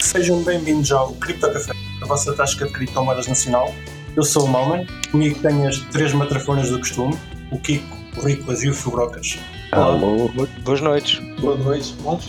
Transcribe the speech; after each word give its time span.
Sejam 0.00 0.42
bem-vindos 0.42 0.90
ao 0.92 1.12
Cripto 1.14 1.50
Café, 1.52 1.72
a 2.00 2.06
vossa 2.06 2.32
tasca 2.32 2.66
de 2.66 2.72
criptomoedas 2.72 3.26
nacional. 3.26 3.74
Eu 4.16 4.22
sou 4.22 4.44
o 4.44 4.48
Malman, 4.48 4.86
comigo 5.10 5.38
tenho 5.40 5.68
as 5.68 5.78
três 5.78 6.12
matrafonas 6.12 6.70
do 6.70 6.78
costume, 6.78 7.16
o 7.50 7.58
Kiko, 7.58 7.96
o 8.16 8.20
Ricolas 8.20 8.62
e 8.62 8.68
o 8.68 8.74
Fubrocas. 8.74 9.38
Alô, 9.72 10.30
boas 10.64 10.80
noites. 10.80 11.20
Boa 11.40 11.56
noite, 11.56 11.94
bom? 12.00 12.20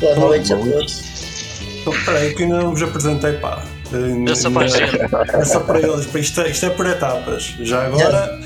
Boa 0.00 0.16
noite 0.16 0.52
a 0.52 0.56
todos. 0.56 1.02
Então, 1.80 1.92
Espera 1.92 2.18
aí 2.18 2.34
que 2.34 2.42
ainda 2.44 2.58
não 2.58 2.70
vos 2.70 2.82
apresentei, 2.82 3.32
pá. 3.34 3.64
É 4.28 4.34
só 4.34 4.50
para. 4.50 4.66
É 5.40 5.44
só 5.44 5.60
para 5.60 5.80
eles, 5.80 6.14
isto, 6.14 6.40
é, 6.40 6.50
isto 6.50 6.66
é 6.66 6.70
por 6.70 6.86
etapas. 6.86 7.54
Já 7.60 7.86
agora, 7.86 8.40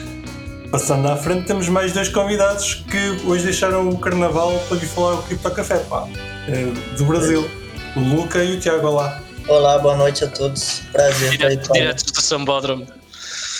passando 0.71 1.07
à 1.09 1.17
frente, 1.17 1.47
temos 1.47 1.69
mais 1.69 1.93
dois 1.93 2.09
convidados 2.09 2.85
que 2.91 3.27
hoje 3.27 3.45
deixaram 3.45 3.89
o 3.89 3.99
carnaval 3.99 4.59
para 4.69 4.79
vir 4.79 4.87
falar 4.89 5.15
o 5.15 5.23
Cripto 5.23 5.51
Café, 5.51 5.79
pá. 5.79 6.09
É, 6.49 6.97
do 6.97 7.05
Brasil. 7.05 7.49
O 7.97 8.01
Luca 8.01 8.43
e 8.43 8.57
o 8.57 8.61
Tiago, 8.61 8.89
olá. 8.89 9.23
Olá, 9.47 9.79
boa 9.79 9.97
noite 9.97 10.25
a 10.25 10.29
todos. 10.29 10.81
Prazer 10.91 11.33
estar 11.33 11.47
aí 11.47 11.51
Direto, 11.51 11.69
com 11.69 11.75
direto 11.75 12.13
do 12.13 12.21
Sambódromo. 12.21 12.87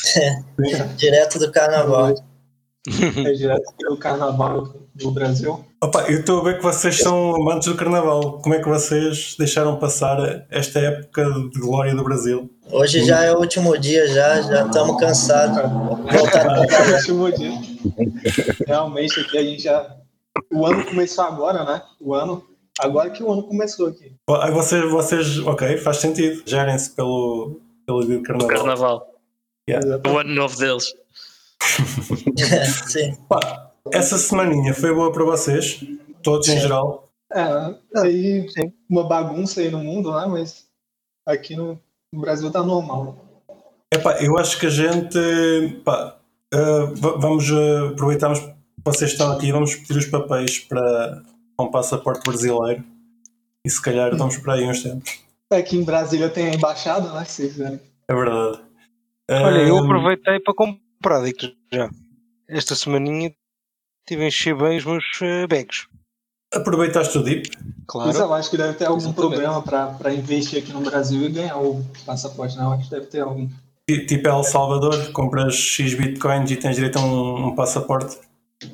direto 0.97 1.39
do 1.39 1.53
carnaval. 1.53 2.15
É 2.89 3.33
direto 3.33 3.73
pelo 3.79 3.97
carnaval 3.97 4.75
do 4.93 5.11
Brasil. 5.13 5.65
Opa, 5.81 6.03
eu 6.11 6.19
estou 6.19 6.41
a 6.41 6.45
ver 6.45 6.57
que 6.57 6.65
vocês 6.65 6.99
são 6.99 7.37
amantes 7.37 7.69
do 7.69 7.77
carnaval. 7.77 8.41
Como 8.43 8.57
é 8.57 8.59
que 8.59 8.69
vocês 8.69 9.37
deixaram 9.39 9.79
passar 9.79 10.47
esta 10.51 10.81
época 10.81 11.25
de 11.53 11.61
glória 11.61 11.95
do 11.95 12.03
Brasil? 12.03 12.51
Hoje 12.73 13.05
já 13.05 13.23
é 13.23 13.33
o 13.33 13.39
último 13.39 13.79
dia, 13.79 14.09
já 14.09 14.43
já 14.43 14.67
estamos 14.67 14.99
cansados. 14.99 15.63
Voltar 15.63 16.51
a 16.51 16.67
trabalhar. 16.67 16.97
Último 16.97 17.31
dia. 17.31 17.53
Realmente 18.67 19.21
aqui 19.21 19.39
a 19.39 19.43
gente 19.45 19.63
já. 19.63 19.95
O 20.53 20.67
ano 20.67 20.85
começou 20.85 21.25
agora, 21.25 21.65
né? 21.65 21.83
O 22.01 22.15
ano. 22.15 22.45
Agora 22.81 23.11
que 23.11 23.23
o 23.23 23.31
ano 23.33 23.43
começou 23.45 23.87
aqui. 23.89 24.15
Aí 24.29 24.51
vocês, 24.51 24.91
vocês, 24.91 25.39
ok, 25.39 25.77
faz 25.79 25.99
sentido. 25.99 26.43
Gerem-se 26.45 26.91
pelo, 26.91 27.61
pelo 27.87 28.01
dia 28.05 28.17
de 28.17 28.23
Do 28.23 28.27
carnaval. 28.27 28.57
carnaval. 28.57 29.11
Yeah. 29.69 30.01
O 30.11 30.19
ano 30.19 30.35
novo 30.35 30.57
deles. 30.59 30.93
Sim. 32.87 33.15
Pá, 33.29 33.71
essa 33.93 34.19
semaninha 34.19 34.75
foi 34.75 34.95
boa 34.95 35.13
para 35.13 35.25
vocês, 35.25 35.83
todos 36.23 36.49
em 36.49 36.59
geral. 36.59 37.09
É, 37.33 37.75
aí 38.01 38.47
uma 38.89 39.05
bagunça 39.07 39.61
aí 39.61 39.71
no 39.71 39.79
mundo, 39.79 40.13
né? 40.15 40.27
Mas 40.27 40.67
aqui 41.27 41.57
no, 41.57 41.79
no 42.13 42.21
Brasil 42.21 42.51
tá 42.51 42.63
normal. 42.63 43.17
Epá, 43.93 44.21
eu 44.23 44.37
acho 44.39 44.59
que 44.59 44.67
a 44.67 44.71
gente, 44.71 45.19
pá, 45.85 46.17
va- 46.53 47.17
vamos 47.19 47.51
ah, 47.51 47.89
aproveitarmos 47.93 48.41
que 48.41 48.55
vocês 48.85 49.13
estão 49.13 49.33
aqui, 49.33 49.51
vamos 49.53 49.75
pedir 49.77 49.99
os 49.99 50.07
papéis 50.07 50.59
para 50.59 51.23
um 51.59 51.71
passaporte 51.71 52.23
brasileiro 52.29 52.85
e 53.65 53.71
se 53.71 53.81
calhar 53.81 54.17
vamos 54.17 54.37
para 54.39 54.55
aí 54.55 54.65
uns 54.65 54.83
tempos. 54.83 55.21
Aqui 55.51 55.77
em 55.77 55.85
Brasília 55.85 56.29
tem 56.29 56.49
a 56.51 56.55
embaixada, 56.55 57.13
né? 57.13 57.25
Se 57.25 57.49
vocês. 57.51 57.81
É 58.09 58.15
verdade. 58.15 58.61
Olha, 59.31 59.61
eu 59.61 59.79
Ah, 59.79 59.85
aproveitei 59.85 60.41
para 60.41 60.55
comprar, 60.55 61.23
digo 61.25 61.39
já. 61.73 61.89
Esta 62.49 62.75
semaninha 62.75 63.33
tive 64.07 64.25
a 64.25 64.29
encher 64.29 64.57
bem 64.57 64.77
os 64.79 64.85
meus 64.85 65.05
eh, 65.23 65.47
bags. 65.47 65.87
Aproveitaste 66.53 67.19
o 67.19 67.23
DIP? 67.25 67.51
Mas 67.57 67.67
Claro. 67.87 68.19
eu 68.19 68.35
acho 68.35 68.51
que 68.51 68.57
deve 68.57 68.75
ter 68.75 68.85
algum 68.87 68.99
Exatamente. 68.99 69.17
problema 69.41 69.63
para 69.63 70.15
investir 70.15 70.63
aqui 70.63 70.73
no 70.73 70.81
Brasil 70.81 71.23
e 71.23 71.29
ganhar 71.31 71.57
o 71.59 71.85
passaporte? 72.05 72.57
Eu 72.57 72.71
acho 72.73 72.85
que 72.85 72.91
deve 72.91 73.07
ter 73.07 73.21
algum. 73.21 73.49
Ti- 73.89 74.07
Tipo 74.07 74.29
El 74.29 74.45
Salvador, 74.45 75.11
compras 75.13 75.55
X 75.55 75.95
bitcoins 75.95 76.51
e 76.51 76.57
tens 76.57 76.77
direito 76.77 76.99
a 76.99 77.03
um, 77.03 77.49
um 77.49 77.55
passaporte. 77.55 78.19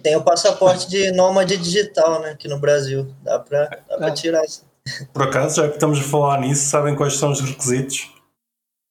Tem 0.02 0.16
o 0.16 0.22
passaporte 0.22 0.88
de 0.88 1.10
nômade 1.12 1.56
digital, 1.56 2.20
né? 2.22 2.30
Aqui 2.30 2.46
no 2.48 2.58
Brasil. 2.58 3.12
Dá 3.22 3.38
pra, 3.38 3.66
dá 3.88 3.96
pra 3.96 4.08
É. 4.08 4.12
tirar 4.12 4.44
isso. 4.44 4.64
Por 5.12 5.22
acaso, 5.22 5.56
já 5.56 5.68
que 5.68 5.74
estamos 5.74 5.98
a 5.98 6.02
falar 6.02 6.40
nisso, 6.40 6.68
sabem 6.68 6.94
quais 6.96 7.14
são 7.16 7.30
os 7.32 7.41
requisitos? 7.41 8.10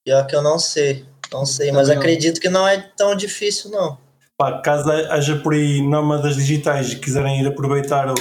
Pior 0.05 0.25
que 0.27 0.35
eu 0.35 0.41
não 0.41 0.59
sei. 0.59 1.05
Não 1.31 1.45
sei, 1.45 1.71
mas 1.71 1.83
Também 1.87 1.95
não. 1.95 2.01
acredito 2.01 2.39
que 2.41 2.49
não 2.49 2.67
é 2.67 2.79
tão 2.97 3.15
difícil, 3.15 3.69
não. 3.71 3.97
Pá, 4.37 4.61
caso 4.61 4.89
haja 4.91 5.35
por 5.37 5.53
aí 5.53 5.81
nómadas 5.81 6.35
digitais 6.35 6.91
e 6.93 6.99
quiserem 6.99 7.41
ir 7.41 7.47
aproveitar 7.47 8.09
o, 8.09 8.15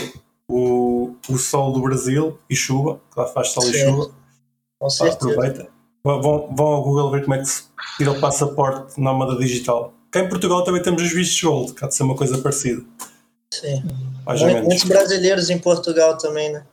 o, 0.50 1.16
o 1.28 1.38
sol 1.38 1.72
do 1.72 1.80
Brasil 1.80 2.38
e 2.50 2.56
chuva, 2.56 3.00
que 3.12 3.18
lá 3.20 3.26
faz 3.26 3.48
sol 3.50 3.64
e 3.64 3.72
chuva, 3.78 4.10
Com 4.78 4.88
pá, 4.88 5.08
aproveita. 5.08 5.68
Vão, 6.04 6.20
vão- 6.22 6.54
vão 6.54 6.66
ao 6.66 6.82
Google 6.82 7.10
ver 7.12 7.22
como 7.22 7.34
é 7.34 7.38
que 7.38 7.44
se 7.46 7.64
tira 7.96 8.12
o 8.12 8.20
passaporte 8.20 9.00
nómada 9.00 9.36
digital. 9.36 9.92
Cá 10.10 10.20
em 10.20 10.28
Portugal 10.28 10.64
também 10.64 10.82
temos 10.82 11.02
os 11.02 11.12
vistos 11.12 11.40
gold, 11.40 11.74
que 11.74 11.84
há 11.84 11.88
de 11.88 11.94
ser 11.94 12.02
uma 12.02 12.16
coisa 12.16 12.38
parecida. 12.38 12.82
Sim. 13.52 13.82
Mais 14.24 14.40
ou 14.40 14.46
menos. 14.46 14.64
Muitos 14.64 14.84
brasileiros 14.84 15.50
em 15.50 15.58
Portugal 15.58 16.16
também, 16.16 16.52
né? 16.52 16.66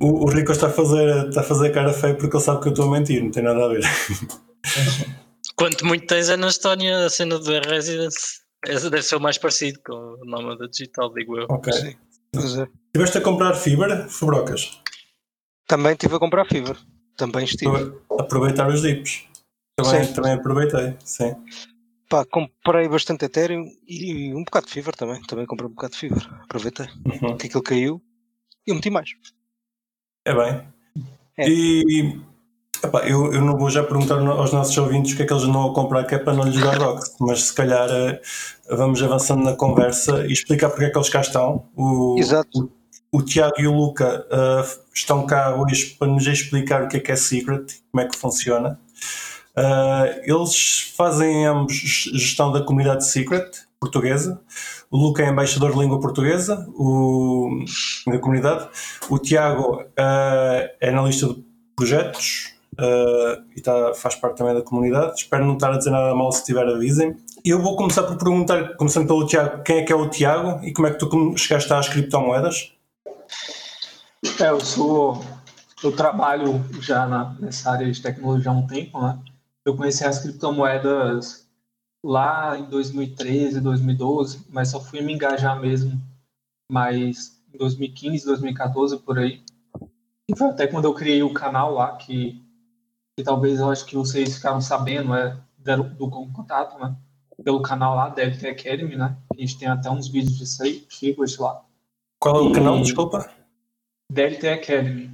O, 0.00 0.24
o 0.24 0.30
Rico 0.30 0.52
está 0.52 0.68
a, 0.68 0.70
fazer, 0.70 1.28
está 1.28 1.42
a 1.42 1.44
fazer 1.44 1.70
cara 1.70 1.92
feia 1.92 2.14
porque 2.14 2.36
ele 2.36 2.44
sabe 2.44 2.60
que 2.62 2.68
eu 2.68 2.72
estou 2.72 2.86
a 2.86 2.90
mentir, 2.90 3.22
não 3.22 3.30
tem 3.30 3.42
nada 3.42 3.64
a 3.64 3.68
ver. 3.68 3.82
Quanto 5.56 5.86
muito 5.86 6.06
tens 6.06 6.28
é 6.28 6.36
na 6.36 6.48
Estónia 6.48 7.06
a 7.06 7.10
cena 7.10 7.38
do 7.38 7.60
Residence. 7.60 8.40
Esse 8.66 8.88
deve 8.88 9.02
ser 9.02 9.16
o 9.16 9.20
mais 9.20 9.38
parecido 9.38 9.80
com 9.84 9.94
o 9.94 10.24
nome 10.24 10.58
da 10.58 10.66
digital, 10.66 11.12
digo 11.12 11.38
eu. 11.38 11.46
Ok. 11.50 11.72
Sim. 11.72 11.94
Mas, 12.34 12.58
eh, 12.58 12.66
Tiveste 12.94 13.18
a 13.18 13.20
comprar 13.20 13.54
fibra, 13.54 14.08
Fubrocas? 14.08 14.82
também 15.66 15.92
estive 15.92 16.14
a 16.14 16.18
comprar 16.18 16.44
Fever. 16.44 16.76
Também 17.16 17.44
estive. 17.44 17.94
Aproveitar 18.18 18.68
os 18.68 18.82
dips. 18.82 19.24
Também, 19.74 20.04
Sim. 20.04 20.12
também 20.12 20.32
aproveitei, 20.32 20.94
sim. 21.02 21.34
Pá, 22.12 22.26
comprei 22.26 22.86
bastante 22.90 23.24
Ethereum 23.24 23.64
e 23.88 24.34
um 24.34 24.44
bocado 24.44 24.66
de 24.66 24.72
Fever 24.74 24.94
também. 24.94 25.22
Também 25.22 25.46
comprei 25.46 25.66
um 25.66 25.72
bocado 25.72 25.94
de 25.94 25.98
Fever. 25.98 26.28
Aproveitei. 26.42 26.86
Uhum. 27.06 27.38
Que 27.38 27.46
aquilo 27.46 27.62
caiu 27.62 28.02
e 28.66 28.70
eu 28.70 28.74
meti 28.74 28.90
mais. 28.90 29.08
É 30.26 30.34
bem. 30.34 30.62
É. 31.38 31.48
E 31.48 32.20
epá, 32.84 33.08
eu, 33.08 33.32
eu 33.32 33.40
não 33.40 33.56
vou 33.56 33.70
já 33.70 33.82
perguntar 33.82 34.18
aos 34.18 34.52
nossos 34.52 34.76
ouvintes 34.76 35.14
o 35.14 35.16
que 35.16 35.22
é 35.22 35.26
que 35.26 35.32
eles 35.32 35.44
andam 35.44 35.70
a 35.70 35.74
comprar, 35.74 36.04
que 36.04 36.14
é 36.14 36.18
para 36.18 36.34
não 36.34 36.44
lhes 36.44 36.60
dar 36.60 36.78
dox, 36.78 37.16
mas 37.18 37.44
se 37.44 37.54
calhar 37.54 37.88
eh, 37.90 38.20
vamos 38.68 39.02
avançando 39.02 39.42
na 39.42 39.56
conversa 39.56 40.26
e 40.26 40.32
explicar 40.32 40.68
porque 40.68 40.84
é 40.84 40.90
que 40.90 40.98
eles 40.98 41.08
cá 41.08 41.22
estão. 41.22 41.66
O, 41.74 42.16
Exato. 42.18 42.70
o, 43.10 43.20
o 43.20 43.22
Tiago 43.22 43.58
e 43.58 43.66
o 43.66 43.74
Luca 43.74 44.26
eh, 44.30 44.66
estão 44.94 45.24
cá 45.24 45.56
hoje 45.56 45.96
para 45.98 46.08
nos 46.08 46.26
explicar 46.26 46.82
o 46.82 46.88
que 46.88 46.98
é 46.98 47.00
que 47.00 47.10
é 47.10 47.16
Secret, 47.16 47.80
como 47.90 48.02
é 48.02 48.06
que 48.06 48.18
funciona. 48.18 48.78
Eh, 49.56 50.22
eles 50.24 50.92
fazem 50.96 51.46
ambos 51.46 51.74
gestão 51.74 52.50
da 52.50 52.62
comunidade 52.62 53.06
Secret 53.06 53.50
portuguesa. 53.78 54.40
O 54.90 54.96
Luca 54.96 55.22
é 55.22 55.28
embaixador 55.28 55.72
de 55.72 55.78
língua 55.78 56.00
portuguesa 56.00 56.66
o, 56.70 57.64
da 58.06 58.18
comunidade. 58.18 58.68
O 59.10 59.18
Tiago 59.18 59.84
eh, 59.96 60.76
é 60.80 60.88
analista 60.88 61.28
de 61.28 61.44
projetos 61.76 62.54
eh, 62.78 63.42
e 63.56 63.60
tá, 63.60 63.92
faz 63.94 64.14
parte 64.14 64.36
também 64.36 64.54
da 64.54 64.62
comunidade. 64.62 65.20
Espero 65.20 65.44
não 65.44 65.54
estar 65.54 65.72
a 65.72 65.78
dizer 65.78 65.90
nada 65.90 66.14
mal, 66.14 66.32
se 66.32 66.44
tiver. 66.44 66.66
E 67.44 67.50
eu 67.50 67.60
vou 67.60 67.76
começar 67.76 68.04
por 68.04 68.16
perguntar, 68.16 68.76
começando 68.76 69.06
pelo 69.06 69.26
Tiago, 69.26 69.62
quem 69.62 69.78
é 69.78 69.82
que 69.82 69.92
é 69.92 69.96
o 69.96 70.08
Tiago 70.08 70.64
e 70.64 70.72
como 70.72 70.86
é 70.86 70.92
que 70.92 70.98
tu 70.98 71.36
chegaste 71.36 71.72
às 71.72 71.88
criptomoedas? 71.88 72.72
É, 74.40 74.50
eu 74.50 74.60
sou. 74.60 75.22
Eu 75.82 75.90
trabalho 75.90 76.64
já 76.80 77.06
na, 77.06 77.34
nessa 77.40 77.72
área 77.72 77.90
de 77.90 78.00
tecnologia 78.00 78.52
há 78.52 78.54
um 78.54 78.64
tempo, 78.68 79.00
né? 79.00 79.18
Eu 79.64 79.76
conheci 79.76 80.04
as 80.04 80.18
criptomoedas 80.20 81.48
lá 82.04 82.58
em 82.58 82.64
2013, 82.64 83.60
2012, 83.60 84.46
mas 84.48 84.68
só 84.70 84.80
fui 84.80 85.00
me 85.00 85.12
engajar 85.12 85.58
mesmo 85.60 86.00
mais 86.70 87.40
em 87.54 87.58
2015, 87.58 88.24
2014, 88.24 88.98
por 88.98 89.18
aí. 89.18 89.42
E 90.28 90.36
foi 90.36 90.48
até 90.48 90.66
quando 90.66 90.86
eu 90.86 90.94
criei 90.94 91.22
o 91.22 91.32
canal 91.32 91.72
lá, 91.74 91.96
que, 91.96 92.42
que 93.16 93.22
talvez 93.22 93.60
eu 93.60 93.70
acho 93.70 93.84
que 93.86 93.94
vocês 93.94 94.36
ficaram 94.36 94.60
sabendo, 94.60 95.14
é, 95.14 95.38
deram 95.58 95.88
do 95.90 96.10
contato, 96.10 96.78
né? 96.78 96.96
Pelo 97.44 97.62
canal 97.62 97.94
lá, 97.94 98.08
DevT 98.08 98.46
Academy, 98.48 98.96
né? 98.96 99.16
A 99.32 99.40
gente 99.40 99.58
tem 99.58 99.68
até 99.68 99.90
uns 99.90 100.08
vídeos 100.08 100.38
disso 100.38 100.62
aí, 100.62 100.84
Secret 100.88 101.36
lá. 101.38 101.62
Qual 102.20 102.36
é 102.36 102.40
o 102.40 102.50
E- 102.50 102.54
canal? 102.54 102.80
Desculpa. 102.80 103.30
DLT 104.10 104.48
Academy. 104.48 105.10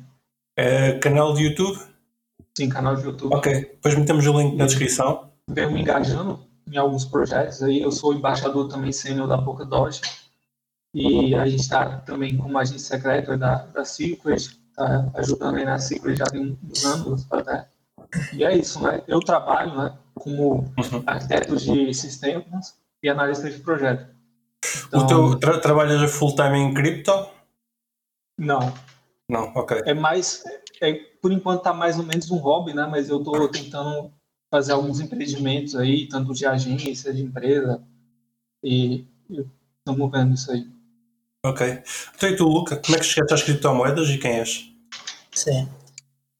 É 0.56 0.98
canal 0.98 1.32
de 1.34 1.44
YouTube? 1.44 1.78
Sim, 2.58 2.68
canal 2.68 2.96
de 2.96 3.04
YouTube. 3.04 3.32
Ok. 3.36 3.54
Depois 3.54 3.94
metemos 3.96 4.26
o 4.26 4.36
link 4.36 4.56
na 4.56 4.66
descrição. 4.66 5.30
venho 5.48 5.70
me 5.70 5.80
engajando 5.80 6.40
em 6.68 6.76
alguns 6.76 7.04
projetos 7.04 7.62
aí. 7.62 7.80
Eu 7.80 7.92
sou 7.92 8.12
embaixador 8.12 8.66
também 8.68 8.90
sênior 8.90 9.28
da 9.28 9.38
Polkadot. 9.38 10.00
E 10.92 11.36
a 11.36 11.46
gente 11.46 11.60
está 11.60 11.98
também 11.98 12.36
como 12.36 12.58
agente 12.58 12.82
secreto 12.82 13.36
da, 13.38 13.58
da 13.66 13.84
Secret, 13.84 14.58
tá 14.74 15.08
ajudando 15.14 15.58
aí 15.58 15.64
na 15.64 15.78
Secret 15.78 16.16
já 16.16 16.24
tem 16.24 16.58
uns 16.68 16.84
anos 16.84 17.26
até. 17.30 17.68
E 18.32 18.42
é 18.42 18.56
isso, 18.56 18.82
né? 18.82 19.02
Eu 19.06 19.20
trabalho 19.20 19.76
né, 19.76 19.96
como 20.16 20.64
Uhum. 20.76 21.02
arquiteto 21.06 21.56
de 21.56 21.94
sistemas 21.94 22.74
e 23.00 23.08
analista 23.08 23.48
de 23.48 23.58
projeto. 23.58 24.04
Então, 24.88 25.26
o 25.26 25.30
teu 25.36 25.38
tra 25.38 25.60
trabalhas 25.60 26.10
full 26.10 26.34
time 26.34 26.58
em 26.58 26.74
cripto? 26.74 27.12
Não, 28.36 28.74
Não, 29.30 29.52
ok. 29.54 29.80
é 29.86 29.94
mais, 29.94 30.42
é, 30.80 30.94
por 31.20 31.32
enquanto 31.32 31.62
tá 31.62 31.72
mais 31.72 31.98
ou 31.98 32.04
menos 32.04 32.30
um 32.30 32.36
hobby, 32.36 32.74
né? 32.74 32.86
Mas 32.90 33.08
eu 33.08 33.22
tô 33.22 33.48
tentando 33.48 34.12
fazer 34.50 34.72
alguns 34.72 35.00
empreendimentos 35.00 35.74
aí, 35.74 36.08
tanto 36.08 36.32
de 36.32 36.46
agência, 36.46 37.12
de 37.12 37.22
empresa, 37.22 37.82
e 38.62 39.06
estamos 39.78 40.10
vendo 40.10 40.34
isso 40.34 40.50
aí. 40.50 40.66
Ok. 41.44 41.82
Então 42.14 42.28
e 42.28 42.36
tu, 42.36 42.44
Luca, 42.48 42.76
como 42.76 42.96
é 42.96 43.00
que 43.00 43.06
chegaste 43.06 43.34
às 43.34 43.42
criptomoedas 43.42 44.08
e 44.08 44.18
quem 44.18 44.40
és? 44.40 44.70
Sim. 45.32 45.68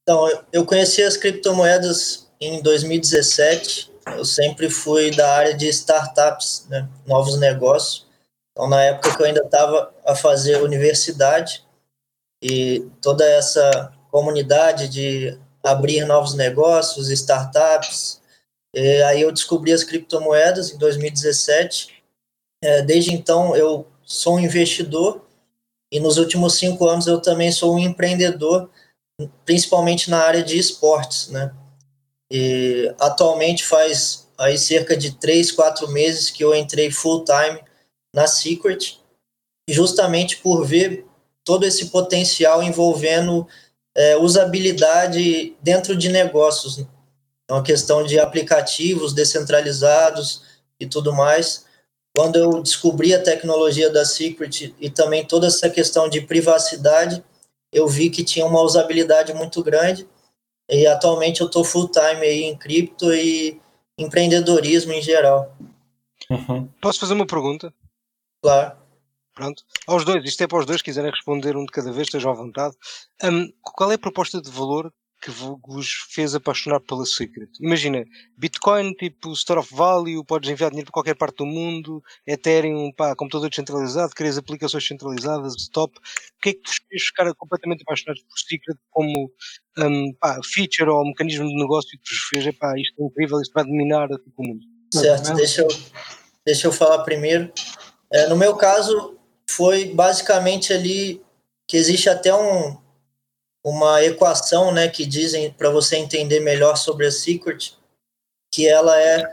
Então, 0.02 0.26
eu 0.52 0.64
conheci 0.64 1.02
as 1.02 1.16
criptomoedas 1.16 2.28
em 2.40 2.62
2017. 2.62 3.92
Eu 4.16 4.24
sempre 4.24 4.70
fui 4.70 5.10
da 5.10 5.36
área 5.36 5.54
de 5.54 5.68
startups, 5.68 6.66
né, 6.68 6.88
novos 7.06 7.38
negócios. 7.38 8.06
Então, 8.52 8.68
na 8.68 8.82
época 8.82 9.14
que 9.14 9.22
eu 9.22 9.26
ainda 9.26 9.42
estava 9.44 9.94
a 10.04 10.14
fazer 10.14 10.62
universidade 10.62 11.62
e 12.42 12.88
toda 13.02 13.24
essa 13.24 13.92
comunidade 14.10 14.88
de 14.88 15.38
abrir 15.62 16.04
novos 16.04 16.34
negócios, 16.34 17.10
startups. 17.10 18.20
E 18.74 19.02
aí 19.02 19.22
eu 19.22 19.32
descobri 19.32 19.72
as 19.72 19.84
criptomoedas 19.84 20.72
em 20.72 20.78
2017. 20.78 22.02
É, 22.62 22.82
desde 22.82 23.12
então 23.12 23.54
eu 23.54 23.86
sou 24.02 24.36
um 24.36 24.40
investidor 24.40 25.24
e 25.92 26.00
nos 26.00 26.18
últimos 26.18 26.54
cinco 26.54 26.86
anos 26.86 27.06
eu 27.06 27.20
também 27.20 27.50
sou 27.52 27.74
um 27.74 27.78
empreendedor, 27.78 28.70
principalmente 29.44 30.10
na 30.10 30.18
área 30.18 30.42
de 30.42 30.58
esportes, 30.58 31.28
né? 31.28 31.54
E 32.30 32.94
atualmente 33.00 33.64
faz 33.64 34.28
aí 34.36 34.58
cerca 34.58 34.96
de 34.96 35.12
três, 35.12 35.50
quatro 35.50 35.88
meses 35.88 36.30
que 36.30 36.44
eu 36.44 36.54
entrei 36.54 36.90
full 36.90 37.24
time 37.24 37.60
na 38.14 38.26
Secret, 38.26 39.00
justamente 39.68 40.38
por 40.38 40.64
ver 40.64 41.06
todo 41.44 41.64
esse 41.64 41.86
potencial 41.86 42.62
envolvendo 42.62 43.46
é, 43.98 44.16
usabilidade 44.16 45.56
dentro 45.60 45.96
de 45.96 46.08
negócios. 46.08 46.78
É 47.48 47.52
uma 47.52 47.64
questão 47.64 48.04
de 48.04 48.20
aplicativos 48.20 49.12
descentralizados 49.12 50.42
e 50.78 50.86
tudo 50.86 51.12
mais. 51.12 51.66
Quando 52.16 52.36
eu 52.36 52.62
descobri 52.62 53.12
a 53.12 53.20
tecnologia 53.20 53.90
da 53.90 54.04
Secret 54.04 54.72
e 54.78 54.88
também 54.88 55.26
toda 55.26 55.48
essa 55.48 55.68
questão 55.68 56.08
de 56.08 56.20
privacidade, 56.20 57.24
eu 57.72 57.88
vi 57.88 58.08
que 58.08 58.22
tinha 58.22 58.46
uma 58.46 58.62
usabilidade 58.62 59.34
muito 59.34 59.64
grande. 59.64 60.06
E 60.70 60.86
atualmente 60.86 61.40
eu 61.40 61.48
estou 61.48 61.64
full 61.64 61.88
time 61.88 62.24
aí 62.24 62.44
em 62.44 62.56
cripto 62.56 63.12
e 63.12 63.60
empreendedorismo 63.98 64.92
em 64.92 65.02
geral. 65.02 65.56
Uhum. 66.30 66.68
Posso 66.80 67.00
fazer 67.00 67.14
uma 67.14 67.26
pergunta? 67.26 67.74
Claro. 68.40 68.77
Pronto. 69.38 69.62
Aos 69.86 70.04
dois, 70.04 70.24
isto 70.24 70.42
é 70.42 70.48
para 70.48 70.58
os 70.58 70.66
dois, 70.66 70.82
quiserem 70.82 71.12
responder 71.12 71.56
um 71.56 71.64
de 71.64 71.70
cada 71.70 71.92
vez, 71.92 72.08
estejam 72.08 72.32
à 72.32 72.34
vontade. 72.34 72.74
Um, 73.22 73.48
qual 73.62 73.92
é 73.92 73.94
a 73.94 73.98
proposta 73.98 74.42
de 74.42 74.50
valor 74.50 74.92
que 75.22 75.30
vos 75.30 75.92
fez 76.10 76.34
apaixonar 76.34 76.80
pela 76.80 77.06
Secret? 77.06 77.48
Imagina, 77.60 78.04
Bitcoin, 78.36 78.94
tipo 78.94 79.32
Store 79.34 79.60
of 79.60 79.72
Value, 79.72 80.24
podes 80.24 80.50
enviar 80.50 80.70
dinheiro 80.70 80.86
para 80.86 80.94
qualquer 80.94 81.14
parte 81.14 81.36
do 81.36 81.46
mundo, 81.46 82.02
Ethereum, 82.26 82.90
pá, 82.90 83.14
computador 83.14 83.48
descentralizado, 83.48 84.12
crias 84.12 84.36
aplicações 84.36 84.84
centralizadas, 84.84 85.68
top. 85.68 85.96
O 85.96 86.00
que 86.42 86.48
é 86.48 86.54
que 86.54 86.62
vos 86.66 86.80
fez 86.88 87.02
ficar 87.04 87.32
completamente 87.36 87.82
apaixonados 87.82 88.24
por 88.24 88.36
Secret 88.40 88.76
como 88.90 89.30
um, 89.78 90.12
pá, 90.14 90.40
feature 90.42 90.90
ou 90.90 91.06
mecanismo 91.06 91.46
de 91.46 91.54
negócio 91.54 91.90
que 91.90 92.10
vos 92.12 92.24
fez? 92.28 92.44
Epá, 92.44 92.74
isto 92.76 93.00
é 93.00 93.04
incrível, 93.04 93.40
isto 93.40 93.52
vai 93.52 93.62
dominar 93.62 94.08
tipo, 94.08 94.32
o 94.36 94.48
mundo. 94.48 94.64
Certo, 94.92 95.32
deixa 95.34 95.60
eu, 95.62 95.68
deixa 96.44 96.66
eu 96.66 96.72
falar 96.72 97.04
primeiro. 97.04 97.52
É, 98.10 98.26
no 98.26 98.36
meu 98.36 98.56
caso, 98.56 99.17
foi 99.58 99.86
basicamente 99.86 100.72
ali 100.72 101.20
que 101.66 101.76
existe 101.76 102.08
até 102.08 102.32
um, 102.32 102.78
uma 103.66 104.04
equação, 104.04 104.70
né, 104.70 104.86
que 104.88 105.04
dizem 105.04 105.50
para 105.50 105.68
você 105.68 105.96
entender 105.96 106.38
melhor 106.38 106.76
sobre 106.76 107.04
a 107.04 107.10
Secret, 107.10 107.76
que 108.54 108.68
ela 108.68 108.96
é 109.00 109.28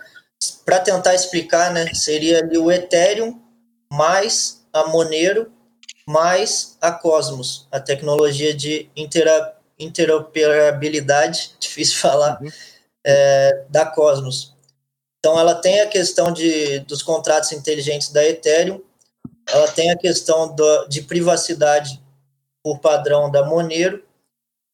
para 0.66 0.80
tentar 0.80 1.14
explicar, 1.14 1.72
né, 1.72 1.94
seria 1.94 2.40
ali 2.40 2.58
o 2.58 2.72
Ethereum 2.72 3.40
mais 3.94 4.66
a 4.74 4.88
Monero 4.88 5.52
mais 6.08 6.76
a 6.82 6.92
Cosmos, 6.92 7.68
a 7.72 7.80
tecnologia 7.80 8.54
de 8.54 8.90
intera 8.96 9.56
interoperabilidade, 9.78 11.52
difícil 11.62 11.98
falar, 11.98 12.42
uhum. 12.42 12.50
é, 13.04 13.66
da 13.70 13.86
Cosmos. 13.86 14.56
Então 15.20 15.40
ela 15.40 15.54
tem 15.54 15.82
a 15.82 15.88
questão 15.88 16.32
de, 16.32 16.80
dos 16.80 17.04
contratos 17.04 17.52
inteligentes 17.52 18.10
da 18.10 18.26
Ethereum, 18.26 18.82
ela 19.48 19.68
tem 19.68 19.92
a 19.92 19.98
questão 19.98 20.54
do, 20.54 20.88
de 20.88 21.02
privacidade 21.02 22.02
por 22.64 22.80
padrão 22.80 23.30
da 23.30 23.46
Monero 23.46 24.04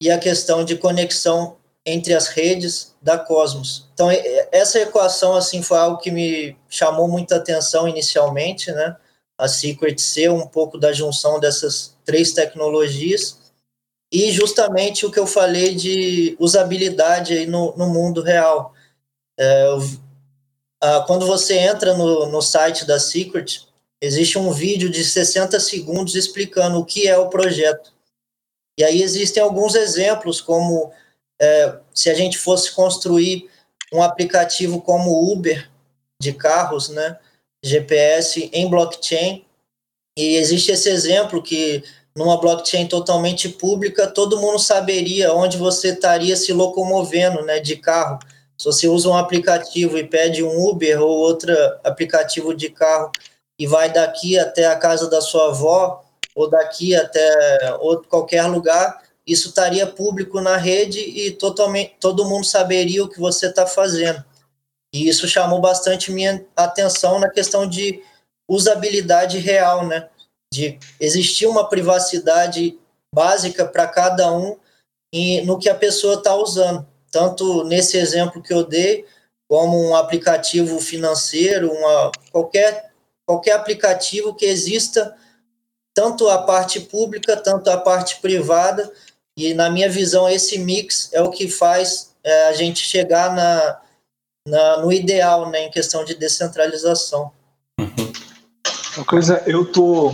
e 0.00 0.10
a 0.10 0.18
questão 0.18 0.64
de 0.64 0.76
conexão 0.76 1.56
entre 1.84 2.14
as 2.14 2.28
redes 2.28 2.94
da 3.02 3.18
Cosmos. 3.18 3.88
Então 3.92 4.08
essa 4.50 4.80
equação 4.80 5.34
assim 5.34 5.62
foi 5.62 5.78
algo 5.78 5.98
que 5.98 6.10
me 6.10 6.56
chamou 6.68 7.08
muita 7.08 7.36
atenção 7.36 7.88
inicialmente, 7.88 8.70
né? 8.72 8.96
A 9.36 9.48
Secret 9.48 9.98
ser 9.98 10.30
um 10.30 10.46
pouco 10.46 10.78
da 10.78 10.92
junção 10.92 11.40
dessas 11.40 11.96
três 12.04 12.32
tecnologias 12.32 13.40
e 14.12 14.30
justamente 14.30 15.04
o 15.04 15.10
que 15.10 15.18
eu 15.18 15.26
falei 15.26 15.74
de 15.74 16.36
usabilidade 16.38 17.32
aí 17.32 17.46
no, 17.46 17.74
no 17.76 17.88
mundo 17.88 18.22
real. 18.22 18.72
É, 19.38 19.66
eu, 19.66 19.80
ah, 20.80 21.04
quando 21.06 21.26
você 21.26 21.56
entra 21.56 21.94
no, 21.96 22.26
no 22.26 22.42
site 22.42 22.84
da 22.84 23.00
Secret, 23.00 23.66
existe 24.02 24.36
um 24.36 24.50
vídeo 24.52 24.90
de 24.90 25.04
60 25.04 25.60
segundos 25.60 26.16
explicando 26.16 26.80
o 26.80 26.84
que 26.84 27.06
é 27.06 27.16
o 27.16 27.28
projeto. 27.28 27.92
E 28.76 28.82
aí 28.82 29.00
existem 29.00 29.40
alguns 29.40 29.76
exemplos, 29.76 30.40
como 30.40 30.90
é, 31.40 31.78
se 31.94 32.10
a 32.10 32.14
gente 32.14 32.36
fosse 32.36 32.72
construir 32.72 33.48
um 33.92 34.02
aplicativo 34.02 34.80
como 34.82 35.32
Uber 35.32 35.70
de 36.20 36.32
carros, 36.32 36.88
né, 36.88 37.16
GPS 37.64 38.50
em 38.52 38.68
blockchain, 38.68 39.44
e 40.18 40.36
existe 40.36 40.72
esse 40.72 40.90
exemplo 40.90 41.40
que 41.40 41.84
numa 42.14 42.40
blockchain 42.40 42.88
totalmente 42.88 43.48
pública, 43.48 44.06
todo 44.06 44.40
mundo 44.40 44.58
saberia 44.58 45.32
onde 45.32 45.56
você 45.56 45.90
estaria 45.90 46.36
se 46.36 46.52
locomovendo, 46.52 47.42
né, 47.42 47.60
de 47.60 47.76
carro. 47.76 48.18
Se 48.58 48.66
você 48.66 48.88
usa 48.88 49.08
um 49.08 49.16
aplicativo 49.16 49.96
e 49.96 50.06
pede 50.06 50.42
um 50.42 50.66
Uber 50.66 51.00
ou 51.00 51.18
outro 51.18 51.52
aplicativo 51.84 52.54
de 52.54 52.68
carro 52.68 53.10
e 53.62 53.66
vai 53.66 53.92
daqui 53.92 54.36
até 54.36 54.66
a 54.66 54.74
casa 54.74 55.08
da 55.08 55.20
sua 55.20 55.50
avó 55.50 56.04
ou 56.34 56.50
daqui 56.50 56.96
até 56.96 57.76
outro, 57.78 58.08
qualquer 58.08 58.42
lugar, 58.48 59.00
isso 59.24 59.50
estaria 59.50 59.86
público 59.86 60.40
na 60.40 60.56
rede 60.56 60.98
e 60.98 61.30
totalmente 61.30 61.94
todo 62.00 62.28
mundo 62.28 62.44
saberia 62.44 63.04
o 63.04 63.08
que 63.08 63.20
você 63.20 63.46
está 63.46 63.64
fazendo. 63.64 64.24
E 64.92 65.08
isso 65.08 65.28
chamou 65.28 65.60
bastante 65.60 66.10
minha 66.10 66.44
atenção 66.56 67.20
na 67.20 67.30
questão 67.30 67.64
de 67.64 68.02
usabilidade 68.50 69.38
real, 69.38 69.86
né? 69.86 70.08
De 70.52 70.76
existir 70.98 71.46
uma 71.46 71.68
privacidade 71.68 72.76
básica 73.14 73.64
para 73.64 73.86
cada 73.86 74.32
um 74.32 74.56
e 75.14 75.40
no 75.42 75.56
que 75.56 75.68
a 75.68 75.74
pessoa 75.74 76.14
está 76.14 76.34
usando. 76.34 76.84
Tanto 77.12 77.62
nesse 77.62 77.96
exemplo 77.96 78.42
que 78.42 78.52
eu 78.52 78.64
dei, 78.64 79.06
como 79.48 79.80
um 79.80 79.94
aplicativo 79.94 80.80
financeiro, 80.80 81.70
uma, 81.70 82.10
qualquer 82.32 82.91
qualquer 83.26 83.52
aplicativo 83.52 84.34
que 84.34 84.44
exista, 84.44 85.16
tanto 85.94 86.28
a 86.28 86.42
parte 86.42 86.80
pública, 86.80 87.36
tanto 87.36 87.68
a 87.70 87.76
parte 87.76 88.20
privada, 88.20 88.90
e 89.36 89.54
na 89.54 89.70
minha 89.70 89.88
visão 89.88 90.28
esse 90.28 90.58
mix 90.58 91.10
é 91.12 91.22
o 91.22 91.30
que 91.30 91.48
faz 91.48 92.14
é, 92.22 92.48
a 92.48 92.52
gente 92.52 92.80
chegar 92.80 93.34
na, 93.34 93.80
na, 94.46 94.76
no 94.78 94.92
ideal, 94.92 95.50
né, 95.50 95.66
em 95.66 95.70
questão 95.70 96.04
de 96.04 96.14
descentralização. 96.14 97.32
Uma 98.96 99.06
coisa, 99.06 99.42
eu 99.46 99.64
tô 99.70 100.12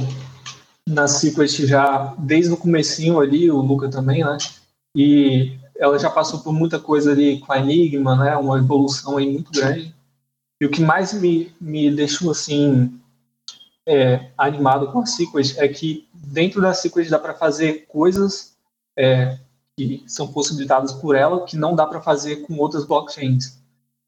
na 0.88 1.08
Secret 1.08 1.66
já 1.66 2.14
desde 2.18 2.52
o 2.52 2.56
comecinho 2.56 3.20
ali, 3.20 3.50
o 3.50 3.58
Luca 3.58 3.90
também, 3.90 4.24
né, 4.24 4.38
e 4.96 5.58
ela 5.76 5.98
já 5.98 6.10
passou 6.10 6.40
por 6.40 6.52
muita 6.52 6.78
coisa 6.78 7.12
ali 7.12 7.40
com 7.40 7.52
a 7.52 7.58
Enigma, 7.58 8.16
né, 8.16 8.36
uma 8.36 8.58
evolução 8.58 9.16
aí 9.16 9.30
muito 9.30 9.52
grande, 9.52 9.94
e 10.60 10.66
o 10.66 10.70
que 10.70 10.80
mais 10.80 11.12
me, 11.12 11.54
me 11.60 11.90
deixou 11.90 12.30
assim 12.30 12.97
é, 13.88 14.30
animado 14.36 14.92
com 14.92 15.00
a 15.00 15.06
Secret 15.06 15.54
é 15.56 15.66
que 15.66 16.06
dentro 16.12 16.60
da 16.60 16.74
Secret 16.74 17.08
dá 17.08 17.18
para 17.18 17.32
fazer 17.32 17.86
coisas 17.86 18.54
é, 18.98 19.38
que 19.74 20.04
são 20.06 20.30
possibilitadas 20.30 20.92
por 20.92 21.16
ela 21.16 21.46
que 21.46 21.56
não 21.56 21.74
dá 21.74 21.86
para 21.86 22.02
fazer 22.02 22.42
com 22.42 22.58
outras 22.58 22.84
blockchains. 22.84 23.58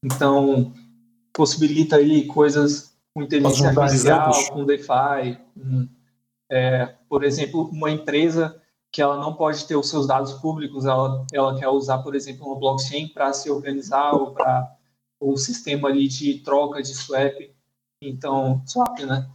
Então, 0.05 0.75
possibilita 1.33 1.97
ali 1.97 2.27
coisas 2.27 2.95
com 3.15 3.23
inteligência 3.23 3.69
artificial, 3.69 4.33
com 4.53 4.67
DeFi, 4.67 5.39
com, 5.55 5.89
é, 6.53 6.95
por 7.09 7.25
exemplo, 7.25 7.71
uma 7.73 7.91
empresa 7.91 8.61
que 8.93 9.01
ela 9.01 9.17
não 9.17 9.33
pode 9.33 9.65
ter 9.65 9.77
os 9.77 9.89
seus 9.89 10.07
dados 10.07 10.35
públicos, 10.35 10.85
ela, 10.85 11.25
ela 11.33 11.59
quer 11.59 11.69
usar, 11.69 11.99
por 11.99 12.15
exemplo, 12.15 12.47
uma 12.47 12.59
blockchain 12.59 13.09
para 13.09 13.33
se 13.33 13.49
organizar 13.49 14.13
ou 14.13 14.33
para 14.33 14.77
o 15.19 15.39
sistema 15.39 15.89
ali 15.89 16.07
de 16.07 16.41
troca 16.41 16.83
de 16.83 16.95
swap, 16.95 17.35
então 18.03 18.63
swap, 18.67 18.99
né? 19.01 19.27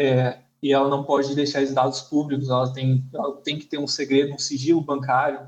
É, 0.00 0.38
e 0.62 0.72
ela 0.72 0.88
não 0.88 1.04
pode 1.04 1.34
deixar 1.34 1.60
esses 1.60 1.74
dados 1.74 2.00
públicos, 2.00 2.48
ela 2.48 2.72
tem, 2.72 3.04
ela 3.12 3.36
tem 3.42 3.58
que 3.58 3.66
ter 3.66 3.78
um 3.78 3.86
segredo, 3.86 4.32
um 4.32 4.38
sigilo 4.38 4.80
bancário. 4.80 5.40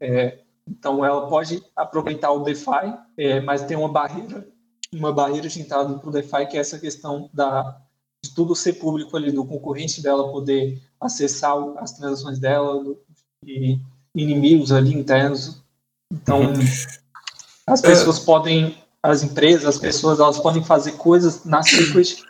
É, 0.00 0.38
então 0.68 1.04
ela 1.04 1.26
pode 1.26 1.60
aproveitar 1.74 2.30
o 2.30 2.44
DeFi, 2.44 2.96
é, 3.16 3.40
mas 3.40 3.64
tem 3.64 3.76
uma 3.76 3.88
barreira, 3.88 4.46
uma 4.92 5.12
barreira 5.12 5.48
de 5.48 5.60
entrada 5.60 5.98
para 5.98 6.08
o 6.08 6.12
DeFi 6.12 6.46
que 6.46 6.56
é 6.56 6.60
essa 6.60 6.78
questão 6.78 7.28
da 7.34 7.80
de 8.24 8.34
tudo 8.34 8.54
ser 8.54 8.74
público 8.74 9.16
ali, 9.16 9.30
do 9.30 9.44
concorrente 9.44 10.02
dela 10.02 10.30
poder 10.30 10.80
acessar 11.00 11.56
as 11.78 11.92
transações 11.92 12.38
dela 12.38 12.82
e 13.44 13.78
inimigos 14.14 14.72
ali 14.72 14.92
internos. 14.92 15.62
Então, 16.12 16.52
as 17.64 17.80
pessoas 17.80 18.18
podem, 18.18 18.76
as 19.00 19.22
empresas, 19.22 19.66
as 19.66 19.78
pessoas, 19.78 20.18
elas 20.18 20.40
podem 20.40 20.64
fazer 20.64 20.92
coisas 20.92 21.44
na 21.44 21.62
Secret 21.62 22.24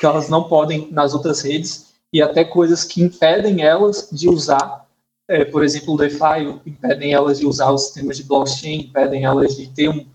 que 0.00 0.06
elas 0.06 0.30
não 0.30 0.44
podem 0.44 0.90
nas 0.90 1.12
outras 1.12 1.42
redes 1.42 1.92
e 2.10 2.22
até 2.22 2.42
coisas 2.42 2.84
que 2.84 3.02
impedem 3.02 3.60
elas 3.60 4.08
de 4.10 4.30
usar, 4.30 4.86
é, 5.28 5.44
por 5.44 5.62
exemplo, 5.62 5.92
o 5.92 5.96
DeFi, 5.98 6.58
impedem 6.64 7.12
elas 7.12 7.38
de 7.38 7.46
usar 7.46 7.70
os 7.70 7.84
sistemas 7.84 8.16
de 8.16 8.24
blockchain, 8.24 8.80
impedem 8.80 9.24
elas 9.24 9.54
de 9.54 9.68
ter 9.68 9.90
um, 9.90 10.06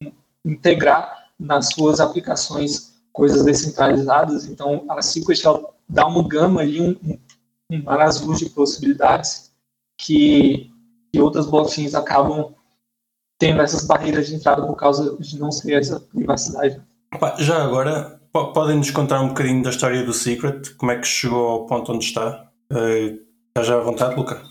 um 0.00 0.12
integrar 0.44 1.26
nas 1.36 1.70
suas 1.70 1.98
aplicações 1.98 2.94
coisas 3.12 3.44
descentralizadas. 3.44 4.46
Então, 4.46 4.84
a 4.88 5.02
Secret 5.02 5.42
dá 5.88 6.06
uma 6.06 6.26
gama 6.26 6.60
ali, 6.60 6.80
um, 6.80 7.18
um 7.68 7.82
mar 7.82 8.00
azul 8.00 8.36
de 8.36 8.48
possibilidades 8.48 9.52
que, 9.98 10.70
que 11.12 11.20
outras 11.20 11.46
blockchains 11.46 11.96
acabam 11.96 12.54
tendo 13.40 13.60
essas 13.60 13.84
barreiras 13.84 14.28
de 14.28 14.36
entrada 14.36 14.64
por 14.64 14.76
causa 14.76 15.16
de 15.18 15.36
não 15.36 15.50
ser 15.50 15.80
essa 15.80 15.98
privacidade. 15.98 16.80
Já 17.40 17.64
agora, 17.64 18.21
podem 18.32 18.76
nos 18.76 18.90
contar 18.90 19.20
um 19.20 19.28
bocadinho 19.28 19.62
da 19.62 19.70
história 19.70 20.04
do 20.04 20.12
Secret? 20.12 20.74
Como 20.76 20.90
é 20.90 20.98
que 20.98 21.06
chegou 21.06 21.48
ao 21.48 21.66
ponto 21.66 21.92
onde 21.92 22.06
está? 22.06 22.50
Uh, 22.72 23.20
está 23.48 23.62
já 23.62 23.76
à 23.76 23.80
vontade, 23.80 24.16
Luca? 24.16 24.42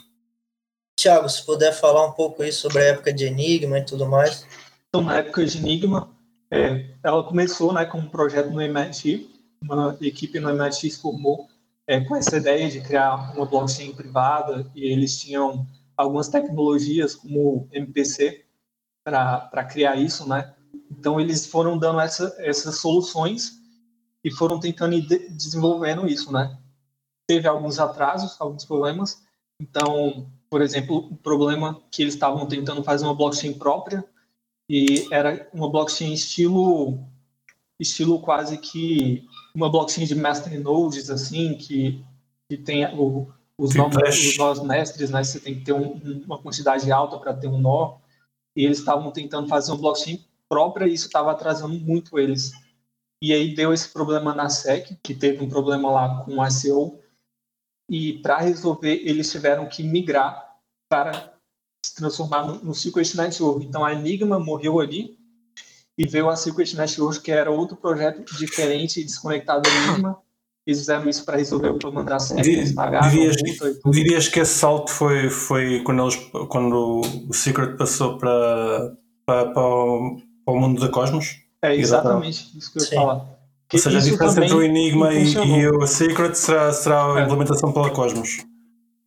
Tiago, 1.00 1.28
se 1.28 1.44
puder 1.44 1.74
falar 1.74 2.06
um 2.06 2.12
pouco 2.12 2.44
aí 2.44 2.52
sobre 2.52 2.80
a 2.80 2.86
época 2.90 3.12
de 3.12 3.26
Enigma 3.26 3.80
e 3.80 3.86
tudo 3.86 4.06
mais. 4.06 4.46
Então, 4.88 5.02
na 5.02 5.18
época 5.18 5.44
de 5.44 5.58
Enigma, 5.58 6.16
é, 6.52 6.92
ela 7.04 7.24
começou 7.24 7.74
né, 7.74 7.86
com 7.86 7.98
um 7.98 8.10
projeto 8.10 8.52
no 8.52 8.62
MIT, 8.62 9.30
uma 9.64 9.98
equipe 10.02 10.40
no 10.40 10.50
MIT 10.50 10.92
se 10.92 11.02
formou 11.02 11.48
é, 11.88 12.00
com 12.02 12.16
essa 12.16 12.38
ideia 12.38 12.70
de 12.70 12.82
criar 12.82 13.34
uma 13.36 13.46
blockchain 13.46 13.94
privada 13.94 14.70
e 14.76 14.92
eles 14.92 15.20
tinham 15.20 15.66
algumas 15.98 16.28
tecnologias 16.30 17.16
como 17.16 17.68
MPC 17.72 18.46
para 19.04 19.64
criar 19.64 19.96
isso, 19.96 20.28
né? 20.28 20.54
Então 20.92 21.20
eles 21.20 21.48
foram 21.48 21.78
dando 21.78 22.00
essa, 22.00 22.36
essas 22.40 22.78
soluções 22.78 23.61
e 24.24 24.32
foram 24.32 24.60
tentando 24.60 24.94
ir 24.96 25.02
de, 25.02 25.30
desenvolvendo 25.30 26.08
isso, 26.08 26.32
né? 26.32 26.58
Teve 27.28 27.48
alguns 27.48 27.80
atrasos, 27.80 28.36
alguns 28.40 28.66
problemas. 28.66 29.24
Então, 29.60 30.28
por 30.50 30.62
exemplo, 30.62 30.98
o 30.98 31.16
problema 31.16 31.82
que 31.92 32.02
eles 32.02 32.14
estavam 32.14 32.46
tentando 32.46 32.84
fazer 32.84 33.06
uma 33.06 33.16
blockchain 33.16 33.54
própria 33.54 34.04
e 34.70 35.08
era 35.12 35.50
uma 35.54 35.70
blockchain 35.70 36.14
estilo 36.14 37.00
estilo 37.80 38.20
quase 38.20 38.58
que 38.58 39.28
uma 39.56 39.70
blockchain 39.70 40.06
de 40.06 40.14
master 40.14 40.60
nodes 40.62 41.10
assim 41.10 41.56
que 41.56 42.04
que 42.52 42.58
tem 42.58 42.86
o, 42.98 43.32
os, 43.58 43.74
nomes, 43.76 44.28
os 44.28 44.38
nós 44.38 44.62
mestres, 44.62 45.10
né? 45.10 45.24
Você 45.24 45.40
tem 45.40 45.56
que 45.56 45.62
ter 45.62 45.72
um, 45.72 46.24
uma 46.26 46.38
quantidade 46.38 46.92
alta 46.92 47.18
para 47.18 47.34
ter 47.34 47.48
um 47.48 47.58
nó. 47.58 47.98
E 48.54 48.66
eles 48.66 48.80
estavam 48.80 49.10
tentando 49.10 49.48
fazer 49.48 49.72
uma 49.72 49.78
blockchain 49.78 50.22
própria 50.50 50.86
e 50.86 50.94
isso 50.94 51.06
estava 51.06 51.32
atrasando 51.32 51.80
muito 51.80 52.20
eles. 52.20 52.52
E 53.22 53.34
aí 53.34 53.54
deu 53.54 53.72
esse 53.72 53.90
problema 53.90 54.34
na 54.34 54.50
SEC, 54.50 54.98
que 55.04 55.14
teve 55.14 55.44
um 55.44 55.50
problema 55.50 55.92
lá 55.92 56.24
com 56.24 56.38
o 56.38 56.48
ICO. 56.48 57.00
E 57.90 58.20
para 58.20 58.40
resolver, 58.40 59.02
eles 59.06 59.32
tiveram 59.32 59.68
que 59.68 59.84
migrar 59.84 60.56
para 60.90 61.34
se 61.86 61.96
transformar 61.96 62.48
no, 62.48 62.56
no 62.64 62.74
Secret 62.74 63.16
Network. 63.16 63.66
Então 63.66 63.86
a 63.86 63.94
Enigma 63.94 64.40
morreu 64.40 64.80
ali 64.80 65.18
e 65.98 66.08
veio 66.08 66.30
a 66.30 66.36
Secret 66.36 66.74
Network, 66.76 67.22
que 67.22 67.32
era 67.32 67.52
outro 67.52 67.78
projeto 67.78 68.24
diferente 68.38 69.00
e 69.02 69.04
desconectado 69.04 69.62
da 69.62 69.70
Enigma. 69.70 70.18
Eles 70.66 70.80
fizeram 70.80 71.10
isso 71.10 71.26
para 71.26 71.38
resolver 71.38 71.70
o 71.70 71.80
problema 71.80 72.06
da 72.08 72.20
SEC, 72.20 72.40
eles 72.40 72.72
pagaram 72.72 73.10
dirias, 73.10 73.36
dirias 73.86 74.28
que 74.28 74.40
esse 74.40 74.54
salto 74.54 74.92
foi, 74.92 75.28
foi 75.28 75.82
quando, 75.84 76.04
eles, 76.04 76.16
quando 76.50 77.02
o 77.28 77.34
Secret 77.34 77.78
passou 77.78 78.20
para, 78.20 78.96
para, 79.26 79.52
para, 79.52 79.64
o, 79.64 80.22
para 80.46 80.54
o 80.54 80.60
mundo 80.60 80.80
da 80.80 80.88
Cosmos? 80.88 81.42
É 81.62 81.76
exatamente 81.76 82.58
isso 82.58 82.72
que 82.72 82.80
eu 82.80 82.84
ia 82.84 82.90
falar. 82.90 83.42
Ou 83.74 83.80
seja, 83.80 83.98
a 83.98 84.02
diferença 84.02 84.44
entre 84.44 84.56
o 84.56 84.62
Enigma 84.62 85.14
e, 85.14 85.34
e, 85.34 85.68
o 85.70 85.88
Secret 85.88 86.36
será, 86.36 86.74
será 86.74 87.16
a 87.16 87.20
é. 87.22 87.24
implementação 87.24 87.72
pela 87.72 87.90
Cosmos. 87.90 88.44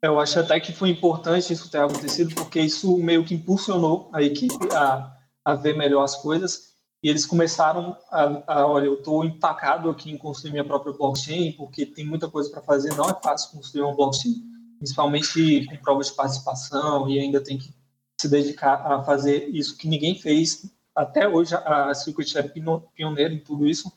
Eu 0.03 0.21
acho 0.21 0.39
até 0.39 0.61
que 0.61 0.73
foi 0.73 0.91
importante 0.91 1.53
isso 1.53 1.71
ter 1.71 1.79
acontecido, 1.79 2.35
porque 2.35 2.61
isso 2.61 2.97
meio 2.99 3.25
que 3.25 3.35
impulsionou 3.35 4.11
a 4.13 4.23
equipe 4.23 4.55
a, 4.73 5.13
a 5.45 5.55
ver 5.55 5.77
melhor 5.77 6.03
as 6.03 6.17
coisas. 6.17 6.75
E 7.03 7.09
eles 7.09 7.27
começaram 7.27 7.97
a, 8.11 8.43
a 8.47 8.67
olha, 8.67 8.87
eu 8.87 8.95
estou 8.95 9.25
empacado 9.25 9.91
aqui 9.91 10.11
em 10.11 10.17
construir 10.17 10.53
minha 10.53 10.65
própria 10.65 10.93
blockchain, 10.93 11.53
porque 11.53 11.85
tem 11.85 12.05
muita 12.05 12.31
coisa 12.31 12.51
para 12.51 12.63
fazer, 12.63 12.95
não 12.95 13.09
é 13.11 13.15
fácil 13.23 13.51
construir 13.53 13.83
uma 13.83 13.95
blockchain, 13.95 14.43
principalmente 14.79 15.67
com 15.67 15.77
provas 15.79 16.07
de 16.07 16.15
participação, 16.15 17.09
e 17.09 17.19
ainda 17.19 17.43
tem 17.43 17.59
que 17.59 17.75
se 18.19 18.29
dedicar 18.29 18.75
a 18.91 19.03
fazer 19.05 19.49
isso 19.51 19.77
que 19.77 19.87
ninguém 19.87 20.15
fez. 20.15 20.65
Até 20.95 21.29
hoje 21.29 21.55
a 21.55 21.93
Circuit 21.93 22.39
é 22.39 22.43
pioneira 22.43 23.35
em 23.35 23.41
tudo 23.41 23.67
isso. 23.67 23.93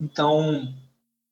Então, 0.00 0.74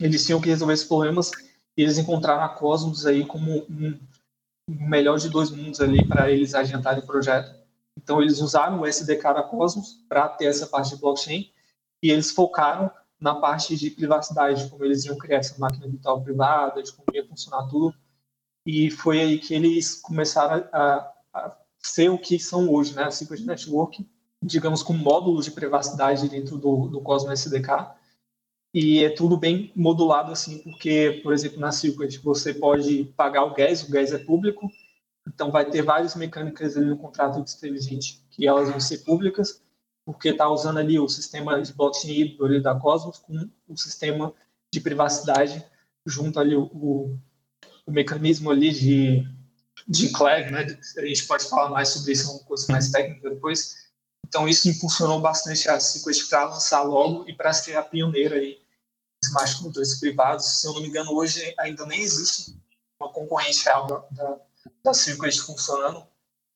eles 0.01 0.25
tinham 0.25 0.41
que 0.41 0.49
resolver 0.49 0.73
esses 0.73 0.87
problemas 0.87 1.31
e 1.77 1.83
eles 1.83 1.99
encontraram 1.99 2.43
a 2.43 2.49
Cosmos 2.49 3.05
aí 3.05 3.25
como 3.27 3.67
um, 3.69 4.01
um 4.69 4.89
melhor 4.89 5.19
de 5.19 5.29
dois 5.29 5.51
mundos 5.51 5.81
ali 5.81 6.07
para 6.07 6.31
eles 6.31 6.55
adiantarem 6.55 7.03
o 7.03 7.07
projeto. 7.07 7.55
Então, 7.97 8.23
eles 8.23 8.41
usaram 8.41 8.81
o 8.81 8.87
SDK 8.87 9.23
da 9.35 9.43
Cosmos 9.43 10.03
para 10.09 10.29
ter 10.29 10.47
essa 10.47 10.67
parte 10.67 10.95
de 10.95 11.01
blockchain 11.01 11.53
e 12.03 12.11
eles 12.11 12.31
focaram 12.31 12.91
na 13.21 13.35
parte 13.35 13.77
de 13.77 13.91
privacidade, 13.91 14.69
como 14.69 14.85
eles 14.85 15.05
iam 15.05 15.17
criar 15.17 15.39
essa 15.39 15.59
máquina 15.59 15.87
virtual 15.87 16.23
privada, 16.23 16.83
de 16.83 16.93
como 16.93 17.07
ia 17.15 17.27
funcionar 17.27 17.69
tudo. 17.69 17.95
E 18.67 18.91
foi 18.91 19.21
aí 19.21 19.39
que 19.39 19.55
eles 19.55 19.95
começaram 20.01 20.67
a, 20.73 21.13
a 21.33 21.57
ser 21.79 22.11
o 22.11 22.19
que 22.19 22.39
são 22.39 22.71
hoje, 22.71 22.95
né? 22.95 23.05
A 23.05 23.11
Secret 23.11 23.45
Network, 23.45 24.07
digamos, 24.45 24.83
com 24.83 24.93
módulos 24.93 25.47
de 25.47 25.51
privacidade 25.51 26.29
dentro 26.29 26.59
do, 26.59 26.89
do 26.89 27.01
Cosmos 27.01 27.41
SDK. 27.41 27.95
E 28.73 29.05
é 29.05 29.11
tudo 29.11 29.37
bem 29.37 29.73
modulado 29.75 30.33
assim, 30.33 30.59
porque, 30.59 31.21
por 31.23 31.33
exemplo, 31.33 31.61
na 31.61 31.73
Secret 31.73 32.19
você 32.19 32.53
pode 32.53 33.05
pagar 33.17 33.45
o 33.45 33.55
gas, 33.55 33.83
o 33.83 33.91
gas 33.91 34.13
é 34.13 34.19
público, 34.19 34.69
então, 35.27 35.51
vai 35.51 35.69
ter 35.69 35.83
várias 35.83 36.15
mecânicas 36.15 36.77
ali 36.77 36.87
no 36.87 36.97
contrato 36.97 37.39
inteligente 37.39 38.23
que 38.31 38.47
elas 38.47 38.69
vão 38.69 38.79
ser 38.79 38.99
públicas, 38.99 39.63
porque 40.05 40.29
está 40.29 40.49
usando 40.49 40.79
ali 40.79 40.99
o 40.99 41.09
sistema 41.09 41.61
de 41.61 41.73
blockchain 41.73 42.13
híbrido 42.13 42.45
ali 42.45 42.63
da 42.63 42.75
Cosmos 42.75 43.19
com 43.19 43.49
o 43.67 43.77
sistema 43.77 44.35
de 44.73 44.81
privacidade 44.81 45.65
junto 46.07 46.39
ali 46.39 46.55
o, 46.55 46.65
o, 46.65 47.19
o 47.87 47.91
mecanismo 47.91 48.51
ali 48.51 48.71
de, 48.71 49.27
de 49.89 50.07
enclave, 50.07 50.51
né? 50.51 50.67
A 50.99 51.07
gente 51.07 51.27
pode 51.27 51.49
falar 51.49 51.71
mais 51.71 51.89
sobre 51.89 52.13
isso, 52.13 52.29
é 52.31 52.35
uma 52.35 52.45
coisa 52.45 52.71
mais 52.71 52.91
técnica 52.91 53.31
depois. 53.31 53.84
Então, 54.27 54.49
isso 54.49 54.69
impulsionou 54.69 55.21
bastante 55.21 55.69
a 55.69 55.79
Sequest 55.79 56.29
para 56.29 56.45
lançar 56.45 56.83
logo 56.83 57.29
e 57.29 57.35
para 57.35 57.53
ser 57.53 57.77
a 57.77 57.83
pioneira 57.83 58.37
aí 58.37 58.59
smart 59.23 59.57
contracts 59.63 60.01
privados. 60.01 60.61
Se 60.61 60.67
eu 60.67 60.73
não 60.75 60.83
me 60.83 60.89
engano, 60.89 61.15
hoje 61.15 61.55
ainda 61.59 61.87
nem 61.87 62.01
existe 62.01 62.57
uma 63.01 63.11
concorrente 63.13 63.65
real 63.65 63.87
da, 63.87 64.03
da 64.11 64.39
da 64.85 64.95
Circuit 64.95 65.41
funcionando. 65.41 66.03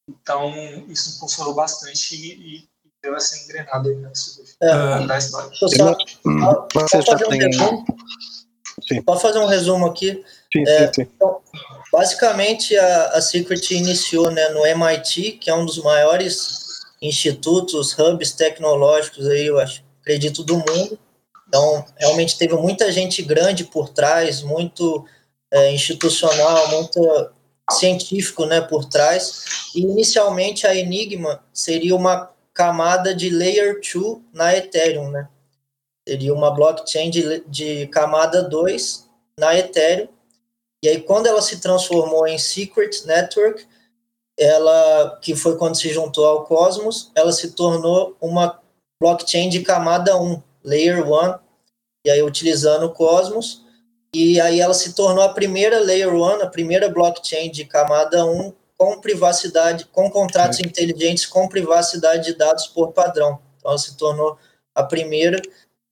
Então, 0.08 0.52
isso 0.88 1.18
funcionou 1.18 1.54
bastante 1.54 2.14
e, 2.14 2.56
e 2.56 2.68
deu 3.02 3.14
essa 3.14 3.36
engrenada 3.38 3.88
aí 3.88 4.04
é, 4.62 5.18
história. 5.18 5.50
Só, 5.54 5.68
só 5.68 7.02
fazer 7.02 7.26
um 7.26 7.30
resumo. 7.30 7.84
Sim. 8.86 9.02
Pode 9.02 9.22
fazer 9.22 9.38
um 9.38 9.46
resumo 9.46 9.86
aqui. 9.86 10.24
Sim, 10.52 10.62
é, 10.66 10.86
sim, 10.86 10.92
sim. 10.94 11.10
Então, 11.14 11.42
basicamente, 11.92 12.76
a, 12.76 13.08
a 13.10 13.20
Secret 13.20 13.74
iniciou 13.74 14.30
né, 14.30 14.48
no 14.50 14.64
MIT, 14.64 15.32
que 15.32 15.50
é 15.50 15.54
um 15.54 15.66
dos 15.66 15.78
maiores 15.82 16.67
institutos, 17.00 17.96
hubs 17.98 18.32
tecnológicos 18.32 19.26
aí, 19.26 19.46
eu 19.46 19.58
acho, 19.58 19.82
acredito, 20.00 20.42
do 20.42 20.56
mundo. 20.56 20.98
Então, 21.46 21.84
realmente 21.96 22.36
teve 22.36 22.54
muita 22.54 22.92
gente 22.92 23.22
grande 23.22 23.64
por 23.64 23.88
trás, 23.88 24.42
muito 24.42 25.04
é, 25.50 25.72
institucional, 25.72 26.68
muita 26.68 27.32
científico 27.70 28.44
né, 28.44 28.60
por 28.60 28.84
trás. 28.84 29.44
E 29.74 29.80
inicialmente 29.80 30.66
a 30.66 30.74
Enigma 30.74 31.42
seria 31.52 31.94
uma 31.94 32.30
camada 32.52 33.14
de 33.14 33.30
Layer 33.30 33.80
2 33.80 34.18
na 34.32 34.56
Ethereum, 34.56 35.10
né? 35.10 35.28
Seria 36.06 36.34
uma 36.34 36.50
blockchain 36.50 37.10
de, 37.10 37.44
de 37.46 37.86
camada 37.88 38.42
2 38.42 39.08
na 39.38 39.56
Ethereum. 39.56 40.08
E 40.82 40.88
aí, 40.88 41.00
quando 41.00 41.26
ela 41.26 41.42
se 41.42 41.60
transformou 41.60 42.26
em 42.26 42.38
Secret 42.38 43.04
Network, 43.04 43.66
ela, 44.38 45.18
que 45.20 45.34
foi 45.34 45.56
quando 45.56 45.76
se 45.76 45.92
juntou 45.92 46.24
ao 46.24 46.44
Cosmos, 46.44 47.10
ela 47.14 47.32
se 47.32 47.50
tornou 47.50 48.16
uma 48.20 48.60
blockchain 49.00 49.48
de 49.48 49.60
camada 49.60 50.16
1, 50.16 50.40
Layer 50.64 51.06
1, 51.06 51.38
e 52.06 52.10
aí 52.10 52.22
utilizando 52.22 52.84
o 52.84 52.92
Cosmos, 52.92 53.64
e 54.14 54.40
aí 54.40 54.60
ela 54.60 54.74
se 54.74 54.94
tornou 54.94 55.24
a 55.24 55.34
primeira 55.34 55.80
Layer 55.80 56.14
1, 56.14 56.42
a 56.42 56.46
primeira 56.46 56.88
blockchain 56.88 57.50
de 57.50 57.64
camada 57.64 58.24
1 58.24 58.52
com 58.76 59.00
privacidade, 59.00 59.86
com 59.86 60.08
contratos 60.08 60.60
inteligentes 60.60 61.26
com 61.26 61.48
privacidade 61.48 62.26
de 62.26 62.34
dados 62.34 62.68
por 62.68 62.92
padrão. 62.92 63.40
Então 63.56 63.72
ela 63.72 63.78
se 63.78 63.96
tornou 63.96 64.38
a 64.72 64.84
primeira. 64.84 65.42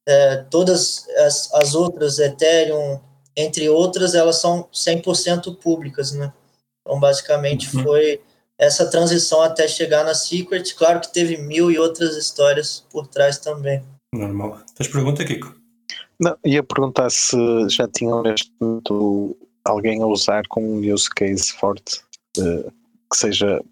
É, 0.08 0.36
todas 0.48 1.04
as, 1.18 1.52
as 1.52 1.74
outras, 1.74 2.20
Ethereum, 2.20 3.00
entre 3.36 3.68
outras, 3.68 4.14
elas 4.14 4.36
são 4.36 4.68
100% 4.72 5.56
públicas, 5.56 6.12
né? 6.12 6.32
Então 6.80 7.00
basicamente 7.00 7.76
uhum. 7.76 7.82
foi 7.82 8.22
essa 8.58 8.88
transição 8.90 9.42
até 9.42 9.68
chegar 9.68 10.04
na 10.04 10.14
Secret. 10.14 10.75
Claro 10.75 11.00
que 11.00 11.12
teve 11.12 11.36
mil 11.36 11.70
e 11.70 11.78
outras 11.78 12.16
histórias 12.16 12.84
por 12.90 13.06
trás 13.06 13.38
também. 13.38 13.82
Normal. 14.14 14.60
Tens 14.75 14.88
pergunta, 14.88 15.25
Kiko? 15.25 15.54
Não, 16.18 16.36
ia 16.44 16.62
perguntar 16.62 17.10
se 17.10 17.36
já 17.68 17.86
tinham 17.86 18.22
neste 18.22 18.50
momento 18.60 19.36
alguém 19.64 20.02
a 20.02 20.06
usar 20.06 20.44
com 20.48 20.62
um 20.64 20.94
use 20.94 21.10
case 21.10 21.52
forte 21.52 22.00
uh, 22.38 22.72
que 23.10 23.18
seja 23.18 23.62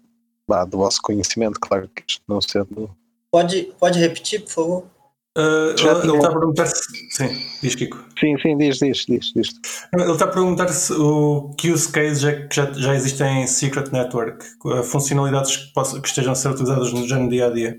bah, 0.47 0.65
do 0.65 0.77
vosso 0.77 1.01
conhecimento, 1.01 1.59
claro 1.59 1.89
que 1.89 2.03
isto 2.07 2.21
não 2.27 2.39
sendo. 2.39 2.95
Pode, 3.31 3.73
pode 3.79 3.99
repetir, 3.99 4.43
por 4.43 4.51
favor? 4.51 4.94
Uh, 5.37 5.75
ele 5.77 6.15
está 6.15 6.29
a 6.29 6.31
perguntar 6.31 6.65
se. 6.65 6.81
Sim, 7.11 7.45
diz 7.61 7.75
Kiko. 7.75 8.05
Sim, 8.17 8.37
sim, 8.39 8.57
diz, 8.57 8.77
diz, 8.77 9.05
diz. 9.05 9.33
diz. 9.35 9.49
Ele 9.93 10.11
está 10.11 10.25
a 10.25 10.29
perguntar 10.29 10.69
se 10.69 10.93
o 10.93 11.53
que 11.57 11.71
use 11.71 11.91
case 11.91 12.21
já, 12.21 12.31
já, 12.49 12.71
já 12.71 12.95
existem 12.95 13.43
em 13.43 13.47
Secret 13.47 13.91
Network, 13.91 14.45
funcionalidades 14.85 15.57
que, 15.57 15.73
possam, 15.73 15.99
que 15.99 16.07
estejam 16.07 16.31
a 16.31 16.35
ser 16.35 16.49
utilizadas 16.49 16.93
no 16.93 17.29
dia 17.29 17.47
a 17.47 17.49
dia. 17.49 17.77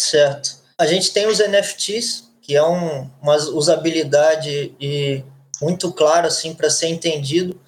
Certo. 0.00 0.56
A 0.78 0.86
gente 0.86 1.12
tem 1.12 1.26
os 1.26 1.40
NFTs, 1.40 2.30
que 2.40 2.56
é 2.56 2.62
um, 2.62 3.10
uma 3.20 3.36
usabilidade 3.36 4.74
e 4.80 5.22
muito 5.60 5.92
clara 5.92 6.28
assim 6.28 6.54
para 6.54 6.70
ser 6.70 6.86
entendido, 6.88 7.60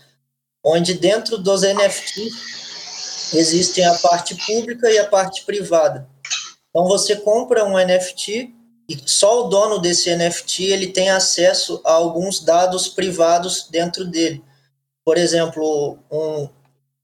onde 0.65 0.95
dentro 0.95 1.37
dos 1.37 1.61
NFTs 1.61 3.35
existem 3.35 3.85
a 3.85 3.95
parte 3.95 4.35
pública 4.47 4.91
e 4.91 4.99
a 4.99 5.07
parte 5.07 5.45
privada. 5.45 6.09
Então 6.71 6.87
você 6.87 7.17
compra 7.17 7.67
um 7.67 7.77
NFT 7.77 8.55
e 8.91 9.01
só 9.07 9.45
o 9.45 9.49
dono 9.49 9.79
desse 9.79 10.13
NFT 10.13 10.65
ele 10.65 10.89
tem 10.89 11.11
acesso 11.11 11.81
a 11.85 11.93
alguns 11.93 12.41
dados 12.41 12.89
privados 12.89 13.69
dentro 13.71 14.05
dele. 14.05 14.43
Por 15.05 15.17
exemplo, 15.17 15.97
um, 16.11 16.49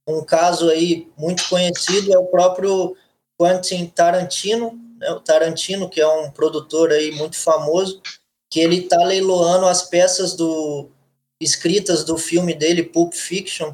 um 0.05 0.25
caso 0.25 0.69
aí 0.69 1.09
muito 1.17 1.49
conhecido 1.49 2.13
é 2.13 2.19
o 2.19 2.27
próprio 2.27 2.97
Quentin 3.41 3.87
Tarantino, 3.87 4.77
né, 4.99 5.13
o 5.13 5.21
Tarantino, 5.21 5.89
que 5.89 6.01
é 6.01 6.09
um 6.09 6.29
produtor 6.29 6.91
aí 6.91 7.13
muito 7.13 7.37
famoso, 7.37 8.03
que 8.51 8.59
ele 8.59 8.79
está 8.79 9.05
leiloando 9.05 9.67
as 9.67 9.83
peças 9.83 10.35
do 10.35 10.91
escritas 11.41 12.03
do 12.03 12.19
filme 12.19 12.53
dele, 12.53 12.83
Pulp 12.83 13.13
Fiction, 13.13 13.73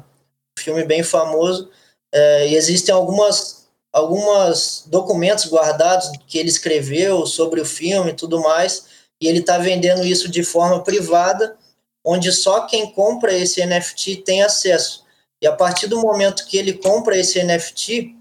filme 0.59 0.83
bem 0.83 1.01
famoso, 1.01 1.71
é, 2.13 2.49
e 2.49 2.55
existem 2.55 2.93
algumas 2.93 3.62
algumas 3.93 4.85
documentos 4.87 5.45
guardados 5.45 6.09
que 6.27 6.39
ele 6.39 6.49
escreveu 6.49 7.27
sobre 7.27 7.61
o 7.61 7.65
filme 7.65 8.09
e 8.09 8.15
tudo 8.15 8.41
mais, 8.41 8.85
e 9.21 9.27
ele 9.27 9.39
está 9.39 9.59
vendendo 9.59 10.03
isso 10.03 10.27
de 10.27 10.43
forma 10.43 10.83
privada, 10.83 11.55
onde 12.03 12.31
só 12.31 12.61
quem 12.61 12.91
compra 12.91 13.31
esse 13.31 13.63
NFT 13.63 14.17
tem 14.17 14.41
acesso. 14.41 15.03
E 15.39 15.45
a 15.45 15.51
partir 15.53 15.87
do 15.87 16.01
momento 16.01 16.45
que 16.47 16.57
ele 16.57 16.73
compra 16.73 17.15
esse 17.15 17.41
NFT, 17.43 18.15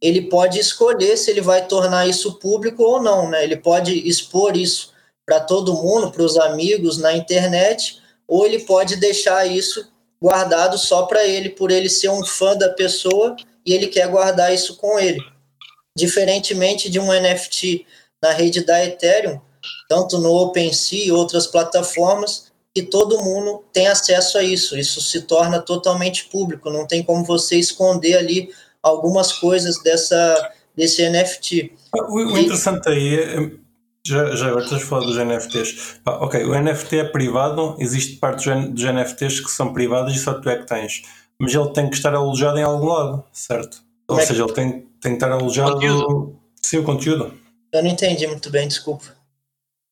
ele 0.00 0.22
pode 0.22 0.58
escolher 0.58 1.16
se 1.18 1.30
ele 1.30 1.42
vai 1.42 1.66
tornar 1.66 2.08
isso 2.08 2.38
público 2.38 2.82
ou 2.82 3.02
não, 3.02 3.28
né? 3.28 3.44
Ele 3.44 3.56
pode 3.56 4.08
expor 4.08 4.56
isso 4.56 4.92
para 5.26 5.38
todo 5.38 5.74
mundo, 5.74 6.10
para 6.10 6.22
os 6.22 6.38
amigos 6.38 6.96
na 6.96 7.12
internet, 7.12 8.00
ou 8.26 8.46
ele 8.46 8.60
pode 8.60 8.96
deixar 8.96 9.46
isso 9.46 9.86
guardado 10.20 10.78
só 10.78 11.02
para 11.02 11.24
ele, 11.26 11.50
por 11.50 11.70
ele 11.70 11.88
ser 11.88 12.08
um 12.08 12.24
fã 12.24 12.56
da 12.56 12.70
pessoa 12.70 13.36
e 13.64 13.72
ele 13.72 13.86
quer 13.86 14.08
guardar 14.08 14.52
isso 14.52 14.76
com 14.76 14.98
ele. 14.98 15.20
Diferentemente 15.96 16.88
de 16.88 16.98
um 16.98 17.12
NFT 17.12 17.86
na 18.22 18.32
rede 18.32 18.64
da 18.64 18.84
Ethereum, 18.84 19.40
tanto 19.88 20.18
no 20.18 20.30
OpenSea 20.30 21.06
e 21.06 21.12
outras 21.12 21.46
plataformas, 21.46 22.50
que 22.74 22.82
todo 22.82 23.22
mundo 23.22 23.64
tem 23.72 23.88
acesso 23.88 24.38
a 24.38 24.42
isso. 24.42 24.78
Isso 24.78 25.00
se 25.00 25.22
torna 25.22 25.60
totalmente 25.60 26.26
público, 26.26 26.70
não 26.70 26.86
tem 26.86 27.02
como 27.02 27.24
você 27.24 27.56
esconder 27.56 28.16
ali 28.16 28.50
algumas 28.82 29.32
coisas 29.32 29.82
dessa, 29.82 30.52
desse 30.76 31.08
NFT. 31.08 31.72
O, 31.94 32.38
interessante 32.38 32.88
aí 32.88 33.18
é, 33.18 33.50
já, 34.06 34.34
já 34.34 34.46
agora 34.46 34.64
estás 34.64 34.82
a 34.82 34.86
falar 34.86 35.04
dos 35.04 35.16
NFTs. 35.16 36.00
Ok, 36.06 36.44
o 36.44 36.58
NFT 36.58 36.98
é 36.98 37.04
privado, 37.04 37.76
existe 37.78 38.16
parte 38.16 38.48
dos 38.50 38.84
NFTs 38.84 39.40
que 39.40 39.50
são 39.50 39.72
privadas 39.72 40.14
e 40.14 40.18
só 40.18 40.34
tu 40.34 40.48
é 40.48 40.56
que 40.56 40.66
tens. 40.66 41.02
Mas 41.40 41.54
ele 41.54 41.68
tem 41.70 41.88
que 41.88 41.96
estar 41.96 42.14
alojado 42.14 42.58
em 42.58 42.62
algum 42.62 42.88
lado, 42.88 43.24
certo? 43.32 43.82
Ou 44.06 44.18
é 44.18 44.26
seja, 44.26 44.44
ele 44.44 44.52
tem, 44.52 44.70
tem 45.00 45.12
que 45.12 45.24
estar 45.24 45.32
alojado. 45.32 45.74
Conteúdo. 45.74 46.36
Sim, 46.62 46.78
o 46.78 46.84
conteúdo. 46.84 47.34
Eu 47.72 47.82
não 47.82 47.90
entendi 47.90 48.26
muito 48.26 48.50
bem, 48.50 48.68
desculpa. 48.68 49.06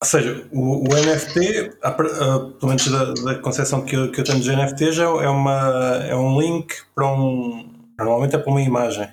Ou 0.00 0.08
seja, 0.08 0.46
o, 0.52 0.84
o 0.84 0.96
NFT, 0.96 1.78
a, 1.82 1.88
a, 1.88 1.92
pelo 1.94 2.58
menos 2.62 2.86
da, 2.86 3.12
da 3.14 3.34
concepção 3.36 3.84
que 3.84 3.96
eu, 3.96 4.12
que 4.12 4.20
eu 4.20 4.24
tenho 4.24 4.38
dos 4.38 4.46
NFTs, 4.46 4.98
é, 4.98 5.02
é, 5.02 5.28
uma, 5.28 6.04
é 6.08 6.14
um 6.14 6.40
link 6.40 6.74
para 6.94 7.06
um, 7.06 7.78
Normalmente 7.98 8.36
é 8.36 8.38
para 8.38 8.50
uma 8.50 8.62
imagem. 8.62 9.08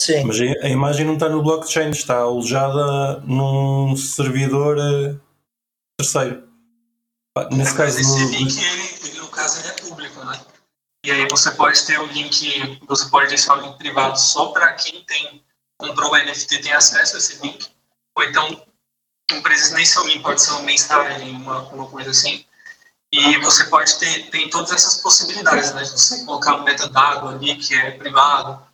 Sim. 0.00 0.24
Mas 0.24 0.40
a, 0.40 0.68
imagem 0.68 1.04
não 1.04 1.14
está 1.14 1.28
no 1.28 1.42
blockchain, 1.42 1.90
está 1.90 2.18
alojada 2.18 3.20
num 3.20 3.96
servidor 3.96 4.78
uh, 4.78 5.20
terceiro. 5.98 6.44
Nesse 7.50 7.74
caso. 7.74 8.00
No... 8.00 8.30
link, 8.30 8.54
no 9.16 9.28
caso, 9.28 9.60
ele 9.60 9.68
é 9.68 9.72
público, 9.72 10.24
né? 10.24 10.40
E 11.04 11.10
aí 11.10 11.26
você 11.28 11.50
pode 11.52 11.84
ter 11.84 11.98
o 11.98 12.06
link, 12.06 12.78
você 12.86 13.08
pode 13.10 13.28
deixar 13.28 13.58
o 13.58 13.60
link 13.60 13.76
privado 13.76 14.18
só 14.18 14.52
para 14.52 14.72
quem 14.74 15.04
tem 15.04 15.42
comprou 15.82 16.12
o 16.12 16.16
NFT 16.16 16.62
tem 16.62 16.72
acesso 16.72 17.16
a 17.16 17.18
esse 17.18 17.42
link. 17.42 17.68
Ou 18.16 18.24
então, 18.24 18.66
precisa 19.42 19.74
nem 19.74 19.84
ser 19.84 19.98
o 19.98 20.06
link, 20.06 20.22
pode 20.22 20.40
ser 20.40 20.52
uma 20.52 20.62
mensagem, 20.62 21.30
uma, 21.30 21.62
uma 21.70 21.88
coisa 21.88 22.10
assim. 22.10 22.46
E 23.10 23.36
você 23.38 23.64
pode 23.64 23.98
ter 23.98 24.30
tem 24.30 24.48
todas 24.48 24.72
essas 24.72 24.98
possibilidades, 25.02 25.74
né? 25.74 25.84
Você 25.84 26.24
colocar 26.24 26.54
um 26.54 26.62
metadado 26.62 27.28
ali 27.28 27.56
que 27.56 27.74
é 27.74 27.90
privado, 27.90 28.64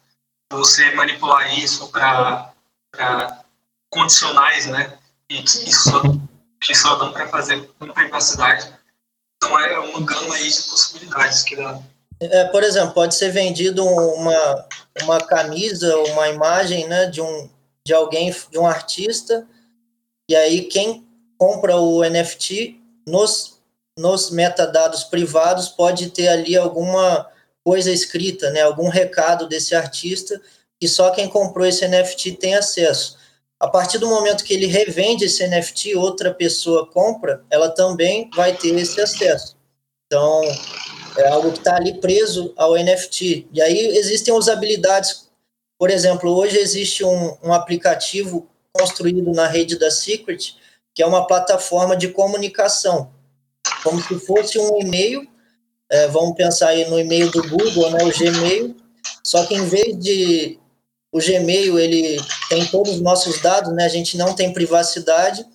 você 0.53 0.95
manipular 0.95 1.59
isso 1.59 1.88
para 1.88 2.53
condicionais, 3.91 4.67
né? 4.67 4.97
E 5.29 5.43
que 5.43 5.73
só, 5.73 6.03
que 6.61 6.75
só 6.75 6.97
dão 6.97 7.12
para 7.12 7.29
fazer 7.29 7.67
com 7.79 7.93
privacidade. 7.93 8.73
Então 9.37 9.59
é 9.59 9.79
uma 9.79 10.01
gama 10.03 10.35
aí 10.35 10.49
de 10.49 10.62
possibilidades 10.62 11.43
que 11.43 11.57
dá. 11.57 11.81
É, 12.20 12.44
por 12.46 12.62
exemplo, 12.62 12.94
pode 12.94 13.14
ser 13.14 13.31
vendido 13.31 13.85
uma, 13.85 14.68
uma 15.02 15.20
camisa, 15.20 15.96
uma 15.96 16.28
imagem 16.28 16.88
né, 16.88 17.07
de, 17.07 17.20
um, 17.20 17.48
de 17.87 17.94
alguém, 17.94 18.35
de 18.50 18.59
um 18.59 18.66
artista, 18.66 19.46
e 20.28 20.35
aí 20.35 20.62
quem 20.62 21.07
compra 21.38 21.76
o 21.76 22.02
NFT 22.02 22.81
nos 23.07 23.59
nos 23.98 24.31
metadados 24.31 25.02
privados 25.02 25.68
pode 25.68 26.11
ter 26.11 26.28
ali 26.28 26.57
alguma 26.57 27.26
coisa 27.64 27.90
escrita, 27.90 28.48
né, 28.50 28.62
algum 28.62 28.88
recado 28.88 29.48
desse 29.48 29.74
artista 29.74 30.40
que 30.81 30.87
só 30.87 31.11
quem 31.11 31.28
comprou 31.28 31.66
esse 31.66 31.87
NFT 31.87 32.33
tem 32.37 32.54
acesso. 32.54 33.18
A 33.59 33.66
partir 33.66 33.98
do 33.98 34.07
momento 34.07 34.44
que 34.44 34.54
ele 34.54 34.66
revende 34.66 35.24
esse 35.24 35.44
NFT, 35.44 35.96
outra 35.96 36.33
pessoa 36.33 36.88
compra, 36.88 37.44
ela 37.50 37.68
também 37.68 38.31
vai 38.37 38.57
ter 38.57 38.78
esse 38.78 39.00
acesso. 39.00 39.57
Então, 40.07 40.42
é 41.16 41.29
algo 41.29 41.53
que 41.53 41.59
está 41.59 41.77
ali 41.77 42.01
preso 42.01 42.53
ao 42.57 42.77
NFT. 42.77 43.49
E 43.53 43.61
aí 43.61 43.97
existem 43.97 44.35
usabilidades. 44.35 45.29
Por 45.79 45.90
exemplo, 45.90 46.31
hoje 46.31 46.59
existe 46.59 47.05
um, 47.05 47.37
um 47.42 47.53
aplicativo 47.53 48.49
construído 48.73 49.33
na 49.33 49.47
rede 49.47 49.79
da 49.79 49.90
Secret, 49.90 50.57
que 50.94 51.03
é 51.03 51.07
uma 51.07 51.27
plataforma 51.27 51.97
de 51.97 52.09
comunicação 52.09 53.11
como 53.83 54.03
se 54.03 54.18
fosse 54.21 54.59
um 54.59 54.81
e-mail. 54.81 55.27
É, 55.90 56.07
vamos 56.09 56.37
pensar 56.37 56.68
aí 56.68 56.88
no 56.88 56.99
e-mail 56.99 57.31
do 57.31 57.42
Google, 57.49 57.90
né, 57.90 58.05
o 58.05 58.12
Gmail. 58.16 58.77
Só 59.23 59.47
que 59.47 59.55
em 59.55 59.66
vez 59.66 59.99
de 59.99 60.59
o 61.11 61.18
Gmail 61.18 61.79
ele 61.79 62.18
tem 62.49 62.66
todos 62.66 62.94
os 62.94 63.01
nossos 63.01 63.40
dados, 63.40 63.73
né, 63.73 63.85
a 63.85 63.88
gente 63.88 64.16
não 64.16 64.35
tem 64.35 64.53
privacidade. 64.53 65.47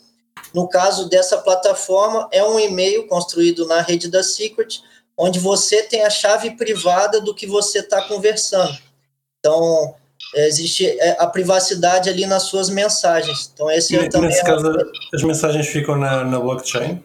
No 0.54 0.68
caso 0.68 1.10
dessa 1.10 1.38
plataforma, 1.38 2.28
é 2.32 2.44
um 2.44 2.60
e-mail 2.60 3.08
construído 3.08 3.68
na 3.68 3.82
rede 3.82 4.08
da 4.08 4.24
Secret, 4.24 4.82
onde 5.18 5.40
você 5.40 5.84
tem 5.84 6.04
a 6.04 6.10
chave 6.10 6.52
privada 6.52 7.22
do 7.22 7.34
que 7.34 7.46
você 7.46 7.80
está 7.80 8.02
conversando. 8.02 8.78
Então, 9.40 9.96
existe 10.36 10.88
é, 10.88 11.18
a 11.20 11.28
privacidade 11.28 12.10
ali 12.10 12.26
nas 12.26 12.44
suas 12.44 12.70
mensagens. 12.70 13.52
Então, 13.54 13.70
esse 13.70 13.96
é 13.96 14.10
também. 14.10 14.30
Nesse 14.30 14.44
caso, 14.44 14.72
as 15.14 15.24
mensagens 15.24 15.68
ficam 15.68 15.96
na, 15.96 16.24
na 16.24 16.40
blockchain? 16.40 17.04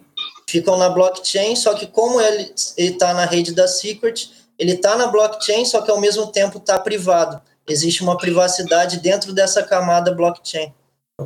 ficam 0.48 0.78
na 0.78 0.88
blockchain, 0.88 1.54
só 1.54 1.74
que 1.74 1.86
como 1.86 2.18
ele 2.20 2.50
está 2.76 3.12
na 3.12 3.26
rede 3.26 3.52
da 3.52 3.68
Secret, 3.68 4.30
ele 4.58 4.72
está 4.72 4.96
na 4.96 5.06
blockchain, 5.06 5.64
só 5.66 5.82
que 5.82 5.90
ao 5.90 6.00
mesmo 6.00 6.26
tempo 6.28 6.56
está 6.56 6.78
privado. 6.78 7.40
Existe 7.68 8.02
uma 8.02 8.16
privacidade 8.16 8.98
dentro 8.98 9.34
dessa 9.34 9.62
camada 9.62 10.14
blockchain. 10.14 10.72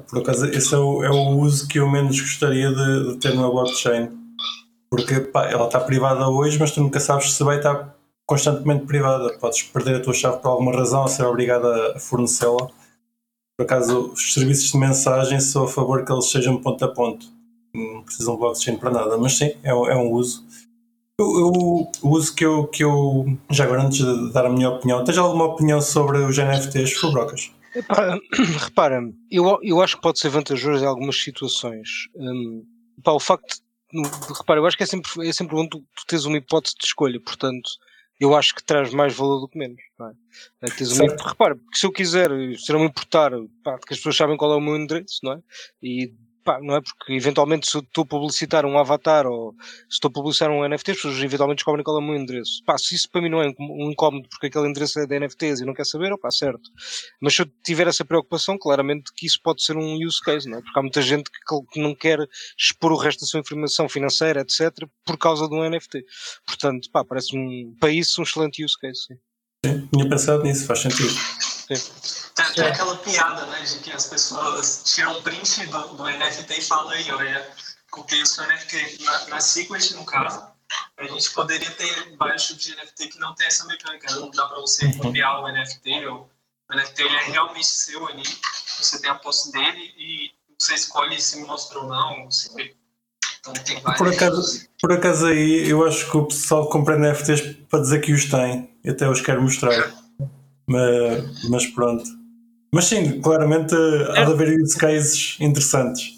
Por 0.09 0.23
acaso, 0.23 0.47
esse 0.47 0.75
é 0.75 0.77
o, 0.77 1.05
é 1.05 1.11
o 1.11 1.39
uso 1.39 1.69
que 1.69 1.79
eu 1.79 1.89
menos 1.89 2.21
gostaria 2.21 2.69
de, 2.71 3.13
de 3.13 3.17
ter 3.19 3.33
numa 3.33 3.49
blockchain. 3.49 4.11
Porque 4.93 5.21
pá, 5.21 5.51
ela 5.51 5.65
está 5.65 5.81
privada 5.81 6.29
hoje, 6.29 6.59
mas 6.59 6.73
tu 6.73 6.83
nunca 6.83 7.01
sabes 7.01 7.33
se 7.33 7.43
vai 7.43 7.57
estar 7.57 7.97
constantemente 8.27 8.85
privada. 8.85 9.39
Podes 9.39 9.63
perder 9.63 9.97
a 9.97 10.01
tua 10.01 10.13
chave 10.13 10.37
por 10.37 10.49
alguma 10.49 10.73
razão, 10.73 11.09
ser 11.09 11.25
obrigado 11.25 11.65
a 11.67 11.99
fornecê-la. 11.99 12.69
Por 13.57 13.65
acaso, 13.65 14.13
os 14.13 14.35
serviços 14.35 14.71
de 14.71 14.77
mensagem 14.77 15.41
sou 15.41 15.65
a 15.65 15.69
favor 15.69 16.05
que 16.05 16.13
eles 16.13 16.31
sejam 16.31 16.61
ponto 16.61 16.85
a 16.85 16.89
ponto 16.89 17.27
não 17.75 18.03
precisam 18.03 18.35
de 18.35 18.41
blockchain 18.41 18.77
para 18.77 18.91
nada, 18.91 19.17
mas 19.17 19.39
sim, 19.39 19.47
é, 19.63 19.71
é 19.71 19.97
um 19.97 20.11
uso. 20.11 20.45
O, 21.19 21.91
uso 22.03 22.35
que 22.35 22.45
eu, 22.45 22.67
que 22.67 22.85
eu. 22.85 23.25
Já 23.51 23.65
agora, 23.65 23.85
antes 23.85 24.05
de 24.05 24.31
dar 24.31 24.45
a 24.45 24.51
minha 24.51 24.69
opinião, 24.69 25.03
tens 25.05 25.17
alguma 25.17 25.45
opinião 25.45 25.81
sobre 25.81 26.19
os 26.19 26.37
NFTs, 26.37 26.93
Fubrocas? 26.93 27.51
Epá, 27.75 28.19
repara, 28.61 29.01
eu, 29.31 29.59
eu 29.63 29.81
acho 29.81 29.97
que 29.97 30.03
pode 30.03 30.19
ser 30.19 30.29
vantajoso 30.29 30.85
em 30.85 30.87
algumas 30.87 31.23
situações. 31.23 32.09
Hum, 32.15 32.63
pá, 33.03 33.13
o 33.13 33.21
facto. 33.21 33.62
Repara, 34.39 34.61
eu 34.61 34.67
acho 34.67 34.77
que 34.77 34.83
é 34.83 34.87
sempre, 34.87 35.29
é 35.29 35.33
sempre 35.33 35.55
bom 35.55 35.69
tu, 35.69 35.81
tu 35.81 36.07
teres 36.07 36.25
uma 36.25 36.39
hipótese 36.39 36.75
de 36.79 36.87
escolha, 36.87 37.21
portanto, 37.21 37.71
eu 38.19 38.35
acho 38.37 38.55
que 38.55 38.63
traz 38.63 38.93
mais 38.95 39.15
valor 39.15 39.41
do 39.41 39.49
que 39.49 39.59
menos. 39.59 39.81
É? 40.01 40.67
É, 40.67 40.71
tens 40.71 40.93
uma, 40.93 41.15
repara, 41.25 41.57
porque 41.57 41.79
se 41.79 41.87
eu 41.87 41.93
quiser, 41.93 42.31
se 42.57 42.73
não 42.73 42.81
me 42.81 42.87
importar, 42.87 43.33
pá, 43.63 43.79
que 43.79 43.93
as 43.93 43.99
pessoas 43.99 44.17
sabem 44.17 44.37
qual 44.37 44.53
é 44.53 44.57
o 44.57 44.61
meu 44.61 44.77
endereço, 44.77 45.19
não 45.23 45.33
é? 45.33 45.43
E 45.83 46.15
pá, 46.45 46.61
não 46.61 46.77
é? 46.77 46.81
Porque 46.81 47.13
eventualmente 47.13 47.71
se 47.71 47.79
estou 47.79 48.03
a 48.03 48.07
publicitar 48.07 48.65
um 48.67 48.79
avatar 48.79 49.27
ou 49.27 49.55
se 49.89 49.95
estou 49.97 50.09
a 50.09 50.13
publicitar 50.13 50.51
um 50.51 50.67
NFT, 50.67 50.91
as 50.91 50.97
pessoas 50.99 51.23
eventualmente 51.23 51.59
descobrem 51.59 51.85
qual 51.85 51.97
é 51.97 52.01
o 52.01 52.03
meu 52.03 52.17
endereço. 52.17 52.63
Pá, 52.65 52.77
se 52.79 52.95
isso 52.95 53.11
para 53.11 53.23
mim 53.23 53.29
não 53.29 53.43
é 53.43 53.53
um 53.59 53.91
incómodo 53.91 54.29
porque 54.29 54.47
aquele 54.47 54.69
endereço 54.69 54.99
é 55.01 55.07
de 55.07 55.19
NFTs 55.19 55.61
e 55.61 55.65
não 55.65 55.75
quer 55.75 55.87
saber, 55.87 56.13
opá, 56.13 56.31
certo. 56.31 56.71
Mas 57.21 57.35
se 57.35 57.43
eu 57.43 57.47
tiver 57.65 57.87
essa 57.87 58.05
preocupação, 58.05 58.59
claramente 58.59 59.13
que 59.15 59.27
isso 59.27 59.41
pode 59.43 59.63
ser 59.63 59.77
um 59.77 59.95
use 60.05 60.21
case, 60.21 60.49
não 60.49 60.59
é? 60.59 60.63
Porque 60.63 60.79
há 60.79 60.83
muita 60.83 61.03
gente 61.03 61.31
que, 61.31 61.81
não 61.81 61.95
quer 61.95 62.19
expor 62.59 62.93
o 62.93 62.97
resto 62.97 63.21
da 63.21 63.27
sua 63.27 63.41
informação 63.41 63.89
financeira, 63.89 64.41
etc., 64.41 64.87
por 65.05 65.19
causa 65.19 65.49
de 65.49 65.55
um 65.55 65.69
NFT. 65.69 66.05
Portanto, 66.47 66.91
pá, 66.91 67.05
parece 67.05 67.37
um, 67.37 67.75
para 67.81 67.91
isso 67.91 68.21
um 68.21 68.25
excelente 68.25 68.65
use 68.65 68.79
case. 68.79 69.07
Sim. 69.07 69.15
Sim, 69.65 69.89
tinha 69.93 70.09
pensado 70.09 70.43
nisso, 70.43 70.67
faz 70.67 70.81
sentido. 70.81 71.15
Tem, 72.35 72.53
tem 72.55 72.67
aquela 72.67 72.97
piada, 72.97 73.47
né, 73.47 73.63
de 73.63 73.79
que 73.79 73.93
as 73.93 74.07
pessoas 74.07 74.83
tiram 74.85 75.23
print 75.23 75.67
do, 75.67 75.89
do 75.95 76.05
NFT 76.05 76.59
e 76.59 76.63
falam 76.63 76.91
aí, 76.91 77.11
olha, 77.13 77.51
copiei 77.91 78.23
o 78.23 78.27
seu 78.27 78.47
NFT 78.47 79.05
na, 79.05 79.27
na 79.27 79.41
Secret, 79.41 79.95
no 79.95 80.05
caso. 80.05 80.43
A 80.97 81.05
gente 81.05 81.31
poderia 81.33 81.71
ter 81.71 82.17
vários 82.17 82.47
tipos 82.47 82.65
de 82.65 82.77
NFT 82.77 83.09
que 83.09 83.19
não 83.19 83.35
tem 83.35 83.47
essa 83.47 83.67
mecânica. 83.67 84.15
Não 84.15 84.31
dá 84.31 84.47
para 84.47 84.61
você 84.61 84.91
copiar 84.95 85.41
o 85.41 85.49
NFT, 85.49 86.07
ou 86.07 86.31
o 86.71 86.77
NFT 86.77 87.03
ele 87.03 87.17
é 87.17 87.25
realmente 87.25 87.67
seu 87.67 88.07
ali, 88.09 88.23
você 88.79 89.01
tem 89.01 89.11
a 89.11 89.15
posse 89.15 89.53
dele 89.53 89.93
e 89.99 90.31
você 90.59 90.75
escolhe 90.75 91.21
se 91.21 91.41
mostra 91.41 91.79
ou 91.79 91.89
não. 91.89 92.25
Você... 92.27 92.75
Então. 93.41 93.95
Por 93.99 94.09
acaso, 94.09 94.69
por 94.81 94.93
acaso 94.93 95.27
aí, 95.27 95.69
eu 95.69 95.85
acho 95.85 96.09
que 96.09 96.17
o 96.17 96.27
pessoal 96.27 96.69
compra 96.69 96.97
NFTs 96.97 97.57
para 97.69 97.81
dizer 97.81 98.01
que 98.01 98.13
os 98.13 98.27
tem. 98.27 98.79
E 98.85 98.91
até 98.91 99.09
os 99.09 99.21
quero 99.21 99.43
mostrar. 99.43 99.93
Mas, 100.73 101.49
mas 101.49 101.67
pronto. 101.67 102.05
Mas 102.75 102.87
sim, 102.87 103.21
claramente 103.21 103.75
há 104.17 104.25
de 104.25 104.33
haver 104.33 104.59
use 104.61 104.77
cases 104.77 105.37
interessantes. 105.39 106.13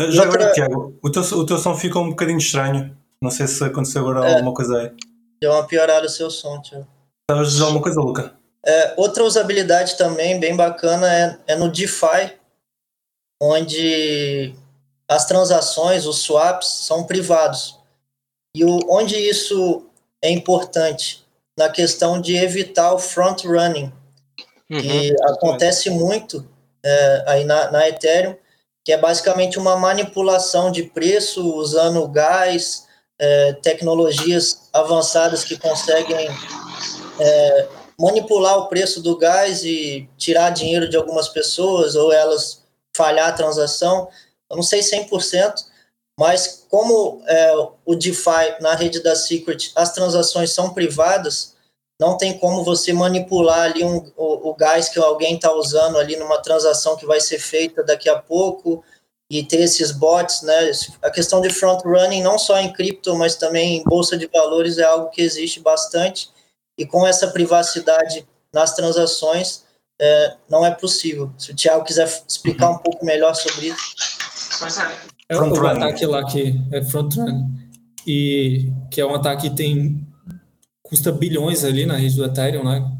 Já 0.00 0.24
Outra- 0.24 0.40
agora, 0.40 0.52
Tiago, 0.52 0.98
o 1.02 1.10
teu, 1.10 1.22
o 1.22 1.46
teu 1.46 1.58
som 1.58 1.76
fica 1.76 1.98
um 1.98 2.10
bocadinho 2.10 2.38
estranho. 2.38 2.96
Não 3.20 3.30
sei 3.30 3.46
se 3.46 3.62
aconteceu 3.64 4.02
agora 4.02 4.26
É. 4.28 4.34
alguma 4.34 4.54
coisa 4.54 4.78
aí. 4.78 4.92
Deu 5.40 5.52
uma 5.52 5.66
piorada 5.66 6.06
o 6.06 6.08
seu 6.08 6.30
som, 6.30 6.60
tio. 6.60 6.86
Estavas 7.22 7.48
a 7.48 7.50
dizer 7.50 7.62
alguma 7.64 7.82
coisa, 7.82 8.00
Luca? 8.00 8.34
É, 8.64 8.94
outra 8.96 9.22
usabilidade 9.24 9.96
também 9.96 10.40
bem 10.40 10.56
bacana 10.56 11.12
é, 11.12 11.38
é 11.46 11.56
no 11.56 11.70
DeFi, 11.70 12.32
onde 13.42 14.54
as 15.08 15.26
transações, 15.26 16.06
os 16.06 16.18
swaps, 16.22 16.68
são 16.86 17.04
privados. 17.04 17.78
E 18.56 18.64
o, 18.64 18.78
onde 18.88 19.14
isso 19.16 19.86
é 20.22 20.30
importante? 20.30 21.24
Na 21.56 21.68
questão 21.68 22.20
de 22.20 22.36
evitar 22.36 22.92
o 22.92 22.98
front-running, 22.98 23.92
que 24.68 25.14
acontece 25.22 25.88
muito 25.90 26.46
é, 26.84 27.24
aí 27.26 27.44
na, 27.44 27.70
na 27.70 27.88
Ethereum, 27.88 28.36
que 28.84 28.92
é 28.92 28.98
basicamente 28.98 29.58
uma 29.58 29.76
manipulação 29.76 30.70
de 30.70 30.84
preço 30.84 31.54
usando 31.54 32.06
gás, 32.08 32.86
é, 33.18 33.54
tecnologias 33.54 34.68
avançadas 34.72 35.42
que 35.44 35.58
conseguem 35.58 36.28
é, 37.18 37.68
manipular 37.98 38.58
o 38.58 38.68
preço 38.68 39.02
do 39.02 39.16
gás 39.16 39.64
e 39.64 40.08
tirar 40.16 40.50
dinheiro 40.50 40.88
de 40.88 40.96
algumas 40.96 41.28
pessoas 41.28 41.94
ou 41.94 42.12
elas 42.12 42.62
falhar 42.96 43.28
a 43.28 43.32
transação. 43.32 44.08
Eu 44.48 44.56
não 44.56 44.62
sei 44.62 44.80
100%, 44.80 45.54
mas 46.18 46.64
como 46.68 47.22
é, 47.26 47.52
o 47.84 47.94
DeFi 47.94 48.60
na 48.60 48.74
rede 48.74 49.02
da 49.02 49.14
Secret, 49.14 49.70
as 49.74 49.92
transações 49.92 50.52
são 50.52 50.72
privadas, 50.72 51.54
não 52.00 52.16
tem 52.16 52.38
como 52.38 52.64
você 52.64 52.92
manipular 52.92 53.70
ali 53.70 53.84
um, 53.84 53.98
o, 54.16 54.50
o 54.50 54.54
gás 54.54 54.88
que 54.88 54.98
alguém 54.98 55.34
está 55.36 55.52
usando 55.52 55.98
ali 55.98 56.16
numa 56.16 56.40
transação 56.42 56.96
que 56.96 57.06
vai 57.06 57.20
ser 57.20 57.38
feita 57.38 57.82
daqui 57.82 58.08
a 58.08 58.18
pouco 58.18 58.84
e 59.30 59.42
ter 59.42 59.60
esses 59.60 59.92
bots, 59.92 60.42
né? 60.42 60.70
A 61.02 61.10
questão 61.10 61.40
de 61.40 61.50
front 61.50 61.82
running 61.84 62.22
não 62.22 62.38
só 62.38 62.58
em 62.58 62.72
cripto, 62.72 63.16
mas 63.16 63.36
também 63.36 63.78
em 63.78 63.84
bolsa 63.84 64.16
de 64.16 64.26
valores 64.26 64.78
é 64.78 64.84
algo 64.84 65.10
que 65.10 65.22
existe 65.22 65.60
bastante 65.60 66.30
e 66.78 66.86
com 66.86 67.06
essa 67.06 67.28
privacidade 67.28 68.26
nas 68.52 68.74
transações 68.74 69.64
é, 69.98 70.36
não 70.48 70.64
é 70.64 70.70
possível. 70.70 71.32
Se 71.38 71.52
o 71.52 71.56
Thiago 71.56 71.84
quiser 71.84 72.06
explicar 72.28 72.70
um 72.70 72.78
pouco 72.78 73.04
melhor 73.04 73.34
sobre 73.34 73.68
isso. 73.68 73.94
Pois 74.58 74.78
é, 74.78 75.15
É 75.28 75.34
o 75.34 75.38
Front 75.38 75.56
running. 75.56 75.82
ataque 75.82 76.06
lá 76.06 76.24
que 76.24 76.60
é 76.70 76.82
front 76.84 77.16
run 77.16 77.50
e 78.06 78.70
que 78.90 79.00
é 79.00 79.06
um 79.06 79.14
ataque 79.14 79.50
que 79.50 79.56
tem 79.56 80.06
custa 80.82 81.10
bilhões 81.10 81.64
ali 81.64 81.84
na 81.84 81.96
rede 81.96 82.14
do 82.14 82.24
Ethereum, 82.24 82.64
né? 82.64 82.96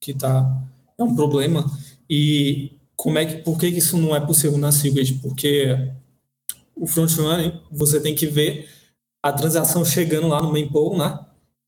Que 0.00 0.14
tá 0.14 0.62
é 0.98 1.02
um 1.02 1.14
problema. 1.14 1.64
E 2.08 2.72
como 2.96 3.18
é 3.18 3.26
que 3.26 3.36
por 3.42 3.58
que 3.58 3.66
isso 3.66 3.98
não 3.98 4.16
é 4.16 4.20
possível 4.20 4.56
na 4.56 4.72
Segwit? 4.72 5.14
Porque 5.14 5.90
o 6.74 6.86
front 6.86 7.12
running 7.12 7.60
você 7.70 8.00
tem 8.00 8.14
que 8.14 8.26
ver 8.26 8.68
a 9.22 9.32
transação 9.32 9.84
chegando 9.84 10.28
lá 10.28 10.40
no 10.42 10.50
main 10.50 10.68
pool, 10.68 10.96
né? 10.96 11.18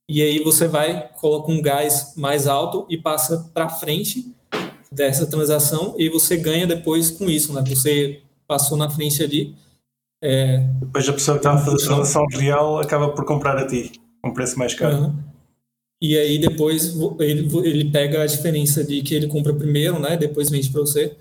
E 0.09 0.23
aí 0.23 0.39
você 0.43 0.67
vai 0.67 1.11
coloca 1.21 1.53
um 1.53 1.61
gás 1.61 2.15
mais 2.17 2.47
alto 2.47 2.87
e 2.89 2.97
passa 2.97 3.51
para 3.53 3.69
frente 3.69 4.33
dessa 4.91 5.27
transação 5.27 5.95
e 5.99 6.09
você 6.09 6.39
ganha 6.39 6.67
depois 6.67 7.11
com 7.11 7.29
isso, 7.29 7.53
né? 7.53 7.63
Você 7.69 8.23
passou 8.47 8.79
na 8.79 8.89
frente 8.89 9.23
ali 9.23 9.55
é, 10.23 10.59
Depois 10.81 11.09
a 11.09 11.13
pessoa 11.13 11.39
que 11.39 11.47
está 11.47 11.53
a 11.55 11.59
fazer 11.59 11.85
a 11.85 11.87
transação 11.87 12.27
real 12.27 12.79
acaba 12.79 13.11
por 13.11 13.25
comprar 13.25 13.57
a 13.57 13.67
ti, 13.67 13.93
um 14.25 14.33
preço 14.33 14.59
mais 14.59 14.75
caro. 14.75 14.97
Aham. 14.97 15.29
E 16.01 16.17
aí 16.17 16.39
depois 16.39 16.95
ele, 17.19 17.49
ele 17.65 17.91
pega 17.91 18.23
a 18.23 18.27
diferença 18.27 18.85
de 18.85 19.03
que 19.03 19.15
ele 19.15 19.27
compra 19.27 19.53
primeiro, 19.53 19.99
né? 19.99 20.17
Depois 20.17 20.49
vende 20.49 20.71
para 20.71 20.81
você. 20.81 21.17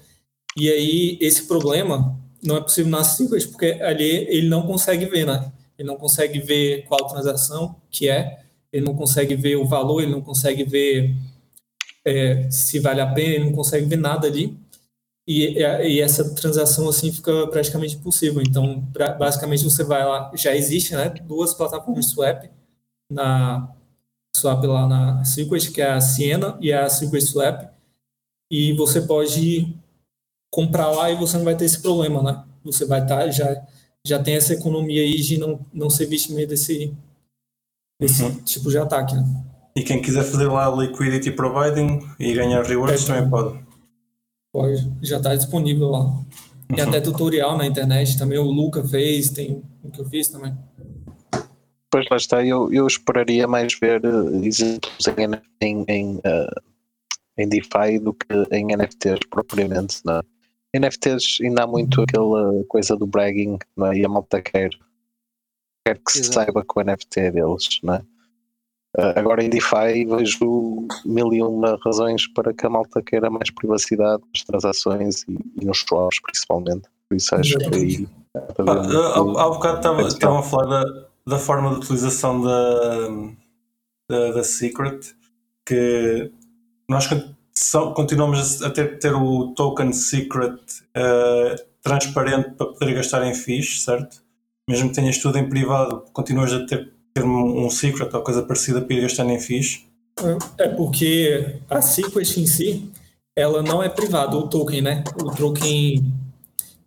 E 0.55 0.69
aí 0.69 1.17
esse 1.19 1.47
problema 1.47 2.15
não 2.43 2.57
é 2.57 2.61
possível 2.61 2.91
na 2.91 3.03
Secret 3.03 3.47
porque 3.47 3.79
ali 3.81 4.27
ele 4.29 4.47
não 4.47 4.67
consegue 4.67 5.05
ver, 5.05 5.25
né? 5.25 5.51
Ele 5.77 5.87
não 5.87 5.95
consegue 5.95 6.39
ver 6.39 6.85
qual 6.85 7.07
transação 7.07 7.75
que 7.89 8.07
é, 8.07 8.39
ele 8.71 8.85
não 8.85 8.95
consegue 8.95 9.35
ver 9.35 9.55
o 9.55 9.65
valor, 9.65 10.01
ele 10.01 10.11
não 10.11 10.21
consegue 10.21 10.63
ver 10.63 11.15
é, 12.05 12.49
se 12.49 12.79
vale 12.79 13.01
a 13.01 13.07
pena, 13.07 13.35
ele 13.35 13.45
não 13.45 13.53
consegue 13.53 13.85
ver 13.85 13.97
nada 13.97 14.27
ali. 14.27 14.55
E, 15.27 15.57
e 15.59 15.99
essa 15.99 16.33
transação 16.35 16.87
assim 16.87 17.11
fica 17.11 17.47
praticamente 17.47 17.95
impossível. 17.97 18.41
Então, 18.41 18.81
pra- 18.93 19.13
basicamente 19.13 19.63
você 19.63 19.83
vai 19.83 20.05
lá, 20.05 20.31
já 20.35 20.55
existe, 20.55 20.95
né? 20.95 21.09
Duas 21.09 21.53
plataformas 21.53 22.07
swap 22.11 22.45
na 23.11 23.69
swap 24.35 24.63
lá 24.63 24.87
na 24.87 25.25
Secret, 25.25 25.71
que 25.71 25.81
é 25.81 25.91
a 25.91 25.99
Siena 25.99 26.57
e 26.61 26.71
a 26.71 26.87
Secret 26.89 27.21
Swap, 27.21 27.63
e 28.51 28.71
você 28.73 29.01
pode 29.01 29.75
comprar 30.53 30.89
lá 30.91 31.11
e 31.11 31.15
você 31.15 31.37
não 31.37 31.43
vai 31.43 31.55
ter 31.57 31.65
esse 31.65 31.81
problema, 31.81 32.21
né? 32.23 32.43
Você 32.63 32.85
vai 32.85 33.01
estar 33.01 33.29
já 33.29 33.65
já 34.05 34.23
tem 34.23 34.35
essa 34.35 34.53
economia 34.53 35.01
aí 35.01 35.17
de 35.21 35.37
não 35.37 35.59
não 35.73 35.89
ser 35.89 36.05
vítima 36.05 36.45
desse 36.45 36.93
desse 37.99 38.23
Uhum. 38.23 38.35
tipo 38.43 38.69
de 38.69 38.77
ataque, 38.77 39.13
né? 39.15 39.43
E 39.75 39.83
quem 39.83 40.01
quiser 40.01 40.23
fazer 40.23 40.47
lá 40.47 40.69
liquidity 40.73 41.31
providing 41.31 41.99
e 42.19 42.33
ganhar 42.33 42.63
rewards 42.63 43.03
É. 43.03 43.07
também 43.07 43.29
pode. 43.29 43.66
Pode, 44.57 44.91
já 45.03 45.17
está 45.17 45.35
disponível 45.35 45.91
lá. 45.91 46.11
Tem 46.67 46.83
até 46.83 46.99
tutorial 46.99 47.55
na 47.55 47.67
internet 47.67 48.17
também, 48.17 48.39
o 48.39 48.49
Luca 48.49 48.83
fez, 48.83 49.29
tem 49.29 49.63
o 49.83 49.91
que 49.91 50.01
eu 50.01 50.05
fiz 50.05 50.29
também. 50.29 50.51
Pois 51.91 52.07
lá 52.09 52.17
está, 52.17 52.43
eu, 52.43 52.73
eu 52.73 52.87
esperaria 52.87 53.47
mais 53.47 53.77
ver 53.79 54.01
eh, 54.03 54.47
exemplos 54.47 55.05
em, 55.61 55.67
em, 55.67 55.85
em, 55.87 56.19
eh, 56.23 56.61
em 57.37 57.47
DeFi 57.47 57.99
do 58.01 58.15
que 58.15 58.25
em 58.51 58.75
NFTs 58.75 59.19
propriamente. 59.29 60.01
Não 60.03 60.15
é? 60.15 60.79
NFTs 60.79 61.37
ainda 61.43 61.63
há 61.63 61.67
muito 61.67 62.01
aquela 62.01 62.63
coisa 62.63 62.95
do 62.95 63.05
bragging 63.05 63.59
não 63.75 63.91
é? 63.91 63.97
e 63.99 64.03
a 64.03 64.09
malta 64.09 64.41
quer, 64.41 64.71
quer 65.85 65.99
que 65.99 66.11
se 66.11 66.21
Exato. 66.21 66.33
saiba 66.33 66.65
que 66.65 66.79
o 66.79 66.83
NFT 66.83 67.19
é 67.19 67.31
deles. 67.31 67.79
Não 67.83 67.93
é? 67.93 68.01
Eh, 68.97 69.13
agora 69.19 69.43
em 69.43 69.49
DeFi 69.49 70.05
vejo 70.05 70.87
mil 71.05 71.33
e 71.33 71.41
uma 71.41 71.77
razões 71.83 72.27
para 72.33 72.53
que 72.53 72.65
a 72.65 72.69
malta 72.69 73.01
queira 73.01 73.29
mais 73.29 73.51
privacidade 73.51 74.23
nas 74.33 74.43
transações 74.43 75.23
e, 75.27 75.37
e 75.61 75.65
nos 75.65 75.79
swaps 75.79 76.19
principalmente. 76.21 76.87
Por 77.09 77.15
isso 77.15 77.35
acho 77.35 77.57
que 77.57 77.75
aí 77.75 78.07
há 78.35 78.61
há 78.61 79.49
bocado 79.49 80.07
estavam 80.07 80.39
a 80.39 80.43
falar 80.43 80.65
da, 80.65 81.05
da 81.25 81.37
forma 81.37 81.71
de 81.71 81.75
utilização 81.77 82.41
da, 82.41 83.07
da, 84.09 84.31
da 84.31 84.43
Secret, 84.43 84.99
que 85.65 86.31
nós 86.89 87.07
continuamos 87.95 88.61
a 88.61 88.69
ter, 88.69 88.99
ter 88.99 89.13
o 89.13 89.53
token 89.53 89.91
Secret 89.91 90.59
eh, 90.93 91.55
transparente 91.81 92.51
para 92.51 92.67
poder 92.67 92.93
gastar 92.95 93.25
em 93.25 93.33
FIIs, 93.33 93.83
certo? 93.83 94.21
Mesmo 94.69 94.89
que 94.89 94.95
tenhas 94.95 95.17
tudo 95.17 95.37
em 95.37 95.47
privado, 95.47 96.03
continuas 96.13 96.53
a 96.53 96.65
ter 96.65 96.93
ter 97.17 97.23
um, 97.25 97.65
um 97.65 97.69
secret 97.69 98.13
ou 98.13 98.21
coisa 98.21 98.43
parecida 98.43 98.81
para 98.81 98.95
ir 98.95 99.01
gastando 99.01 99.31
em 99.31 99.39
FIIs? 99.39 99.85
É 100.57 100.67
porque 100.67 101.57
a 101.69 101.81
Secret 101.81 102.39
em 102.39 102.47
si, 102.47 102.89
ela 103.35 103.61
não 103.61 103.83
é 103.83 103.89
privada, 103.89 104.35
o 104.35 104.47
token, 104.47 104.81
né? 104.81 105.03
O 105.21 105.31
token 105.31 106.11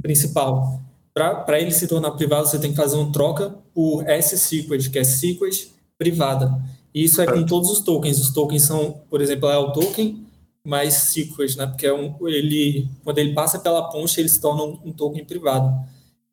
principal. 0.02 0.80
Para 1.14 1.60
ele 1.60 1.70
se 1.70 1.86
tornar 1.86 2.12
privado, 2.12 2.48
você 2.48 2.58
tem 2.58 2.70
que 2.70 2.76
fazer 2.76 2.96
uma 2.96 3.12
troca 3.12 3.54
por 3.74 4.08
S-Secret, 4.08 4.90
que 4.90 4.98
é 4.98 5.04
Secret 5.04 5.68
privada. 5.98 6.60
E 6.92 7.04
isso 7.04 7.22
é 7.22 7.26
com 7.26 7.44
todos 7.44 7.70
os 7.70 7.80
tokens. 7.80 8.18
Os 8.18 8.30
tokens 8.30 8.62
são, 8.62 9.00
por 9.08 9.20
exemplo, 9.20 9.48
é 9.48 9.58
o 9.58 9.72
token 9.72 10.26
mais 10.64 10.94
Secret, 10.94 11.56
né? 11.56 11.66
Porque 11.66 11.86
é 11.86 11.94
um, 11.94 12.16
ele, 12.26 12.88
quando 13.04 13.18
ele 13.18 13.32
passa 13.32 13.58
pela 13.58 13.88
ponte, 13.90 14.18
ele 14.18 14.28
se 14.28 14.40
torna 14.40 14.64
um, 14.64 14.78
um 14.86 14.92
token 14.92 15.24
privado. 15.24 15.72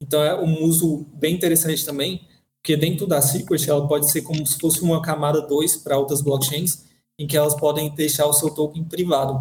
Então 0.01 0.23
é 0.23 0.35
um 0.39 0.63
uso 0.63 1.05
bem 1.13 1.35
interessante 1.35 1.85
também, 1.85 2.21
porque 2.67 2.75
dentro 2.75 3.07
da 3.07 3.21
Secret 3.21 3.65
ela 3.69 3.87
pode 3.87 4.11
ser 4.11 4.23
como 4.23 4.45
se 4.45 4.59
fosse 4.59 4.81
uma 4.81 5.01
camada 5.01 5.39
2 5.39 5.77
para 5.77 5.97
outras 5.97 6.19
blockchains, 6.19 6.83
em 7.17 7.25
que 7.25 7.37
elas 7.37 7.55
podem 7.55 7.89
deixar 7.95 8.25
o 8.25 8.33
seu 8.33 8.49
token 8.49 8.83
privado. 8.83 9.39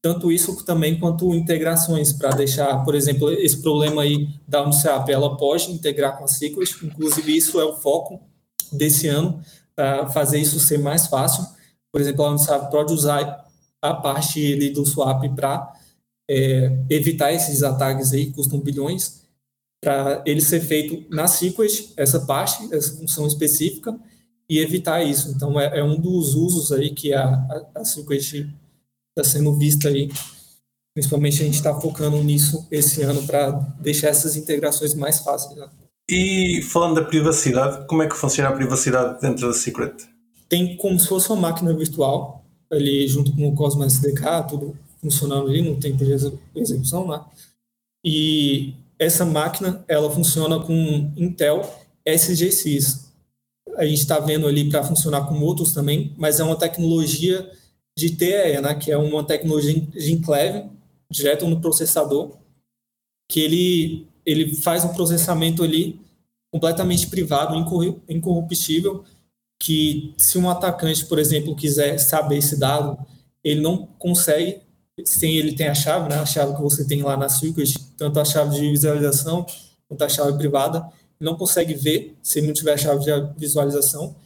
Tanto 0.00 0.32
isso 0.32 0.64
também 0.64 0.98
quanto 0.98 1.34
integrações, 1.34 2.14
para 2.14 2.30
deixar, 2.30 2.82
por 2.82 2.94
exemplo, 2.94 3.30
esse 3.30 3.60
problema 3.60 4.00
aí 4.00 4.30
da 4.48 4.64
Uniswap, 4.64 5.06
ela 5.10 5.36
pode 5.36 5.70
integrar 5.70 6.16
com 6.16 6.24
a 6.24 6.28
Secret, 6.28 6.70
inclusive 6.82 7.36
isso 7.36 7.60
é 7.60 7.64
o 7.66 7.76
foco 7.76 8.22
desse 8.72 9.06
ano, 9.06 9.38
para 9.74 10.06
fazer 10.06 10.38
isso 10.38 10.58
ser 10.58 10.78
mais 10.78 11.08
fácil. 11.08 11.44
Por 11.92 12.00
exemplo, 12.00 12.24
a 12.24 12.30
Uniswap 12.30 12.70
pode 12.70 12.90
usar 12.90 13.44
a 13.82 13.92
parte 13.92 14.54
ali 14.54 14.70
do 14.70 14.86
swap 14.86 15.22
para 15.34 15.74
é, 16.26 16.74
evitar 16.88 17.34
esses 17.34 17.62
ataques 17.62 18.14
aí, 18.14 18.32
custam 18.32 18.58
bilhões, 18.58 19.25
para 19.80 20.22
ele 20.26 20.40
ser 20.40 20.60
feito 20.60 21.04
na 21.14 21.26
Secret, 21.26 21.92
essa 21.96 22.20
parte, 22.20 22.72
essa 22.74 22.96
função 22.96 23.26
específica, 23.26 23.98
e 24.48 24.58
evitar 24.58 25.02
isso. 25.02 25.30
Então, 25.30 25.58
é, 25.60 25.78
é 25.78 25.84
um 25.84 25.98
dos 25.98 26.34
usos 26.34 26.72
aí 26.72 26.90
que 26.90 27.12
a, 27.12 27.24
a, 27.24 27.80
a 27.80 27.84
Secret 27.84 28.48
está 29.16 29.24
sendo 29.24 29.54
vista 29.54 29.88
aí. 29.88 30.10
Principalmente 30.94 31.42
a 31.42 31.44
gente 31.44 31.54
está 31.54 31.78
focando 31.78 32.22
nisso 32.22 32.66
esse 32.70 33.02
ano 33.02 33.22
para 33.24 33.50
deixar 33.80 34.08
essas 34.08 34.36
integrações 34.36 34.94
mais 34.94 35.20
fáceis. 35.20 35.56
Né? 35.56 35.68
E 36.08 36.62
falando 36.62 36.94
da 36.94 37.04
privacidade, 37.04 37.86
como 37.86 38.02
é 38.02 38.08
que 38.08 38.16
funciona 38.16 38.48
a 38.48 38.52
privacidade 38.52 39.20
dentro 39.20 39.46
da 39.46 39.52
Secret? 39.52 39.92
Tem 40.48 40.76
como 40.76 40.98
se 40.98 41.08
fosse 41.08 41.28
uma 41.30 41.40
máquina 41.40 41.74
virtual, 41.74 42.44
ali 42.70 43.06
junto 43.08 43.34
com 43.34 43.48
o 43.48 43.54
Cosmos 43.54 43.94
SDK, 43.94 44.48
tudo 44.48 44.76
funcionando 45.00 45.48
ali 45.48 45.62
no 45.62 45.76
tempo 45.78 46.04
de 46.04 46.12
execução, 46.54 47.06
né? 47.08 47.20
E 48.04 48.74
essa 48.98 49.24
máquina, 49.24 49.84
ela 49.88 50.10
funciona 50.10 50.60
com 50.60 51.12
Intel 51.16 51.62
SGX, 52.06 53.12
a 53.76 53.84
gente 53.84 53.98
está 53.98 54.18
vendo 54.18 54.46
ali 54.46 54.70
para 54.70 54.84
funcionar 54.84 55.26
com 55.26 55.40
outros 55.40 55.72
também, 55.72 56.14
mas 56.16 56.40
é 56.40 56.44
uma 56.44 56.58
tecnologia 56.58 57.50
de 57.96 58.10
TEE, 58.10 58.60
né, 58.60 58.74
que 58.74 58.90
é 58.90 58.96
uma 58.96 59.24
tecnologia 59.24 59.80
de 59.80 60.12
enclave, 60.12 60.68
direto 61.10 61.46
no 61.46 61.60
processador, 61.60 62.36
que 63.28 63.40
ele, 63.40 64.08
ele 64.24 64.54
faz 64.56 64.84
um 64.84 64.92
processamento 64.94 65.62
ali 65.62 66.00
completamente 66.52 67.06
privado, 67.08 67.56
incorruptível, 68.08 69.04
que 69.58 70.14
se 70.16 70.38
um 70.38 70.48
atacante, 70.48 71.04
por 71.06 71.18
exemplo, 71.18 71.56
quiser 71.56 71.98
saber 71.98 72.38
esse 72.38 72.58
dado, 72.58 72.98
ele 73.42 73.60
não 73.60 73.86
consegue, 73.98 74.60
sem 75.04 75.36
ele 75.36 75.54
tem 75.54 75.68
a 75.68 75.74
chave, 75.74 76.08
né, 76.08 76.16
a 76.16 76.26
chave 76.26 76.54
que 76.54 76.62
você 76.62 76.86
tem 76.86 77.02
lá 77.02 77.16
na 77.16 77.28
Secret, 77.28 77.74
tanto 77.96 78.18
a 78.18 78.24
chave 78.24 78.56
de 78.56 78.70
visualização 78.70 79.44
quanto 79.88 80.02
a 80.02 80.08
chave 80.08 80.36
privada, 80.36 80.88
não 81.20 81.36
consegue 81.36 81.74
ver 81.74 82.16
se 82.22 82.38
ele 82.38 82.48
não 82.48 82.54
tiver 82.54 82.72
a 82.72 82.76
chave 82.76 83.04
de 83.04 83.38
visualização 83.38 84.16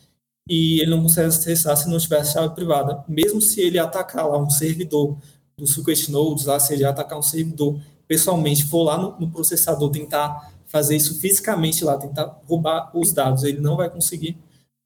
e 0.48 0.80
ele 0.80 0.90
não 0.90 1.02
consegue 1.02 1.28
acessar 1.28 1.76
se 1.76 1.88
não 1.88 1.98
tiver 1.98 2.20
a 2.20 2.24
chave 2.24 2.54
privada. 2.54 3.04
Mesmo 3.08 3.40
se 3.40 3.60
ele 3.60 3.78
atacar 3.78 4.28
lá 4.28 4.38
um 4.38 4.50
servidor 4.50 5.16
do 5.56 5.66
Secret 5.66 6.08
Nodes, 6.08 6.46
lá, 6.46 6.58
se 6.58 6.72
ele 6.72 6.84
atacar 6.84 7.18
um 7.18 7.22
servidor 7.22 7.80
pessoalmente, 8.08 8.64
for 8.64 8.82
lá 8.82 8.98
no, 8.98 9.20
no 9.20 9.30
processador 9.30 9.90
tentar 9.90 10.52
fazer 10.66 10.96
isso 10.96 11.20
fisicamente 11.20 11.84
lá, 11.84 11.96
tentar 11.96 12.40
roubar 12.46 12.90
os 12.96 13.12
dados, 13.12 13.44
ele 13.44 13.60
não 13.60 13.76
vai 13.76 13.90
conseguir, 13.90 14.36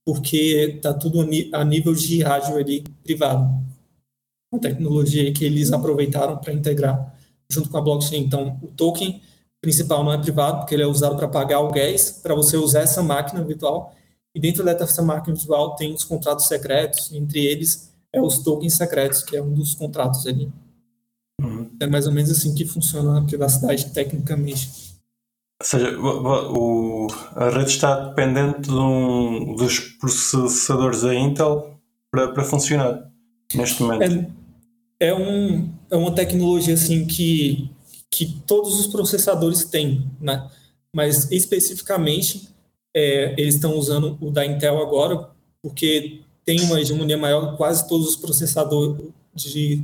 porque 0.05 0.75
está 0.77 0.93
tudo 0.93 1.27
a 1.53 1.65
nível 1.65 1.95
de 1.95 2.23
rádio 2.23 2.57
ali 2.57 2.85
privado. 3.03 3.49
Uma 4.55 4.61
tecnologia 4.61 5.33
que 5.33 5.45
eles 5.45 5.73
aproveitaram 5.73 6.37
para 6.37 6.53
integrar 6.53 7.13
junto 7.51 7.69
com 7.69 7.77
a 7.77 7.81
blockchain. 7.81 8.21
Então, 8.21 8.57
o 8.63 8.69
token 8.69 9.21
principal 9.61 10.05
não 10.05 10.13
é 10.13 10.19
privado, 10.19 10.59
porque 10.59 10.75
ele 10.75 10.85
é 10.85 10.87
usado 10.87 11.17
para 11.17 11.27
pagar 11.27 11.61
o 11.61 11.73
gás, 11.73 12.21
para 12.23 12.35
você 12.35 12.57
usar 12.57 12.83
essa 12.83 13.03
máquina 13.03 13.43
virtual. 13.43 13.95
E 14.35 14.39
dentro 14.39 14.65
dessa 14.65 15.03
máquina 15.03 15.35
virtual 15.35 15.75
tem 15.75 15.93
os 15.93 16.05
contratos 16.05 16.47
secretos, 16.47 17.13
entre 17.13 17.45
eles 17.45 17.93
é 18.13 18.21
os 18.21 18.39
tokens 18.39 18.75
secretos, 18.75 19.23
que 19.23 19.37
é 19.37 19.43
um 19.43 19.53
dos 19.55 19.75
contratos 19.75 20.25
ali. 20.27 20.49
Uhum. 21.43 21.69
É 21.81 21.87
mais 21.89 22.07
ou 22.07 22.13
menos 22.13 22.31
assim 22.31 22.55
que 22.55 22.65
funciona 22.65 23.19
a 23.19 23.23
privacidade 23.23 23.91
tecnicamente. 23.91 24.71
Ou 25.61 25.67
seja, 25.67 25.99
o, 25.99 27.09
a 27.35 27.49
rede 27.49 27.71
está 27.71 28.09
dependente 28.09 28.63
de 28.63 28.75
um, 28.75 29.57
dos 29.57 29.81
processadores 29.81 31.03
da 31.03 31.13
Intel 31.13 31.81
para, 32.11 32.29
para 32.29 32.45
funcionar 32.45 33.11
neste 33.55 33.83
momento. 33.83 34.03
É, 34.03 34.44
é, 34.99 35.15
um, 35.15 35.73
é 35.91 35.97
uma 35.97 36.15
tecnologia 36.15 36.75
assim 36.75 37.07
que 37.07 37.71
que 38.15 38.27
todos 38.47 38.79
os 38.79 38.87
processadores 38.87 39.65
têm, 39.65 40.09
né? 40.21 40.49
Mas 40.93 41.33
especificamente 41.33 42.49
é, 42.95 43.35
eles 43.37 43.57
estão 43.57 43.77
usando 43.77 44.17
o 44.21 44.31
da 44.31 44.47
Intel 44.47 44.81
agora 44.81 45.31
porque 45.61 46.21
tem 46.45 46.61
uma 46.61 46.81
hegemonia 46.81 47.19
maior, 47.19 47.57
quase 47.57 47.89
todos 47.89 48.11
os 48.11 48.17
processadores 48.17 49.03
de 49.35 49.83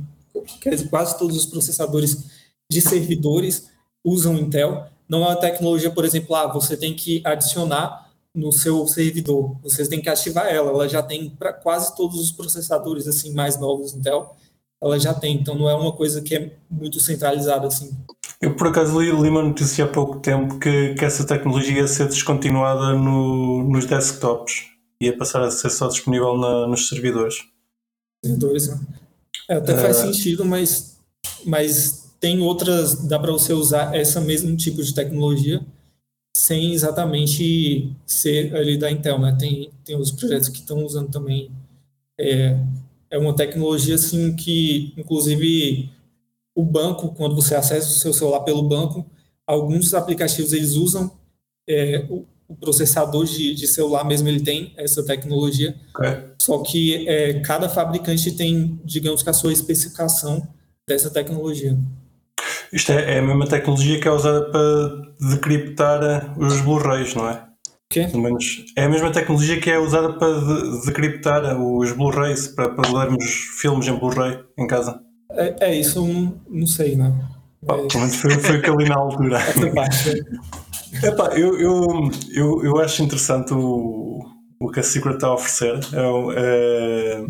quase 0.89 1.17
todos 1.19 1.35
os 1.35 1.45
processadores 1.45 2.25
de 2.71 2.79
servidores 2.79 3.69
usam 4.03 4.37
Intel. 4.37 4.87
Não 5.09 5.25
é 5.25 5.27
uma 5.27 5.35
tecnologia, 5.35 5.91
por 5.91 6.05
exemplo, 6.05 6.33
ah, 6.33 6.47
você 6.47 6.77
tem 6.77 6.95
que 6.95 7.21
adicionar 7.25 8.09
no 8.33 8.49
seu 8.53 8.87
servidor, 8.87 9.57
você 9.61 9.85
tem 9.85 10.01
que 10.01 10.07
ativar 10.07 10.47
ela. 10.47 10.69
Ela 10.69 10.87
já 10.87 11.03
tem 11.03 11.29
para 11.31 11.51
quase 11.51 11.93
todos 11.97 12.17
os 12.17 12.31
processadores 12.31 13.07
assim 13.07 13.33
mais 13.33 13.59
novos 13.59 13.93
Intel, 13.93 14.37
ela 14.81 14.99
já 14.99 15.13
tem. 15.13 15.35
Então 15.35 15.55
não 15.55 15.69
é 15.69 15.75
uma 15.75 15.91
coisa 15.91 16.21
que 16.21 16.35
é 16.35 16.51
muito 16.69 16.99
centralizada 16.99 17.67
assim. 17.67 17.91
Eu, 18.41 18.55
por 18.55 18.67
acaso, 18.67 18.99
li, 18.99 19.11
li 19.11 19.29
uma 19.29 19.43
notícia 19.43 19.85
há 19.85 19.87
pouco 19.87 20.19
tempo 20.19 20.57
que, 20.57 20.95
que 20.95 21.05
essa 21.05 21.25
tecnologia 21.25 21.77
ia 21.77 21.87
ser 21.87 22.07
descontinuada 22.07 22.93
no, 22.93 23.63
nos 23.69 23.85
desktops. 23.85 24.65
Ia 24.99 25.15
passar 25.15 25.43
a 25.43 25.51
ser 25.51 25.69
só 25.69 25.87
disponível 25.87 26.37
na, 26.37 26.67
nos 26.67 26.87
servidores. 26.89 27.35
Servidores, 28.23 28.67
né? 28.67 28.79
é, 29.47 29.55
até 29.55 29.75
faz 29.75 29.97
uh... 29.97 30.01
sentido, 30.01 30.45
mas, 30.45 30.97
mas 31.45 32.13
tem 32.19 32.39
outras. 32.41 33.07
Dá 33.07 33.19
para 33.19 33.31
você 33.31 33.53
usar 33.53 33.95
esse 33.95 34.19
mesmo 34.21 34.55
tipo 34.55 34.81
de 34.81 34.93
tecnologia 34.93 35.61
sem 36.35 36.73
exatamente 36.73 37.93
ser 38.05 38.55
ali 38.55 38.77
da 38.77 38.89
Intel, 38.89 39.19
né? 39.19 39.35
Tem, 39.37 39.69
tem 39.83 39.97
os 39.97 40.11
projetos 40.11 40.49
que 40.49 40.59
estão 40.59 40.83
usando 40.83 41.11
também. 41.11 41.51
É, 42.19 42.57
é 43.11 43.17
uma 43.17 43.35
tecnologia 43.35 43.95
assim 43.95 44.33
que, 44.35 44.93
inclusive 44.97 45.91
o 46.55 46.63
banco, 46.63 47.13
quando 47.13 47.35
você 47.35 47.53
acessa 47.53 47.87
o 47.87 47.93
seu 47.93 48.13
celular 48.13 48.39
pelo 48.41 48.63
banco, 48.63 49.05
alguns 49.45 49.93
aplicativos 49.93 50.53
eles 50.53 50.73
usam 50.73 51.11
é, 51.67 52.05
o, 52.09 52.25
o, 52.47 52.55
processador 52.55 53.25
de, 53.25 53.53
de, 53.53 53.67
celular 53.67 54.05
mesmo, 54.05 54.27
ele 54.27 54.41
tem 54.41 54.73
essa 54.77 55.03
tecnologia, 55.03 55.75
é. 56.01 56.23
só 56.41 56.59
que 56.59 57.07
é, 57.07 57.39
cada 57.41 57.69
fabricante 57.69 58.31
tem, 58.31 58.79
digamos 58.83 59.21
que 59.21 59.29
a 59.29 59.33
sua 59.33 59.53
especificação 59.53 60.47
dessa 60.87 61.09
tecnologia. 61.09 61.77
Isto 62.71 62.93
é, 62.93 63.15
é 63.15 63.19
a 63.19 63.21
mesma 63.21 63.47
tecnologia 63.47 63.99
que 63.99 64.07
é 64.07 64.11
usada 64.11 64.49
para 64.49 65.29
decriptar 65.29 66.39
os 66.39 66.61
Blu-rays, 66.61 67.13
não 67.13 67.29
é? 67.29 67.50
Quê? 67.91 68.07
Pelo 68.07 68.23
menos 68.23 68.63
é 68.77 68.85
a 68.85 68.89
mesma 68.89 69.11
tecnologia 69.11 69.59
que 69.59 69.69
é 69.69 69.77
usada 69.77 70.13
para 70.13 70.33
decriptar 70.85 71.61
os 71.61 71.91
Blu-rays, 71.91 72.47
para, 72.47 72.69
para 72.69 72.89
lermos 72.89 73.25
filmes 73.59 73.85
em 73.85 73.99
Blu-ray 73.99 74.39
em 74.57 74.65
casa. 74.65 75.01
É, 75.33 75.55
é 75.59 75.75
isso, 75.75 76.07
não, 76.07 76.33
não 76.49 76.65
sei, 76.65 76.95
né? 76.95 77.13
Mas... 77.61 78.15
Foi, 78.15 78.31
foi 78.31 78.57
o 78.57 78.61
que 78.61 78.69
eu 78.69 78.75
li 78.77 78.87
na 78.87 78.95
altura. 78.95 79.39
Epá, 81.03 81.27
eu, 81.37 81.59
eu, 81.59 82.11
eu, 82.33 82.63
eu 82.63 82.79
acho 82.79 83.03
interessante 83.03 83.53
o, 83.53 84.25
o 84.59 84.71
que 84.71 84.79
a 84.79 84.83
Secret 84.83 85.15
está 85.15 85.27
a 85.27 85.33
oferecer. 85.33 85.79
É, 85.93 86.35
é, 86.37 87.25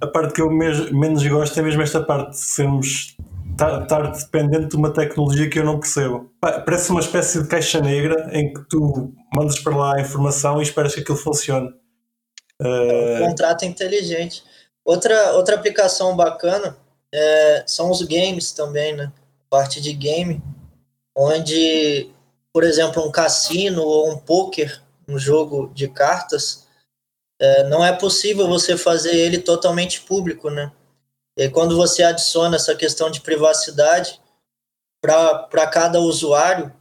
a 0.00 0.06
parte 0.06 0.34
que 0.34 0.42
eu 0.42 0.50
mes, 0.50 0.90
menos 0.92 1.26
gosto 1.26 1.58
é 1.58 1.62
mesmo 1.62 1.82
esta 1.82 2.00
parte 2.00 2.30
de 2.30 2.38
sermos 2.38 3.16
estar 3.54 4.12
dependente 4.12 4.68
de 4.68 4.76
uma 4.76 4.92
tecnologia 4.92 5.48
que 5.48 5.58
eu 5.58 5.64
não 5.64 5.78
percebo. 5.78 6.30
Parece 6.40 6.90
uma 6.90 7.00
espécie 7.00 7.42
de 7.42 7.48
caixa 7.48 7.80
negra 7.80 8.28
em 8.32 8.52
que 8.52 8.60
tu 8.68 9.12
mandas 9.34 9.58
para 9.60 9.76
lá 9.76 9.96
a 9.96 10.00
informação 10.00 10.60
e 10.60 10.62
esperas 10.62 10.94
que 10.94 11.00
aquilo 11.00 11.16
funcione. 11.16 11.72
É 12.60 12.66
um 12.66 13.16
é, 13.16 13.20
contrato 13.20 13.64
inteligente. 13.64 14.44
Outra, 14.84 15.32
outra 15.32 15.54
aplicação 15.54 16.16
bacana 16.16 16.76
é, 17.12 17.64
são 17.66 17.90
os 17.90 18.02
games 18.02 18.52
também, 18.52 18.94
né? 18.94 19.12
Parte 19.48 19.80
de 19.80 19.92
game, 19.92 20.42
onde, 21.16 22.10
por 22.52 22.64
exemplo, 22.64 23.06
um 23.06 23.10
cassino 23.10 23.82
ou 23.82 24.10
um 24.10 24.18
poker, 24.18 24.82
um 25.08 25.18
jogo 25.18 25.70
de 25.74 25.88
cartas, 25.88 26.66
é, 27.40 27.68
não 27.68 27.84
é 27.84 27.92
possível 27.92 28.48
você 28.48 28.76
fazer 28.76 29.14
ele 29.14 29.38
totalmente 29.38 30.00
público, 30.00 30.50
né? 30.50 30.70
E 31.36 31.48
quando 31.48 31.76
você 31.76 32.02
adiciona 32.02 32.56
essa 32.56 32.74
questão 32.74 33.10
de 33.10 33.20
privacidade 33.20 34.20
para 35.00 35.66
cada 35.66 36.00
usuário, 36.00 36.72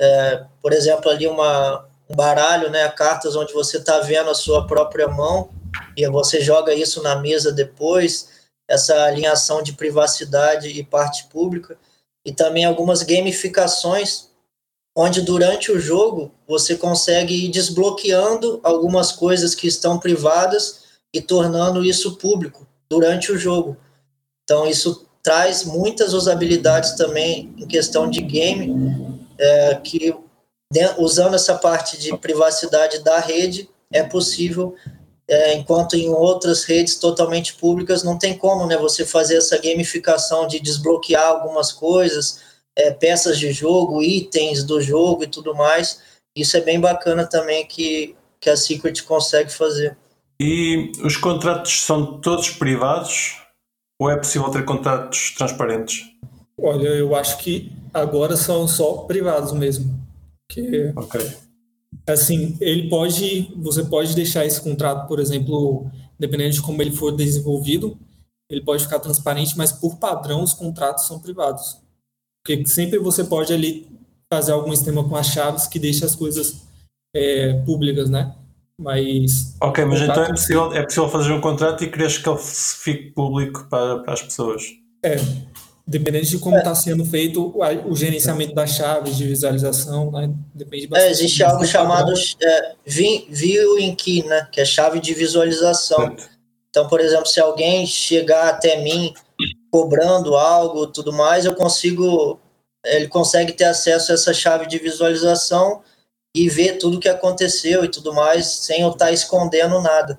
é, 0.00 0.44
por 0.60 0.72
exemplo, 0.72 1.10
ali 1.10 1.26
uma, 1.26 1.88
um 2.10 2.14
baralho, 2.14 2.70
né, 2.70 2.88
cartas 2.88 3.36
onde 3.36 3.52
você 3.52 3.78
está 3.78 4.00
vendo 4.00 4.30
a 4.30 4.34
sua 4.34 4.66
própria 4.66 5.08
mão 5.08 5.50
e 5.96 6.06
você 6.08 6.40
joga 6.40 6.74
isso 6.74 7.02
na 7.02 7.16
mesa 7.16 7.52
depois, 7.52 8.28
essa 8.68 9.04
alinhação 9.04 9.62
de 9.62 9.72
privacidade 9.72 10.68
e 10.68 10.82
parte 10.82 11.24
pública, 11.28 11.78
e 12.24 12.32
também 12.32 12.64
algumas 12.64 13.02
gamificações 13.02 14.28
onde 14.96 15.20
durante 15.20 15.72
o 15.72 15.80
jogo 15.80 16.32
você 16.46 16.76
consegue 16.76 17.34
ir 17.44 17.48
desbloqueando 17.48 18.60
algumas 18.62 19.10
coisas 19.12 19.54
que 19.54 19.66
estão 19.66 19.98
privadas 19.98 20.84
e 21.12 21.20
tornando 21.20 21.84
isso 21.84 22.16
público 22.16 22.66
durante 22.88 23.32
o 23.32 23.38
jogo. 23.38 23.76
Então 24.44 24.66
isso 24.66 25.06
traz 25.22 25.64
muitas 25.64 26.12
usabilidades 26.12 26.92
também 26.92 27.52
em 27.56 27.66
questão 27.66 28.08
de 28.08 28.20
game, 28.20 29.18
é, 29.38 29.74
que 29.76 30.14
usando 30.98 31.34
essa 31.34 31.54
parte 31.54 31.98
de 31.98 32.16
privacidade 32.18 33.02
da 33.02 33.18
rede 33.18 33.68
é 33.90 34.02
possível, 34.02 34.74
é, 35.26 35.54
enquanto 35.54 35.94
em 35.94 36.10
outras 36.10 36.64
redes 36.64 36.96
totalmente 36.96 37.54
públicas 37.54 38.02
não 38.02 38.18
tem 38.18 38.36
como, 38.36 38.66
né? 38.66 38.76
Você 38.76 39.06
fazer 39.06 39.36
essa 39.36 39.56
gamificação 39.56 40.46
de 40.46 40.60
desbloquear 40.60 41.26
algumas 41.26 41.72
coisas, 41.72 42.42
é, 42.76 42.90
peças 42.90 43.38
de 43.38 43.50
jogo, 43.52 44.02
itens 44.02 44.62
do 44.62 44.80
jogo 44.80 45.24
e 45.24 45.28
tudo 45.28 45.54
mais. 45.54 46.00
Isso 46.36 46.56
é 46.56 46.60
bem 46.60 46.78
bacana 46.78 47.24
também 47.26 47.64
que, 47.66 48.14
que 48.38 48.50
a 48.50 48.56
Secret 48.56 49.00
consegue 49.04 49.50
fazer. 49.50 49.96
E 50.38 50.92
os 51.02 51.16
contratos 51.16 51.80
são 51.82 52.20
todos 52.20 52.50
privados 52.50 53.43
ou 54.04 54.10
é 54.10 54.16
possível 54.16 54.50
ter 54.50 54.64
contratos 54.64 55.34
transparentes? 55.36 56.10
Olha, 56.58 56.88
eu 56.88 57.14
acho 57.16 57.38
que 57.38 57.72
agora 57.92 58.36
são 58.36 58.68
só 58.68 58.98
privados 58.98 59.52
mesmo. 59.52 59.98
Que, 60.48 60.92
ok. 60.94 61.20
Assim, 62.06 62.56
ele 62.60 62.88
pode, 62.88 63.52
você 63.56 63.82
pode 63.84 64.14
deixar 64.14 64.44
esse 64.44 64.60
contrato, 64.60 65.08
por 65.08 65.18
exemplo, 65.18 65.90
dependendo 66.18 66.52
de 66.52 66.62
como 66.62 66.82
ele 66.82 66.92
for 66.92 67.12
desenvolvido, 67.12 67.98
ele 68.50 68.62
pode 68.62 68.84
ficar 68.84 69.00
transparente, 69.00 69.56
mas 69.56 69.72
por 69.72 69.96
padrão 69.96 70.42
os 70.42 70.52
contratos 70.52 71.06
são 71.06 71.18
privados. 71.18 71.78
Porque 72.44 72.66
sempre 72.66 72.98
você 72.98 73.24
pode 73.24 73.52
ali 73.52 73.88
fazer 74.30 74.52
algum 74.52 74.72
esquema 74.72 75.08
com 75.08 75.16
as 75.16 75.28
chaves 75.28 75.66
que 75.66 75.78
deixa 75.78 76.04
as 76.04 76.14
coisas 76.14 76.62
é, 77.14 77.54
públicas, 77.64 78.10
né? 78.10 78.34
Mas. 78.78 79.56
Ok, 79.60 79.84
mas 79.84 80.00
então 80.00 80.24
é 80.24 80.28
possível, 80.28 80.72
é 80.72 80.82
possível 80.82 81.08
fazer 81.08 81.32
um 81.32 81.40
contrato 81.40 81.84
e 81.84 81.90
queres 81.90 82.18
que 82.18 82.28
ele 82.28 82.38
fique 82.38 83.10
público 83.12 83.66
para, 83.70 84.00
para 84.00 84.14
as 84.14 84.22
pessoas? 84.22 84.62
É. 85.02 85.16
Dependendo 85.86 86.24
de 86.24 86.38
como 86.38 86.56
está 86.56 86.70
é. 86.70 86.74
sendo 86.74 87.04
feito 87.04 87.54
o, 87.54 87.94
gerenciamento 87.94 88.54
das 88.54 88.70
chaves 88.70 89.16
de 89.16 89.26
visualização, 89.26 90.10
né? 90.10 90.30
Depende 90.54 90.86
bastante. 90.86 91.08
É, 91.08 91.12
existe 91.12 91.44
algo 91.44 91.64
chamado 91.64 92.12
é, 92.42 92.74
Viewing 92.86 93.94
Key, 93.94 94.24
né? 94.24 94.48
Que 94.50 94.62
é 94.62 94.64
chave 94.64 94.98
de 94.98 95.12
visualização. 95.12 95.98
Certo. 95.98 96.30
Então, 96.70 96.88
por 96.88 97.00
exemplo, 97.00 97.26
se 97.26 97.38
alguém 97.38 97.86
chegar 97.86 98.48
até 98.48 98.82
mim 98.82 99.12
cobrando 99.70 100.34
algo, 100.36 100.86
tudo 100.86 101.12
mais, 101.12 101.44
eu 101.44 101.54
consigo, 101.54 102.40
ele 102.84 103.06
consegue 103.06 103.52
ter 103.52 103.64
acesso 103.64 104.10
a 104.10 104.14
essa 104.14 104.32
chave 104.32 104.66
de 104.66 104.78
visualização 104.78 105.82
e 106.34 106.48
ver 106.48 106.78
tudo 106.78 106.98
que 106.98 107.08
aconteceu 107.08 107.84
e 107.84 107.88
tudo 107.88 108.12
mais, 108.12 108.46
sem 108.46 108.80
eu 108.80 108.90
estar 108.90 109.06
tá 109.06 109.12
escondendo 109.12 109.80
nada. 109.80 110.18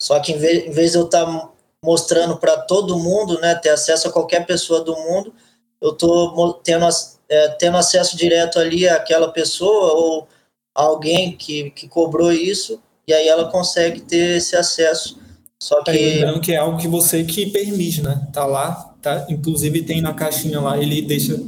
Só 0.00 0.20
que 0.20 0.32
em 0.32 0.38
vez, 0.38 0.66
em 0.66 0.70
vez 0.70 0.92
de 0.92 0.98
eu 0.98 1.04
estar 1.04 1.26
tá 1.26 1.50
mostrando 1.84 2.36
para 2.36 2.56
todo 2.56 2.98
mundo, 2.98 3.40
né, 3.40 3.54
ter 3.56 3.70
acesso 3.70 4.08
a 4.08 4.12
qualquer 4.12 4.46
pessoa 4.46 4.80
do 4.82 4.94
mundo, 4.94 5.34
eu 5.80 5.90
estou 5.90 6.54
tendo, 6.54 6.86
é, 7.28 7.48
tendo 7.48 7.76
acesso 7.76 8.16
direto 8.16 8.58
ali 8.58 8.88
àquela 8.88 9.28
pessoa 9.32 9.92
ou 9.94 10.28
alguém 10.74 11.36
que, 11.36 11.70
que 11.70 11.88
cobrou 11.88 12.32
isso, 12.32 12.80
e 13.06 13.12
aí 13.12 13.26
ela 13.26 13.50
consegue 13.50 14.00
ter 14.00 14.36
esse 14.36 14.54
acesso. 14.54 15.18
Só 15.60 15.82
que. 15.82 15.90
Lembrando 15.90 16.40
que 16.40 16.52
é 16.52 16.56
algo 16.56 16.78
que 16.78 16.86
você 16.86 17.24
que 17.24 17.46
permite, 17.46 18.00
né? 18.00 18.28
Tá 18.32 18.44
lá, 18.46 18.94
tá? 19.02 19.26
Inclusive 19.28 19.82
tem 19.82 20.00
na 20.00 20.14
caixinha 20.14 20.60
lá, 20.60 20.78
ele 20.78 21.02
deixa 21.02 21.40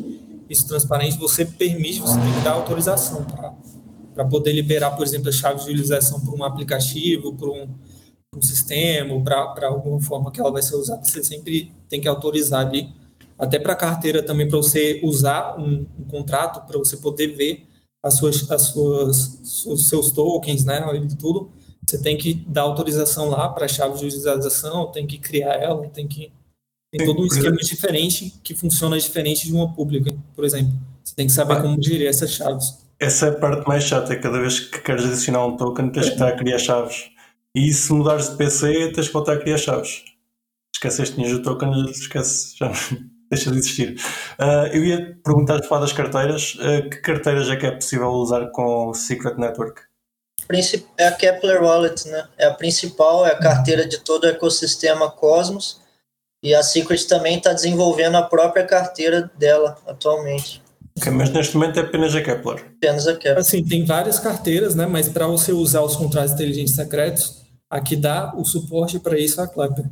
isso 0.49 0.67
transparente, 0.67 1.17
você 1.17 1.45
permite, 1.45 2.01
você 2.01 2.19
tem 2.19 2.33
que 2.33 2.41
dar 2.41 2.53
autorização 2.53 3.25
para 4.21 4.29
poder 4.29 4.53
liberar, 4.53 4.91
por 4.91 5.03
exemplo, 5.03 5.31
a 5.31 5.33
chave 5.33 5.65
de 5.65 5.71
utilização 5.71 6.21
para 6.21 6.35
um 6.35 6.45
aplicativo, 6.45 7.35
para 7.35 7.49
um, 7.49 7.75
um 8.37 8.43
sistema, 8.43 9.19
para 9.25 9.67
alguma 9.67 9.99
forma 9.99 10.31
que 10.31 10.39
ela 10.39 10.53
vai 10.53 10.61
ser 10.61 10.77
usada, 10.77 11.03
você 11.03 11.25
sempre 11.25 11.73
tem 11.89 12.03
que 12.03 12.07
autorizar 12.07 12.67
ali, 12.67 12.93
até 13.39 13.59
para 13.59 13.73
a 13.73 13.77
carteira 13.77 14.23
também, 14.23 14.47
para 14.47 14.59
você 14.59 15.01
usar 15.03 15.59
um, 15.59 15.87
um 15.99 16.05
contrato, 16.05 16.67
para 16.67 16.79
você 16.79 16.99
poder 16.99 17.29
ver 17.29 17.67
as 18.05 18.19
suas, 18.19 18.51
as 18.51 18.63
suas, 18.63 19.65
os 19.67 19.89
seus 19.89 20.11
tokens, 20.11 20.67
né, 20.67 20.83
tudo, 21.19 21.51
você 21.87 21.99
tem 21.99 22.19
que 22.19 22.35
dar 22.35 22.63
autorização 22.63 23.31
lá 23.31 23.49
para 23.49 23.65
a 23.65 23.69
chave 23.69 23.99
de 23.99 24.05
utilização, 24.05 24.93
tem 24.93 25.07
que 25.07 25.17
criar 25.17 25.55
ela, 25.55 25.89
tem 25.89 26.07
que 26.07 26.31
tem 26.93 27.07
todo 27.07 27.23
um 27.23 27.27
esquema 27.27 27.57
diferente 27.57 28.35
que 28.43 28.55
funciona 28.55 28.99
diferente 28.99 29.47
de 29.47 29.55
uma 29.55 29.73
pública, 29.73 30.15
por 30.35 30.45
exemplo. 30.45 30.75
Você 31.03 31.15
tem 31.15 31.27
que 31.27 31.33
saber 31.33 31.63
como 31.63 31.81
gerir 31.81 32.07
essas 32.07 32.33
chaves. 32.33 32.90
Essa 33.01 33.27
é 33.27 33.31
a 33.31 33.33
parte 33.33 33.67
mais 33.67 33.85
chata, 33.85 34.15
cada 34.15 34.39
vez 34.39 34.61
que 34.61 34.79
queres 34.81 35.07
adicionar 35.07 35.47
um 35.47 35.57
token 35.57 35.91
tens 35.91 36.09
que 36.09 36.13
estar 36.13 36.29
a 36.29 36.37
criar 36.37 36.59
chaves. 36.59 37.11
E 37.55 37.73
se 37.73 37.91
mudares 37.95 38.29
de 38.29 38.37
PC 38.37 38.93
tens 38.93 39.07
que 39.07 39.13
voltar 39.15 39.33
a 39.33 39.39
criar 39.39 39.57
chaves. 39.57 40.05
Esqueceste 40.75 41.17
que 41.17 41.23
tinhas 41.23 41.39
o 41.39 41.43
token, 41.43 41.91
esquece, 41.91 42.59
já 42.59 42.71
deixa 43.31 43.51
de 43.51 43.59
existir. 43.59 43.99
Uh, 44.39 44.67
eu 44.73 44.85
ia 44.85 45.19
perguntar-te 45.25 45.67
falar 45.67 45.81
das 45.81 45.95
carteiras. 45.95 46.57
Uh, 46.57 46.91
que 46.91 46.99
carteiras 46.99 47.49
é 47.49 47.57
que 47.57 47.67
é 47.67 47.71
possível 47.71 48.09
usar 48.09 48.51
com 48.51 48.91
o 48.91 48.95
Secret 48.95 49.39
Network? 49.39 49.81
É 50.99 51.07
a 51.07 51.13
Kepler 51.13 51.63
Wallet, 51.63 52.07
né? 52.07 52.29
É 52.37 52.47
a 52.49 52.55
principal, 52.55 53.25
é 53.27 53.31
a 53.31 53.39
carteira 53.39 53.87
de 53.87 54.01
todo 54.01 54.25
o 54.25 54.29
ecossistema 54.29 55.11
Cosmos 55.11 55.81
e 56.43 56.55
a 56.55 56.63
Secret 56.63 57.07
também 57.07 57.39
está 57.39 57.53
desenvolvendo 57.53 58.17
a 58.17 58.23
própria 58.23 58.67
carteira 58.67 59.31
dela 59.39 59.79
atualmente. 59.87 60.63
Okay, 61.01 61.13
mas 61.13 61.31
neste 61.31 61.57
momento 61.57 61.79
é 61.79 61.83
apenas 61.83 62.15
a 62.15 62.21
Kepler. 62.23 62.65
Apenas 62.77 63.07
a 63.07 63.15
Kepler. 63.15 63.39
Assim, 63.39 63.65
tem 63.65 63.85
várias 63.85 64.19
carteiras, 64.19 64.75
né? 64.75 64.87
Mas 64.87 65.09
para 65.09 65.27
você 65.27 65.53
usar 65.53 65.81
os 65.83 65.97
contratos 65.97 66.33
inteligentes 66.33 66.75
secretos, 66.75 67.43
aqui 67.71 67.97
dá 67.97 68.35
o 68.37 68.45
suporte 68.45 68.99
para 68.99 69.19
isso 69.19 69.41
a 69.41 69.49
Kepler. 69.49 69.89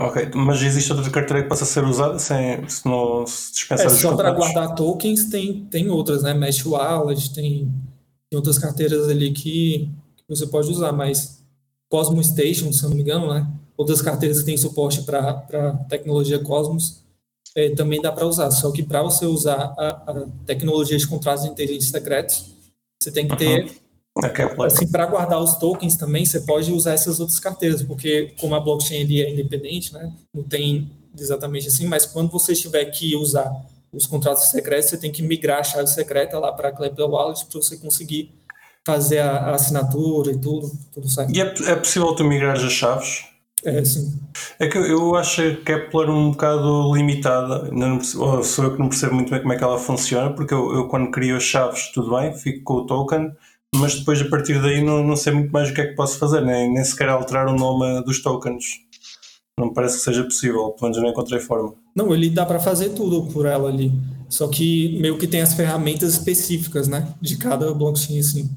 Ok, 0.00 0.30
mas 0.34 0.60
existe 0.60 0.92
outra 0.92 1.08
carteira 1.08 1.42
que 1.44 1.48
possa 1.48 1.64
ser 1.64 1.84
usada 1.84 2.18
sem, 2.18 2.68
se 2.68 2.84
não 2.84 3.24
se 3.24 3.52
dispensar 3.52 3.86
é, 3.86 3.88
os 3.88 4.00
Só 4.00 4.16
para 4.16 4.32
guardar 4.32 4.74
tokens 4.74 5.26
tem, 5.26 5.66
tem 5.66 5.88
outras, 5.88 6.24
né? 6.24 6.34
Mesh 6.34 6.66
Wallet, 6.66 7.32
tem, 7.32 7.72
tem 8.28 8.36
outras 8.36 8.58
carteiras 8.58 9.08
ali 9.08 9.32
que, 9.32 9.88
que 10.16 10.24
você 10.28 10.48
pode 10.48 10.68
usar, 10.68 10.90
mas 10.90 11.44
Cosmo 11.88 12.22
Station, 12.24 12.72
se 12.72 12.82
eu 12.82 12.90
não 12.90 12.96
me 12.96 13.02
engano, 13.02 13.32
né? 13.32 13.46
outras 13.76 14.00
carteiras 14.00 14.38
que 14.38 14.44
têm 14.44 14.56
suporte 14.56 15.02
para 15.02 15.72
tecnologia 15.88 16.38
Cosmos 16.38 17.03
é, 17.54 17.70
também 17.70 18.00
dá 18.00 18.10
para 18.10 18.26
usar. 18.26 18.50
Só 18.50 18.70
que 18.70 18.82
para 18.82 19.02
você 19.02 19.26
usar 19.26 19.74
a, 19.78 19.88
a, 19.88 20.26
tecnologia 20.46 20.98
de 20.98 21.06
contratos 21.06 21.44
de 21.44 21.50
inteligência 21.50 21.90
secretos, 21.90 22.52
você 23.00 23.10
tem 23.10 23.28
que 23.28 23.36
ter. 23.36 23.64
Uhum. 23.64 24.62
Assim, 24.64 24.86
para 24.86 25.06
guardar 25.06 25.40
os 25.40 25.56
tokens 25.56 25.96
também, 25.96 26.24
você 26.24 26.40
pode 26.40 26.72
usar 26.72 26.92
essas 26.92 27.18
outras 27.18 27.40
carteiras, 27.40 27.82
porque 27.82 28.32
como 28.38 28.54
a 28.54 28.60
blockchain 28.60 29.12
é 29.18 29.30
independente, 29.30 29.92
né, 29.92 30.12
não 30.32 30.44
tem 30.44 30.88
exatamente 31.18 31.66
assim, 31.66 31.88
mas 31.88 32.06
quando 32.06 32.30
você 32.30 32.54
tiver 32.54 32.84
que 32.86 33.16
usar 33.16 33.50
os 33.92 34.06
contratos 34.06 34.44
secretos, 34.50 34.90
você 34.90 34.98
tem 34.98 35.10
que 35.10 35.20
migrar 35.20 35.60
a 35.60 35.64
chave 35.64 35.88
secreta 35.88 36.38
lá 36.38 36.52
para 36.52 36.68
a 36.68 36.72
Klepler 36.72 37.08
Wallet 37.08 37.44
para 37.46 37.60
você 37.60 37.76
conseguir 37.76 38.32
fazer 38.84 39.18
a, 39.18 39.32
a, 39.32 39.54
assinatura 39.54 40.30
e 40.30 40.38
tudo, 40.38 40.70
tudo 40.92 41.08
certo. 41.08 41.34
E 41.34 41.40
é, 41.40 41.54
é 41.72 41.76
possível 41.76 42.14
tu 42.14 42.22
migrar 42.22 42.56
as 42.56 42.72
chaves? 42.72 43.24
É, 43.64 43.84
sim. 43.84 44.20
É 44.58 44.66
que 44.68 44.76
eu 44.76 45.14
acho 45.16 45.40
a 45.40 45.56
Kepler 45.56 46.10
um 46.10 46.30
bocado 46.30 46.94
limitada. 46.94 47.70
Não 47.72 47.96
percebo, 47.96 48.44
sou 48.44 48.64
eu 48.64 48.72
que 48.72 48.78
não 48.78 48.88
percebo 48.88 49.14
muito 49.14 49.30
bem 49.30 49.40
como 49.40 49.52
é 49.52 49.56
que 49.56 49.64
ela 49.64 49.78
funciona, 49.78 50.32
porque 50.32 50.52
eu, 50.52 50.74
eu, 50.74 50.88
quando 50.88 51.10
crio 51.10 51.36
as 51.36 51.42
chaves, 51.42 51.90
tudo 51.92 52.14
bem, 52.14 52.34
fico 52.34 52.62
com 52.62 52.74
o 52.74 52.86
token, 52.86 53.32
mas 53.74 53.98
depois 53.98 54.20
a 54.20 54.28
partir 54.28 54.60
daí 54.60 54.84
não, 54.84 55.02
não 55.02 55.16
sei 55.16 55.32
muito 55.32 55.50
mais 55.50 55.70
o 55.70 55.74
que 55.74 55.80
é 55.80 55.86
que 55.86 55.94
posso 55.94 56.18
fazer, 56.18 56.42
nem, 56.42 56.72
nem 56.72 56.84
sequer 56.84 57.08
alterar 57.08 57.48
o 57.48 57.56
nome 57.56 58.04
dos 58.04 58.22
tokens. 58.22 58.84
Não 59.58 59.68
me 59.68 59.74
parece 59.74 59.98
que 59.98 60.02
seja 60.02 60.24
possível, 60.24 60.70
pelo 60.70 60.90
menos 60.90 61.02
não 61.02 61.10
encontrei 61.10 61.40
forma. 61.40 61.74
Não, 61.94 62.12
ele 62.12 62.28
dá 62.28 62.44
para 62.44 62.58
fazer 62.58 62.90
tudo 62.90 63.32
por 63.32 63.46
ela 63.46 63.68
ali. 63.68 63.92
Só 64.28 64.48
que 64.48 64.98
meio 65.00 65.16
que 65.16 65.28
tem 65.28 65.40
as 65.40 65.54
ferramentas 65.54 66.12
específicas, 66.14 66.88
né? 66.88 67.14
De 67.20 67.36
cada 67.36 67.72
blockchain, 67.72 68.18
assim. 68.18 68.50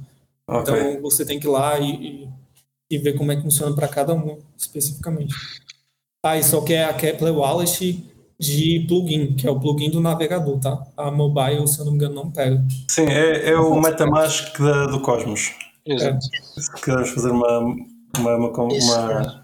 Okay. 0.47 0.93
Então 0.93 1.01
você 1.03 1.23
tem 1.23 1.39
que 1.39 1.45
ir 1.45 1.51
lá 1.51 1.79
e, 1.79 1.91
e 1.91 2.29
e 2.89 2.97
ver 2.97 3.17
como 3.17 3.31
é 3.31 3.35
que 3.35 3.41
funciona 3.41 3.75
para 3.75 3.87
cada 3.87 4.13
um 4.13 4.39
especificamente. 4.57 5.33
Ah, 6.25 6.37
e 6.37 6.43
só 6.43 6.61
que 6.61 6.73
é 6.73 6.85
a 6.85 6.93
Kepler 6.93 7.33
Wallet 7.35 8.03
de 8.39 8.85
plugin, 8.87 9.35
que 9.35 9.47
é 9.47 9.51
o 9.51 9.59
plugin 9.59 9.89
do 9.89 9.99
navegador, 9.99 10.59
tá? 10.59 10.85
A 10.95 11.09
mobile, 11.11 11.67
se 11.67 11.79
eu 11.79 11.85
não 11.85 11.91
me 11.93 11.97
engano, 11.97 12.15
não 12.15 12.31
pega. 12.31 12.63
Sim, 12.89 13.05
é, 13.07 13.49
é 13.49 13.55
o 13.57 13.79
MetaMask 13.81 14.57
da, 14.59 14.85
do 14.87 14.99
Cosmos. 15.01 15.53
Exato. 15.85 16.19
Se 16.57 16.71
quiseres 16.81 17.09
fazer 17.09 17.31
uma, 17.31 17.59
Uma, 18.17 18.35
uma, 18.35 18.73
Isso, 18.75 18.91
uma- 18.99 19.43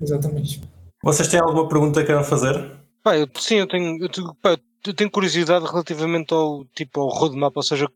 Exatamente. 0.00 0.60
Vocês 1.02 1.28
têm 1.28 1.40
alguma 1.40 1.68
pergunta 1.68 2.00
que 2.00 2.06
queiram 2.06 2.24
fazer? 2.24 2.72
Pá, 3.02 3.16
eu, 3.16 3.28
sim, 3.38 3.56
eu 3.56 3.66
tenho, 3.66 4.02
eu, 4.02 4.08
tenho- 4.08 4.34
pá, 4.40 4.56
eu 4.86 4.94
tenho 4.94 5.10
curiosidade 5.10 5.64
relativamente 5.66 6.32
ao 6.32 6.64
tipo 6.74 7.00
ao 7.00 7.08
roadmap, 7.08 7.56
ou 7.56 7.62
seja, 7.62 7.88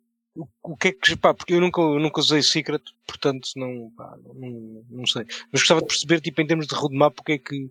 o, 0.63 0.77
que 0.77 0.89
é 0.89 0.93
que, 0.93 1.17
pá, 1.17 1.35
porque 1.35 1.55
eu 1.55 1.61
nunca, 1.61 1.81
nunca 1.81 2.21
usei 2.21 2.43
Secret, 2.43 2.83
portanto 3.07 3.49
não, 3.57 3.91
pá, 3.97 4.17
não, 4.35 4.85
não 4.91 5.07
sei. 5.07 5.25
Mas 5.53 5.63
gostava 5.63 5.81
de 5.81 5.87
perceber, 5.87 6.21
tipo, 6.21 6.41
em 6.41 6.47
termos 6.47 6.67
de 6.67 6.75
roadmap, 6.75 7.19
o 7.19 7.25
que 7.25 7.33
é 7.33 7.39
que, 7.39 7.71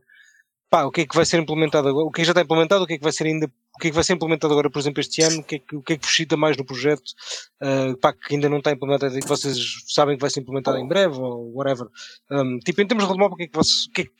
pá, 0.70 0.84
o 0.84 0.92
que 0.92 1.02
é 1.02 1.08
que 1.08 1.16
vai 1.16 1.26
ser 1.26 1.40
implementado 1.40 1.88
agora, 1.88 2.06
o 2.06 2.12
que 2.12 2.22
é 2.22 2.24
que 2.24 2.26
já 2.26 2.32
está 2.32 2.42
implementado, 2.42 2.84
o 2.84 2.88
que 2.88 2.94
é 2.94 2.98
que 2.98 3.04
vai 3.04 3.14
ser 3.14 3.26
ainda, 3.26 3.46
o 3.46 3.80
que 3.80 3.88
é 3.88 3.90
que 3.90 3.96
vai 3.96 4.04
ser 4.04 4.14
implementado 4.14 4.54
agora, 4.54 4.70
por 4.70 4.80
exemplo, 4.80 5.00
este 5.00 5.22
ano, 5.22 5.40
o 5.40 5.44
que 5.44 5.56
é 5.56 5.60
que, 5.60 5.76
o 5.76 5.82
que, 5.82 5.94
é 5.94 5.98
que 5.98 6.06
vos 6.06 6.16
cita 6.16 6.36
mais 6.36 6.58
no 6.58 6.66
projeto, 6.66 7.12
ah, 7.62 7.94
pá, 8.02 8.14
que 8.14 8.36
ainda 8.36 8.50
não 8.50 8.58
está 8.58 8.72
implementado 8.72 9.18
e 9.18 9.22
que 9.22 9.28
vocês 9.28 9.58
sabem 9.88 10.18
que 10.18 10.22
vai 10.22 10.30
ser 10.30 10.42
implementado 10.42 10.78
em 10.78 10.88
breve, 10.88 11.18
ou 11.18 11.54
whatever. 11.54 11.88
Um, 12.32 12.60
tipo, 12.60 12.82
em 12.82 12.88
termos 12.88 13.06
de 13.06 13.08
roadmap, 13.08 13.34
o 13.34 13.36
que 13.36 13.44
é 13.44 13.48
que, 13.48 13.56
vocês, 13.56 13.86
o 13.86 13.92
que, 13.92 14.02
é 14.02 14.06
que 14.06 14.12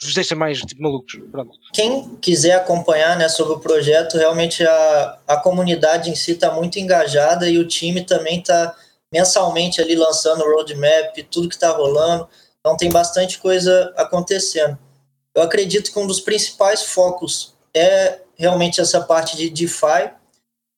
vos 0.00 0.14
deixa 0.14 0.34
mais, 0.34 0.60
tipo, 0.60 0.82
malucos? 0.82 1.18
Pronto. 1.30 1.58
Quem 1.72 2.16
quiser 2.16 2.54
acompanhar 2.54 3.16
né, 3.16 3.28
sobre 3.28 3.54
o 3.54 3.58
projeto, 3.58 4.16
realmente 4.16 4.64
a, 4.64 5.18
a 5.26 5.36
comunidade 5.36 6.10
em 6.10 6.14
si 6.14 6.32
está 6.32 6.52
muito 6.52 6.78
engajada 6.78 7.48
e 7.48 7.58
o 7.58 7.66
time 7.66 8.04
também 8.04 8.38
está 8.38 8.76
mensalmente 9.12 9.80
ali 9.80 9.96
lançando 9.96 10.42
o 10.42 10.54
roadmap, 10.54 11.16
tudo 11.30 11.48
que 11.48 11.54
está 11.54 11.70
rolando. 11.70 12.28
Então 12.60 12.76
tem 12.76 12.90
bastante 12.90 13.38
coisa 13.38 13.92
acontecendo. 13.96 14.78
Eu 15.34 15.42
acredito 15.42 15.92
que 15.92 15.98
um 15.98 16.06
dos 16.06 16.20
principais 16.20 16.82
focos 16.82 17.54
é 17.74 18.20
realmente 18.36 18.80
essa 18.80 19.00
parte 19.00 19.36
de 19.36 19.50
DeFi 19.50 20.10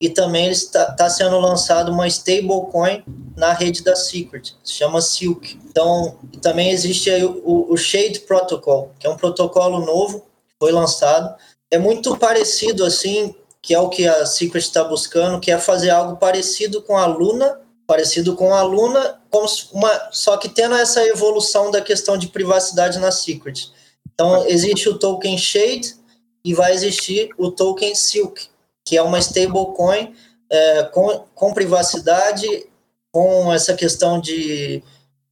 e 0.01 0.09
também 0.09 0.49
está 0.49 0.91
tá 0.93 1.07
sendo 1.11 1.39
lançado 1.39 1.91
uma 1.91 2.07
stablecoin 2.07 3.03
na 3.37 3.53
rede 3.53 3.83
da 3.83 3.95
Secret, 3.95 4.55
se 4.63 4.73
chama 4.73 4.99
Silk. 4.99 5.59
Então, 5.69 6.17
também 6.41 6.71
existe 6.71 7.11
o, 7.23 7.71
o 7.71 7.77
Shade 7.77 8.21
Protocol, 8.21 8.91
que 8.99 9.05
é 9.05 9.09
um 9.09 9.15
protocolo 9.15 9.85
novo, 9.85 10.25
foi 10.59 10.71
lançado. 10.71 11.35
É 11.69 11.77
muito 11.77 12.17
parecido, 12.17 12.83
assim, 12.83 13.35
que 13.61 13.75
é 13.75 13.79
o 13.79 13.89
que 13.89 14.07
a 14.07 14.25
Secret 14.25 14.61
está 14.61 14.83
buscando, 14.83 15.39
que 15.39 15.51
é 15.51 15.59
fazer 15.59 15.91
algo 15.91 16.17
parecido 16.17 16.81
com 16.81 16.97
a 16.97 17.05
Luna, 17.05 17.61
parecido 17.85 18.35
com 18.35 18.55
a 18.55 18.63
Luna, 18.63 19.21
como 19.29 19.47
uma, 19.71 20.09
só 20.11 20.35
que 20.35 20.49
tendo 20.49 20.73
essa 20.75 21.05
evolução 21.05 21.69
da 21.69 21.79
questão 21.79 22.17
de 22.17 22.27
privacidade 22.27 22.97
na 22.97 23.11
Secret. 23.11 23.71
Então, 24.13 24.47
existe 24.47 24.89
o 24.89 24.97
token 24.97 25.37
Shade 25.37 25.95
e 26.43 26.55
vai 26.55 26.73
existir 26.73 27.29
o 27.37 27.51
token 27.51 27.93
Silk, 27.93 28.49
que 28.85 28.97
é 28.97 29.01
uma 29.01 29.19
stablecoin 29.19 30.13
é, 30.49 30.83
com, 30.83 31.25
com 31.33 31.53
privacidade, 31.53 32.67
com 33.11 33.53
essa 33.53 33.73
questão 33.73 34.19
de, 34.19 34.83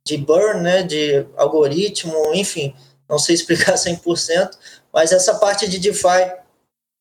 de 0.05 0.17
burn, 0.17 0.61
né, 0.61 0.83
de 0.83 1.25
algoritmo, 1.37 2.33
enfim, 2.33 2.73
não 3.09 3.17
sei 3.17 3.35
explicar 3.35 3.73
100%, 3.75 4.51
mas 4.93 5.11
essa 5.11 5.35
parte 5.35 5.67
de 5.67 5.79
DeFi, 5.79 6.31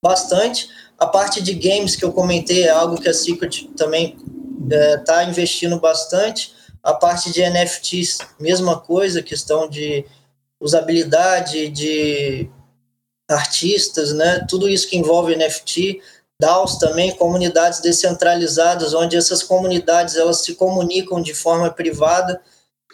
bastante. 0.03 0.69
A 0.99 1.07
parte 1.07 1.43
de 1.43 1.55
games 1.55 1.97
que 1.97 2.05
eu 2.05 2.13
comentei 2.13 2.65
é 2.65 2.71
algo 2.71 3.01
que 3.01 3.09
a 3.09 3.15
Secret 3.15 3.69
também 3.77 4.17
está 4.71 5.25
investindo 5.25 5.79
bastante. 5.79 6.55
A 6.83 6.93
parte 6.93 7.33
de 7.33 7.43
NFTs, 7.43 8.19
mesma 8.39 8.81
coisa, 8.81 9.23
questão 9.23 9.69
de 9.69 10.05
usabilidade, 10.61 11.69
de 11.69 12.51
artistas, 13.29 14.13
né? 14.13 14.45
Tudo 14.49 14.69
isso 14.69 14.89
que 14.89 14.97
envolve 14.97 15.37
NFT, 15.37 16.01
DAOs 16.41 16.77
também, 16.77 17.17
comunidades 17.17 17.81
descentralizadas, 17.81 18.95
onde 18.95 19.17
essas 19.17 19.43
comunidades 19.43 20.15
elas 20.15 20.43
se 20.43 20.55
comunicam 20.55 21.21
de 21.21 21.35
forma 21.35 21.69
privada. 21.71 22.41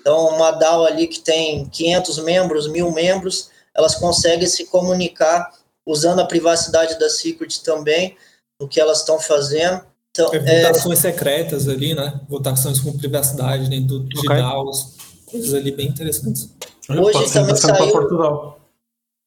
Então, 0.01 0.29
uma 0.29 0.51
DAO 0.51 0.87
ali 0.87 1.07
que 1.07 1.21
tem 1.21 1.67
500 1.67 2.19
membros, 2.21 2.67
mil 2.67 2.91
membros, 2.91 3.51
elas 3.75 3.95
conseguem 3.95 4.47
se 4.47 4.67
comunicar 4.67 5.53
usando 5.87 6.21
a 6.21 6.25
privacidade 6.25 6.99
da 6.99 7.11
Secret 7.11 7.61
também, 7.63 8.17
o 8.59 8.67
que 8.67 8.81
elas 8.81 9.01
estão 9.01 9.19
fazendo. 9.21 9.83
Então, 10.11 10.33
é, 10.33 10.69
votações 10.69 10.99
secretas 11.01 11.69
ali, 11.69 11.95
né? 11.95 12.21
Votações 12.29 12.81
com 12.81 12.97
privacidade 12.97 13.69
dentro 13.69 14.01
de 14.01 14.19
Ok. 14.21 14.37
DAOs, 14.37 14.95
coisas 15.27 15.53
ali 15.53 15.71
bem 15.71 15.89
interessantes. 15.89 16.49
Hoje 16.89 17.33
também 17.33 17.57
saiu-. 17.57 18.55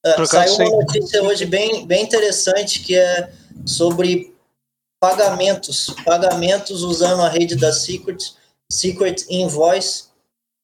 É, 0.03 0.11
acaso, 0.11 0.31
saiu 0.31 0.53
uma 0.53 0.77
notícia 0.77 1.21
hoje 1.21 1.45
bem, 1.45 1.85
bem 1.85 2.03
interessante 2.03 2.79
que 2.81 2.95
é 2.95 3.31
sobre 3.67 4.33
pagamentos, 4.99 5.93
pagamentos 6.05 6.81
usando 6.81 7.21
a 7.21 7.29
rede 7.29 7.55
da 7.55 7.71
Secret, 7.71 8.33
Secret 8.71 9.25
Invoice, 9.29 10.05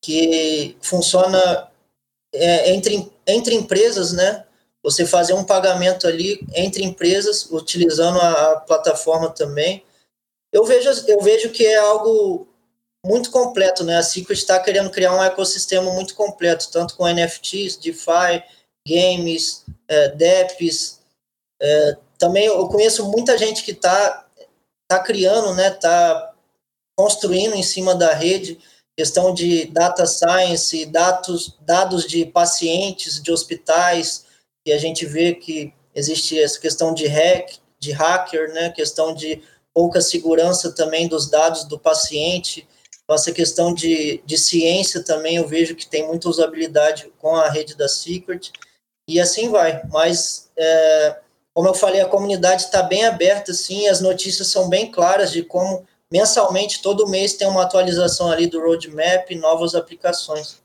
que 0.01 0.77
funciona 0.81 1.69
é, 2.33 2.71
entre, 2.71 3.11
entre 3.27 3.55
empresas, 3.55 4.13
né? 4.13 4.45
Você 4.81 5.05
fazer 5.05 5.33
um 5.33 5.45
pagamento 5.45 6.07
ali 6.07 6.45
entre 6.55 6.83
empresas, 6.83 7.49
utilizando 7.51 8.19
a, 8.19 8.53
a 8.53 8.59
plataforma 8.61 9.29
também. 9.29 9.83
Eu 10.51 10.65
vejo, 10.65 10.89
eu 11.07 11.21
vejo 11.21 11.49
que 11.51 11.65
é 11.65 11.77
algo 11.77 12.47
muito 13.05 13.31
completo, 13.31 13.83
né? 13.83 13.97
A 13.97 14.03
Secret 14.03 14.37
está 14.37 14.59
querendo 14.59 14.89
criar 14.89 15.15
um 15.15 15.23
ecossistema 15.23 15.91
muito 15.93 16.15
completo, 16.15 16.69
tanto 16.71 16.95
com 16.95 17.07
NFTs, 17.07 17.77
DeFi, 17.77 18.43
games, 18.87 19.65
é, 19.87 20.09
DEPs. 20.09 20.99
É, 21.61 21.97
também 22.17 22.45
eu 22.45 22.67
conheço 22.67 23.09
muita 23.09 23.37
gente 23.37 23.63
que 23.63 23.71
está 23.71 24.25
tá 24.87 24.99
criando, 24.99 25.53
né? 25.53 25.69
Tá 25.71 26.33
construindo 26.95 27.55
em 27.55 27.63
cima 27.63 27.95
da 27.95 28.13
rede 28.13 28.59
questão 28.95 29.33
de 29.33 29.65
data 29.65 30.05
science, 30.05 30.85
dados, 30.85 31.57
dados 31.61 32.05
de 32.05 32.25
pacientes, 32.25 33.21
de 33.21 33.31
hospitais, 33.31 34.25
e 34.65 34.71
a 34.71 34.77
gente 34.77 35.05
vê 35.05 35.33
que 35.33 35.73
existe 35.93 36.39
essa 36.39 36.59
questão 36.59 36.93
de 36.93 37.07
hack, 37.07 37.57
de 37.79 37.91
hacker, 37.91 38.53
né? 38.53 38.69
Questão 38.69 39.13
de 39.13 39.41
pouca 39.73 39.99
segurança 39.99 40.71
também 40.71 41.07
dos 41.07 41.29
dados 41.29 41.65
do 41.65 41.77
paciente. 41.79 42.67
Então, 43.03 43.15
essa 43.15 43.31
questão 43.31 43.73
de, 43.73 44.21
de 44.25 44.37
ciência 44.37 45.03
também 45.03 45.35
eu 45.35 45.47
vejo 45.47 45.75
que 45.75 45.87
tem 45.87 46.07
muita 46.07 46.29
usabilidade 46.29 47.11
com 47.17 47.35
a 47.35 47.49
rede 47.49 47.75
da 47.75 47.89
Secret 47.89 48.51
e 49.09 49.19
assim 49.19 49.49
vai. 49.49 49.83
Mas, 49.89 50.49
é, 50.55 51.19
como 51.53 51.67
eu 51.69 51.73
falei, 51.73 52.01
a 52.01 52.07
comunidade 52.07 52.63
está 52.63 52.81
bem 52.81 53.05
aberta, 53.05 53.53
sim, 53.53 53.87
as 53.87 54.01
notícias 54.01 54.47
são 54.47 54.69
bem 54.69 54.91
claras 54.91 55.31
de 55.31 55.43
como 55.43 55.85
mensalmente, 56.11 56.81
todo 56.81 57.07
mês, 57.07 57.33
tem 57.33 57.47
uma 57.47 57.63
atualização 57.63 58.31
ali 58.31 58.45
do 58.47 58.59
roadmap, 58.59 59.29
novas 59.35 59.73
aplicações. 59.73 60.61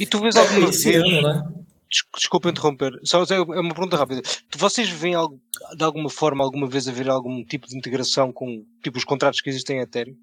E 0.00 0.06
tu 0.06 0.18
vês 0.20 0.34
alguma 0.36 0.66
vez. 0.70 0.86
ano, 0.86 1.22
né? 1.22 1.42
Des- 1.88 2.04
Desculpa 2.16 2.48
interromper, 2.48 2.98
só 3.04 3.22
é 3.22 3.40
uma 3.40 3.74
pergunta 3.74 3.96
rápida. 3.96 4.22
Vocês 4.56 4.88
veem 4.88 5.14
algo, 5.14 5.38
de 5.76 5.84
alguma 5.84 6.08
forma, 6.08 6.42
alguma 6.42 6.66
vez 6.66 6.88
haver 6.88 7.08
algum 7.08 7.44
tipo 7.44 7.68
de 7.68 7.76
integração 7.76 8.32
com 8.32 8.64
tipo 8.82 8.96
os 8.96 9.04
contratos 9.04 9.40
que 9.42 9.50
existem 9.50 9.76
em 9.76 9.80
Ethereum? 9.82 10.16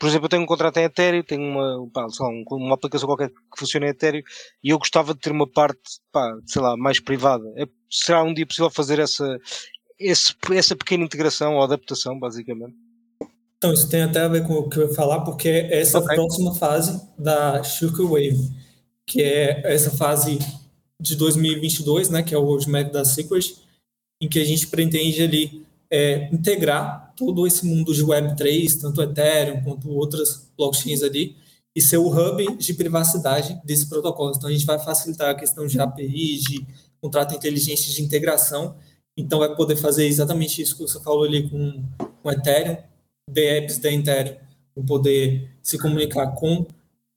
Por 0.00 0.08
exemplo, 0.08 0.24
eu 0.24 0.28
tenho 0.30 0.42
um 0.42 0.46
contrato 0.46 0.78
em 0.78 0.84
Ethereum, 0.84 1.22
tenho 1.22 1.42
uma, 1.42 1.86
pá, 1.92 2.06
lá, 2.18 2.28
um- 2.30 2.42
uma 2.52 2.74
aplicação 2.74 3.06
qualquer 3.06 3.28
que 3.28 3.34
funcione 3.58 3.84
em 3.86 3.90
Ethereum 3.90 4.22
e 4.64 4.70
eu 4.70 4.78
gostava 4.78 5.12
de 5.12 5.20
ter 5.20 5.30
uma 5.30 5.46
parte, 5.46 5.78
pá, 6.10 6.34
sei 6.46 6.62
lá, 6.62 6.74
mais 6.74 6.98
privada. 6.98 7.44
É- 7.56 7.68
será 7.90 8.22
um 8.22 8.32
dia 8.32 8.46
possível 8.46 8.70
fazer 8.70 8.98
essa, 8.98 9.38
esse- 9.98 10.34
essa 10.52 10.74
pequena 10.74 11.04
integração 11.04 11.56
ou 11.56 11.62
adaptação, 11.62 12.18
basicamente? 12.18 12.74
Então, 13.58 13.74
isso 13.74 13.90
tem 13.90 14.00
até 14.00 14.20
a 14.20 14.28
ver 14.28 14.46
com 14.46 14.54
o 14.54 14.70
que 14.70 14.78
eu 14.78 14.88
ia 14.88 14.94
falar, 14.94 15.20
porque 15.20 15.46
é 15.48 15.80
essa 15.80 15.98
Ok. 15.98 16.14
próxima 16.16 16.54
fase 16.54 16.98
da 17.18 17.62
Shockwave, 17.62 18.50
que 19.06 19.22
é 19.22 19.60
essa 19.70 19.90
fase 19.90 20.38
de 20.98 21.14
2022, 21.14 22.08
né, 22.08 22.22
que 22.22 22.34
é 22.34 22.38
o 22.38 22.42
roadmap 22.44 22.90
da 22.90 23.04
Secret, 23.04 23.54
em 24.18 24.28
que 24.30 24.38
a 24.40 24.44
gente 24.44 24.66
pretende 24.66 25.22
ali 25.22 25.66
é, 25.90 26.32
integrar 26.32 27.12
todo 27.16 27.46
esse 27.46 27.66
mundo 27.66 27.92
de 27.92 28.04
Web3, 28.04 28.80
tanto 28.80 29.02
Ethereum 29.02 29.62
quanto 29.62 29.90
outras 29.90 30.50
blockchains 30.56 31.02
ali, 31.02 31.36
e 31.74 31.80
ser 31.80 31.98
o 31.98 32.08
hub 32.08 32.56
de 32.56 32.74
privacidade 32.74 33.60
desse 33.64 33.88
protocolo. 33.88 34.32
Então, 34.34 34.48
a 34.48 34.52
gente 34.52 34.66
vai 34.66 34.78
facilitar 34.78 35.30
a 35.30 35.34
questão 35.34 35.66
de 35.66 35.78
API, 35.80 36.38
de 36.38 36.66
contrato 37.00 37.34
inteligente 37.34 37.92
de 37.92 38.02
integração, 38.02 38.76
então 39.16 39.40
vai 39.40 39.54
poder 39.54 39.76
fazer 39.76 40.06
exatamente 40.06 40.62
isso 40.62 40.76
que 40.76 40.82
você 40.82 41.00
falou 41.00 41.24
ali 41.24 41.48
com, 41.48 41.84
com 42.22 42.30
Ethereum, 42.30 42.76
DApps 43.28 43.78
da 43.78 43.92
Ethereum, 43.92 44.36
vão 44.74 44.84
poder 44.84 45.50
se 45.62 45.78
comunicar 45.78 46.28
com 46.34 46.66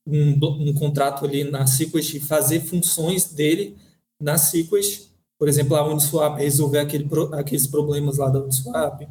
um, 0.05 0.39
um 0.69 0.74
contrato 0.74 1.26
ali 1.26 1.43
na 1.43 1.65
Sequest 1.65 2.13
e 2.15 2.19
fazer 2.19 2.61
funções 2.61 3.34
dele 3.34 3.78
na 4.19 4.38
Sequest, 4.38 5.12
por 5.43 5.49
exemplo, 5.49 5.75
a 5.75 5.85
Uniswap, 5.85 6.37
resolver 6.37 6.79
aquele, 6.79 7.05
aqueles 7.33 7.67
problemas 7.67 8.17
lá 8.17 8.29
da 8.29 8.39
Uniswap, 8.39 9.05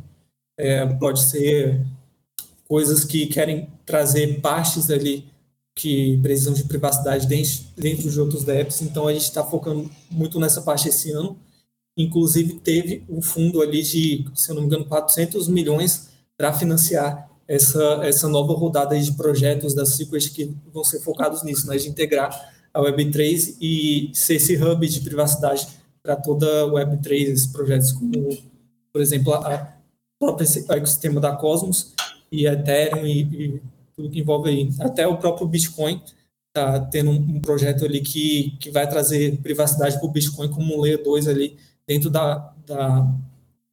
é, 0.58 0.86
pode 0.86 1.20
ser 1.20 1.84
coisas 2.66 3.04
que 3.04 3.26
querem 3.26 3.68
trazer 3.84 4.40
partes 4.40 4.88
ali 4.88 5.26
que 5.74 6.18
precisam 6.22 6.54
de 6.54 6.64
privacidade 6.64 7.26
dentro, 7.26 7.52
dentro 7.76 8.10
de 8.10 8.18
outros 8.18 8.44
DApps, 8.44 8.80
então 8.80 9.06
a 9.06 9.12
gente 9.12 9.24
está 9.24 9.44
focando 9.44 9.90
muito 10.10 10.40
nessa 10.40 10.62
parte 10.62 10.88
esse 10.88 11.10
ano, 11.12 11.36
inclusive 11.98 12.54
teve 12.60 13.04
um 13.10 13.20
fundo 13.20 13.60
ali 13.60 13.82
de, 13.82 14.24
se 14.34 14.52
eu 14.52 14.54
não 14.54 14.62
me 14.62 14.68
engano, 14.68 14.86
400 14.86 15.48
milhões 15.48 16.08
para 16.34 16.50
financiar 16.54 17.30
essa, 17.46 18.00
essa 18.04 18.26
nova 18.26 18.54
rodada 18.54 18.98
de 18.98 19.12
projetos 19.12 19.74
da 19.74 19.84
Sequest 19.84 20.32
que 20.32 20.56
vão 20.72 20.82
ser 20.82 21.00
focados 21.00 21.42
nisso, 21.42 21.66
né, 21.66 21.76
de 21.76 21.90
integrar 21.90 22.54
a 22.72 22.80
Web3 22.80 23.58
e 23.60 24.10
ser 24.14 24.36
esse 24.36 24.56
hub 24.56 24.88
de 24.88 25.00
privacidade 25.02 25.81
para 26.02 26.16
toda 26.16 26.46
a 26.46 26.66
Web3, 26.66 27.12
esses 27.12 27.46
projetos 27.46 27.92
como, 27.92 28.36
por 28.92 29.00
exemplo, 29.00 29.34
a 29.34 29.72
própria 30.18 30.46
ecossistema 30.70 31.20
da 31.20 31.36
Cosmos 31.36 31.94
e 32.30 32.46
Ethereum 32.46 33.06
e, 33.06 33.20
e 33.20 33.62
tudo 33.94 34.10
que 34.10 34.20
envolve 34.20 34.50
aí. 34.50 34.70
Até 34.80 35.06
o 35.06 35.16
próprio 35.16 35.46
Bitcoin 35.46 36.02
está 36.48 36.80
tendo 36.80 37.10
um, 37.10 37.36
um, 37.36 37.40
projeto 37.40 37.84
ali 37.84 38.00
que, 38.00 38.56
que 38.60 38.70
vai 38.70 38.88
trazer 38.88 39.38
privacidade 39.38 39.98
para 39.98 40.06
o 40.06 40.10
Bitcoin 40.10 40.50
como 40.50 40.76
um 40.76 40.80
Layer 40.80 41.02
2 41.02 41.28
ali 41.28 41.56
dentro 41.86 42.10
da, 42.10 42.52
da, 42.66 43.14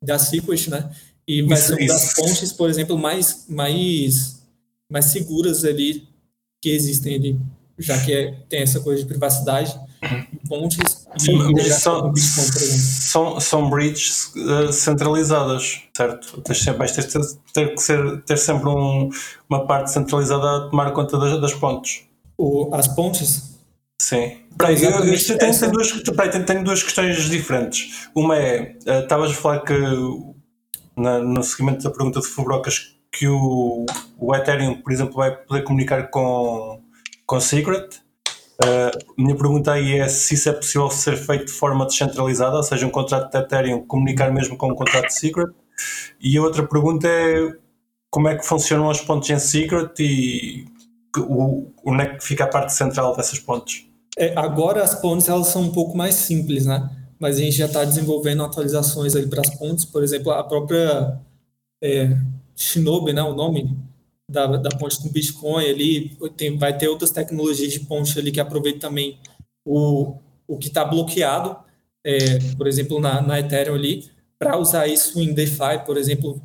da 0.01 0.19
Sequest, 0.19 0.69
né? 0.69 0.89
E 1.27 1.41
vai 1.43 1.57
isso, 1.57 1.67
ser 1.67 1.75
uma 1.75 1.87
das 1.87 2.13
pontes, 2.15 2.51
por 2.51 2.69
exemplo, 2.69 2.97
mais, 2.97 3.45
mais, 3.47 4.41
mais 4.89 5.05
seguras 5.05 5.63
ali 5.63 6.07
que 6.61 6.69
existem 6.69 7.15
ali, 7.15 7.39
já 7.77 8.03
que 8.03 8.11
é, 8.11 8.31
tem 8.49 8.61
essa 8.61 8.79
coisa 8.79 9.01
de 9.01 9.07
privacidade, 9.07 9.79
pontes 10.47 11.07
e 11.17 11.69
são. 11.71 12.13
São, 12.15 13.39
são 13.39 13.69
bridges 13.69 14.33
uh, 14.35 14.71
centralizadas, 14.71 15.81
certo? 15.95 16.41
Tens 16.41 16.59
sempre, 16.59 16.79
vais 16.79 16.91
ter, 16.91 17.07
ter 17.53 17.73
que 17.73 17.81
ser, 17.81 18.21
ter 18.21 18.37
sempre 18.37 18.69
um, 18.69 19.09
uma 19.49 19.65
parte 19.65 19.91
centralizada 19.91 20.57
a 20.57 20.69
tomar 20.69 20.91
conta 20.91 21.17
das, 21.17 21.41
das 21.41 21.53
pontes. 21.53 22.03
O, 22.37 22.73
as 22.73 22.87
pontes? 22.87 23.57
Sim. 24.01 24.37
Peraí, 24.57 24.75
duas, 24.75 25.25
tenho, 25.25 26.45
tenho, 26.45 26.63
duas 26.63 26.83
questões 26.83 27.17
diferentes. 27.29 28.09
Uma 28.15 28.37
é, 28.37 28.75
uh, 28.87 28.99
estavas 29.01 29.31
a 29.31 29.33
falar 29.33 29.59
que 29.59 29.73
na, 30.95 31.19
no 31.19 31.43
seguimento 31.43 31.83
da 31.83 31.89
pergunta 31.89 32.19
de 32.19 32.27
Fubrocas 32.27 32.95
que 33.11 33.27
o, 33.27 33.85
o 34.17 34.35
Ethereum, 34.35 34.81
por 34.81 34.91
exemplo, 34.91 35.15
vai 35.15 35.35
poder 35.35 35.63
comunicar 35.63 36.09
com, 36.09 36.81
com 37.25 37.39
Secret. 37.39 38.01
Uh, 38.61 39.13
minha 39.17 39.35
pergunta 39.37 39.71
aí 39.71 39.97
é 39.97 40.09
se 40.09 40.33
isso 40.33 40.49
é 40.49 40.53
possível 40.53 40.89
ser 40.89 41.15
feito 41.15 41.45
de 41.45 41.51
forma 41.51 41.85
descentralizada, 41.85 42.57
ou 42.57 42.63
seja, 42.63 42.85
um 42.85 42.89
contrato 42.89 43.31
de 43.31 43.37
Ethereum 43.37 43.85
comunicar 43.85 44.31
mesmo 44.33 44.57
com 44.57 44.71
um 44.71 44.75
contrato 44.75 45.07
de 45.07 45.13
Secret. 45.13 45.49
E 46.19 46.37
a 46.37 46.41
outra 46.41 46.67
pergunta 46.67 47.07
é 47.07 47.53
como 48.09 48.27
é 48.27 48.35
que 48.35 48.45
funcionam 48.45 48.89
as 48.89 48.99
pontes 48.99 49.29
em 49.29 49.39
Secret 49.39 49.91
e 49.99 50.65
o, 51.17 51.71
onde 51.85 52.03
é 52.03 52.05
que 52.07 52.23
fica 52.23 52.43
a 52.43 52.47
parte 52.47 52.73
central 52.73 53.15
dessas 53.15 53.39
pontes? 53.39 53.87
É, 54.17 54.37
agora 54.37 54.83
as 54.83 54.93
pontes 54.93 55.29
elas 55.29 55.47
são 55.47 55.61
um 55.61 55.71
pouco 55.71 55.97
mais 55.97 56.15
simples, 56.15 56.65
né? 56.65 56.89
Mas 57.17 57.37
a 57.37 57.39
gente 57.39 57.55
já 57.55 57.65
está 57.65 57.85
desenvolvendo 57.85 58.43
atualizações 58.43 59.15
ali 59.15 59.27
para 59.27 59.41
as 59.41 59.49
pontes, 59.55 59.85
por 59.85 60.03
exemplo, 60.03 60.31
a 60.31 60.43
própria 60.43 61.17
é, 61.81 62.17
Shinobi, 62.55 63.13
né, 63.13 63.21
o 63.23 63.33
nome 63.33 63.77
da, 64.29 64.45
da 64.45 64.69
ponte 64.77 65.01
com 65.01 65.09
Bitcoin 65.09 65.65
ali, 65.65 66.17
tem, 66.37 66.55
vai 66.55 66.77
ter 66.77 66.87
outras 66.87 67.09
tecnologias 67.09 67.73
de 67.73 67.79
ponte 67.79 68.17
ali 68.17 68.31
que 68.31 68.39
aproveitam 68.39 68.79
também 68.79 69.19
o, 69.65 70.15
o 70.47 70.57
que 70.57 70.67
está 70.67 70.85
bloqueado, 70.85 71.57
é, 72.03 72.37
por 72.55 72.67
exemplo, 72.67 72.99
na, 72.99 73.21
na 73.21 73.39
Ethereum 73.39 73.73
ali, 73.73 74.09
para 74.37 74.57
usar 74.57 74.87
isso 74.87 75.19
em 75.19 75.33
DeFi, 75.33 75.83
por 75.85 75.97
exemplo, 75.97 76.41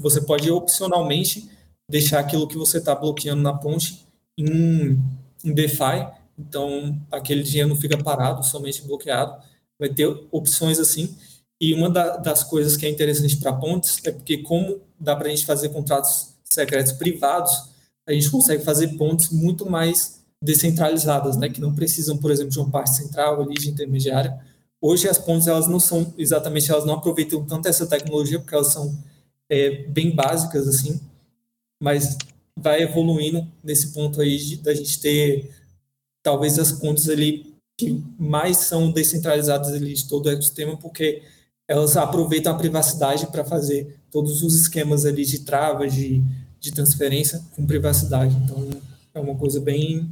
você 0.00 0.20
pode 0.20 0.50
opcionalmente 0.50 1.48
deixar 1.88 2.18
aquilo 2.18 2.48
que 2.48 2.56
você 2.56 2.78
está 2.78 2.94
bloqueando 2.94 3.40
na 3.40 3.54
ponte 3.54 4.04
em, 4.36 4.98
em 5.44 5.52
DeFi, 5.54 6.08
então 6.36 7.00
aquele 7.10 7.42
dinheiro 7.42 7.68
não 7.68 7.76
fica 7.76 7.96
parado, 7.96 8.44
somente 8.44 8.82
bloqueado, 8.82 9.40
vai 9.78 9.88
ter 9.88 10.06
opções 10.32 10.80
assim, 10.80 11.16
e 11.60 11.72
uma 11.72 11.88
da, 11.88 12.16
das 12.16 12.42
coisas 12.42 12.76
que 12.76 12.84
é 12.84 12.88
interessante 12.88 13.36
para 13.36 13.52
pontes 13.52 13.98
é 14.04 14.12
porque 14.12 14.38
como 14.38 14.80
dá 14.98 15.14
para 15.14 15.28
a 15.28 15.30
gente 15.30 15.46
fazer 15.46 15.68
contratos 15.70 16.37
secretos 16.58 16.92
privados, 16.92 17.70
a 18.06 18.12
gente 18.12 18.30
consegue 18.30 18.64
fazer 18.64 18.88
pontes 18.96 19.30
muito 19.30 19.68
mais 19.68 20.24
descentralizadas, 20.42 21.36
né, 21.36 21.48
que 21.48 21.60
não 21.60 21.74
precisam, 21.74 22.16
por 22.16 22.30
exemplo, 22.30 22.50
de 22.50 22.58
uma 22.58 22.70
parte 22.70 22.94
central 22.94 23.42
ali 23.42 23.54
de 23.54 23.70
intermediária. 23.70 24.38
Hoje 24.80 25.08
as 25.08 25.18
pontes 25.18 25.46
elas 25.46 25.66
não 25.66 25.80
são 25.80 26.14
exatamente, 26.16 26.70
elas 26.70 26.84
não 26.84 26.94
aproveitam 26.94 27.44
tanto 27.44 27.68
essa 27.68 27.86
tecnologia 27.86 28.38
porque 28.38 28.54
elas 28.54 28.72
são 28.72 28.96
é, 29.48 29.84
bem 29.88 30.14
básicas 30.14 30.68
assim, 30.68 31.00
mas 31.82 32.16
vai 32.56 32.82
evoluindo 32.82 33.46
nesse 33.62 33.92
ponto 33.92 34.20
aí 34.20 34.56
da 34.56 34.74
gente 34.74 35.00
ter 35.00 35.50
talvez 36.22 36.58
as 36.58 36.72
pontes 36.72 37.08
ali 37.08 37.54
que 37.76 38.02
mais 38.18 38.58
são 38.58 38.90
descentralizadas 38.90 39.72
ali 39.72 39.94
de 39.94 40.08
todo 40.08 40.26
o 40.26 40.30
ecossistema, 40.30 40.76
porque 40.76 41.22
elas 41.68 41.96
aproveitam 41.96 42.52
a 42.52 42.58
privacidade 42.58 43.26
para 43.28 43.44
fazer 43.44 44.00
todos 44.10 44.42
os 44.42 44.54
esquemas 44.54 45.04
ali 45.04 45.24
de 45.24 45.40
travas, 45.40 45.94
de, 45.94 46.22
de 46.60 46.72
transferência 46.72 47.42
com 47.54 47.66
privacidade. 47.66 48.34
Então, 48.36 48.68
é 49.14 49.20
uma 49.20 49.34
coisa 49.34 49.60
bem 49.60 50.10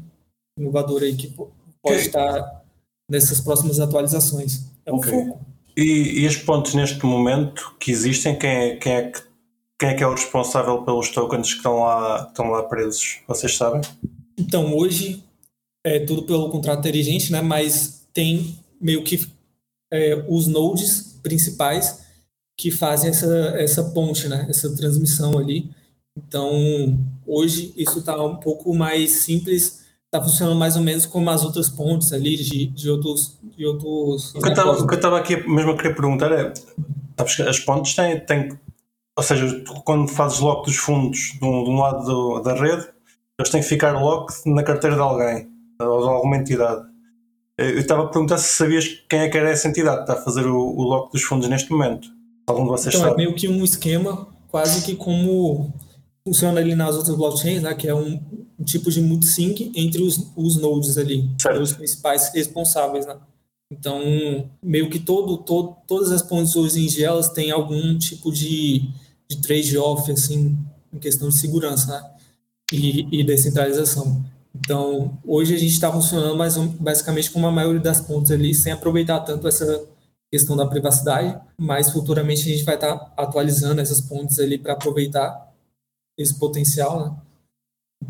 inovadora 0.59 1.05
aí 1.05 1.15
que 1.15 1.29
pode 1.29 1.51
okay. 1.83 1.99
estar 1.99 2.65
nessas 3.11 3.41
próximas 3.41 3.81
atualizações. 3.81 4.65
É 4.85 4.93
o 4.93 4.97
okay. 4.97 5.11
foco. 5.11 5.41
E, 5.77 6.23
e 6.23 6.27
as 6.27 6.37
pontes 6.37 6.75
neste 6.75 7.05
momento 7.05 7.75
que 7.79 7.91
existem, 7.91 8.39
quem 8.39 8.51
é, 8.51 8.77
quem 8.77 8.93
é 8.93 9.11
que 9.11 9.27
quem 9.79 9.91
é 9.91 9.95
que 9.95 10.03
é 10.03 10.07
o 10.07 10.13
responsável 10.13 10.83
pelos 10.83 11.11
tokens 11.11 11.51
que 11.51 11.59
estão 11.59 11.81
lá, 11.81 12.27
estão 12.29 12.51
lá 12.51 12.63
presos? 12.63 13.19
Vocês 13.29 13.57
sabem? 13.57 13.83
Então, 14.39 14.75
hoje 14.75 15.23
é 15.85 16.01
tudo 16.01 16.23
pelo 16.23 16.49
contrato 16.49 16.81
inteligente, 16.81 17.31
né? 17.31 17.43
Mas 17.43 18.07
tem 18.13 18.59
meio 18.81 19.05
que 19.05 19.27
é, 19.93 20.25
os 20.29 20.47
nodes 20.47 21.19
principais 21.23 22.01
que 22.57 22.71
fazem 22.71 23.11
essa, 23.11 23.55
essa 23.59 23.85
ponte, 23.85 24.29
né? 24.29 24.47
Essa 24.49 24.75
transmissão 24.75 25.39
ali. 25.39 25.71
Então, 26.17 26.99
hoje 27.27 27.75
isso 27.77 27.99
está 27.99 28.23
um 28.23 28.37
pouco 28.37 28.75
mais 28.75 29.13
simples, 29.13 29.85
está 30.05 30.23
funcionando 30.23 30.59
mais 30.59 30.77
ou 30.77 30.83
menos 30.83 31.05
como 31.05 31.29
as 31.29 31.45
outras 31.45 31.69
pontes 31.69 32.13
ali 32.13 32.37
de, 32.37 32.67
de 32.67 32.91
outros. 32.91 33.39
De 33.57 33.67
outros 33.67 34.35
o 34.35 34.41
que 34.41 34.95
eu 34.95 34.97
estava 34.97 35.19
aqui 35.19 35.37
mesmo 35.49 35.73
a 35.73 35.77
querer 35.77 35.95
perguntar 35.95 36.33
é: 36.33 36.53
as 37.49 37.59
pontes 37.61 37.95
têm, 37.95 38.21
têm. 38.21 38.59
Ou 39.17 39.23
seja, 39.23 39.65
quando 39.85 40.09
fazes 40.09 40.41
lock 40.41 40.67
dos 40.67 40.77
fundos 40.77 41.37
de 41.39 41.45
um, 41.45 41.65
de 41.65 41.71
um 41.71 41.81
lado 41.81 42.05
do, 42.05 42.41
da 42.41 42.55
rede, 42.55 42.87
eles 43.39 43.51
têm 43.51 43.61
que 43.61 43.69
ficar 43.69 43.93
lock 43.93 44.33
na 44.47 44.63
carteira 44.63 44.95
de 44.95 45.03
alguém, 45.03 45.49
ou 45.81 46.03
de 46.03 46.09
alguma 46.09 46.37
entidade. 46.37 46.85
Eu 47.59 47.79
estava 47.79 48.05
a 48.05 48.07
perguntar 48.09 48.37
se 48.37 48.55
sabias 48.55 49.03
quem 49.09 49.21
é 49.21 49.29
que 49.29 49.39
era 49.39 49.51
essa 49.51 49.67
entidade 49.67 49.99
que 49.99 50.03
está 50.03 50.15
a 50.15 50.23
fazer 50.23 50.47
o, 50.47 50.59
o 50.59 50.83
lock 50.83 51.11
dos 51.11 51.23
fundos 51.23 51.49
neste 51.49 51.71
momento. 51.71 52.09
Algum 52.47 52.65
de 52.65 52.69
vocês 52.69 52.95
então, 52.95 53.09
sabe? 53.09 53.23
é 53.23 53.25
meio 53.25 53.35
que 53.35 53.49
um 53.49 53.65
esquema 53.65 54.29
quase 54.49 54.85
que 54.85 54.95
como 54.95 55.73
funciona 56.27 56.61
ali 56.61 56.75
nas 56.75 56.97
outras 56.97 57.17
blockchains, 57.17 57.63
né, 57.63 57.73
que 57.73 57.87
é 57.87 57.95
um, 57.95 58.21
um 58.59 58.65
tipo 58.65 58.91
de 58.91 59.01
multisync 59.01 59.71
entre 59.77 60.03
os, 60.03 60.27
os 60.35 60.57
nodes 60.57 60.99
ali, 60.99 61.31
os 61.63 61.73
principais 61.73 62.33
responsáveis, 62.35 63.07
né? 63.07 63.17
Então, 63.71 64.01
meio 64.63 64.91
que 64.91 64.99
todo, 64.99 65.39
todo, 65.39 65.77
todas 65.87 66.11
as 66.11 66.23
pontes 66.23 66.55
hoje 66.57 66.85
em 66.85 66.87
dia, 66.87 67.07
elas 67.07 67.29
têm 67.29 67.53
algum 67.53 67.97
tipo 67.97 68.33
de, 68.33 68.91
de 69.29 69.37
trade-off, 69.41 70.11
assim, 70.11 70.57
em 70.93 70.99
questão 70.99 71.29
de 71.29 71.37
segurança, 71.37 71.93
né? 71.93 72.11
E, 72.73 73.21
e 73.21 73.25
descentralização. 73.25 74.25
Então, 74.55 75.17
hoje 75.25 75.55
a 75.55 75.59
gente 75.59 75.73
está 75.73 75.93
funcionando 75.93 76.37
mais 76.37 76.57
basicamente 76.57 77.31
com 77.31 77.45
a 77.47 77.53
maioria 77.53 77.81
das 77.81 78.01
pontes 78.01 78.33
ali, 78.33 78.53
sem 78.53 78.73
aproveitar 78.73 79.21
tanto 79.21 79.47
essa 79.47 79.85
questão 80.31 80.57
da 80.57 80.67
privacidade, 80.67 81.39
mas 81.57 81.91
futuramente 81.91 82.43
a 82.43 82.53
gente 82.53 82.65
vai 82.65 82.75
estar 82.75 82.97
tá 82.97 83.13
atualizando 83.17 83.81
essas 83.81 84.01
pontes 84.01 84.39
ali 84.41 84.59
para 84.59 84.73
aproveitar 84.73 85.46
esse 86.17 86.39
potencial, 86.39 87.05
né? 87.05 87.17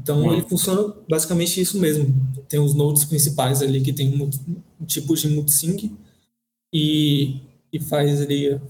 Então, 0.01 0.33
ele 0.33 0.43
funciona 0.43 0.95
basicamente 1.09 1.61
isso 1.61 1.79
mesmo. 1.79 2.15
Tem 2.49 2.61
os 2.61 2.75
nodes 2.75 3.05
principais 3.05 3.63
ali 3.63 3.81
que 3.81 3.93
tem 3.93 4.21
um, 4.21 4.31
um 4.81 4.85
tipo 4.85 5.15
de 5.15 5.29
multisync 5.29 5.91
e, 6.73 7.41
e 7.73 7.81
faz 7.81 8.21
ali 8.21 8.61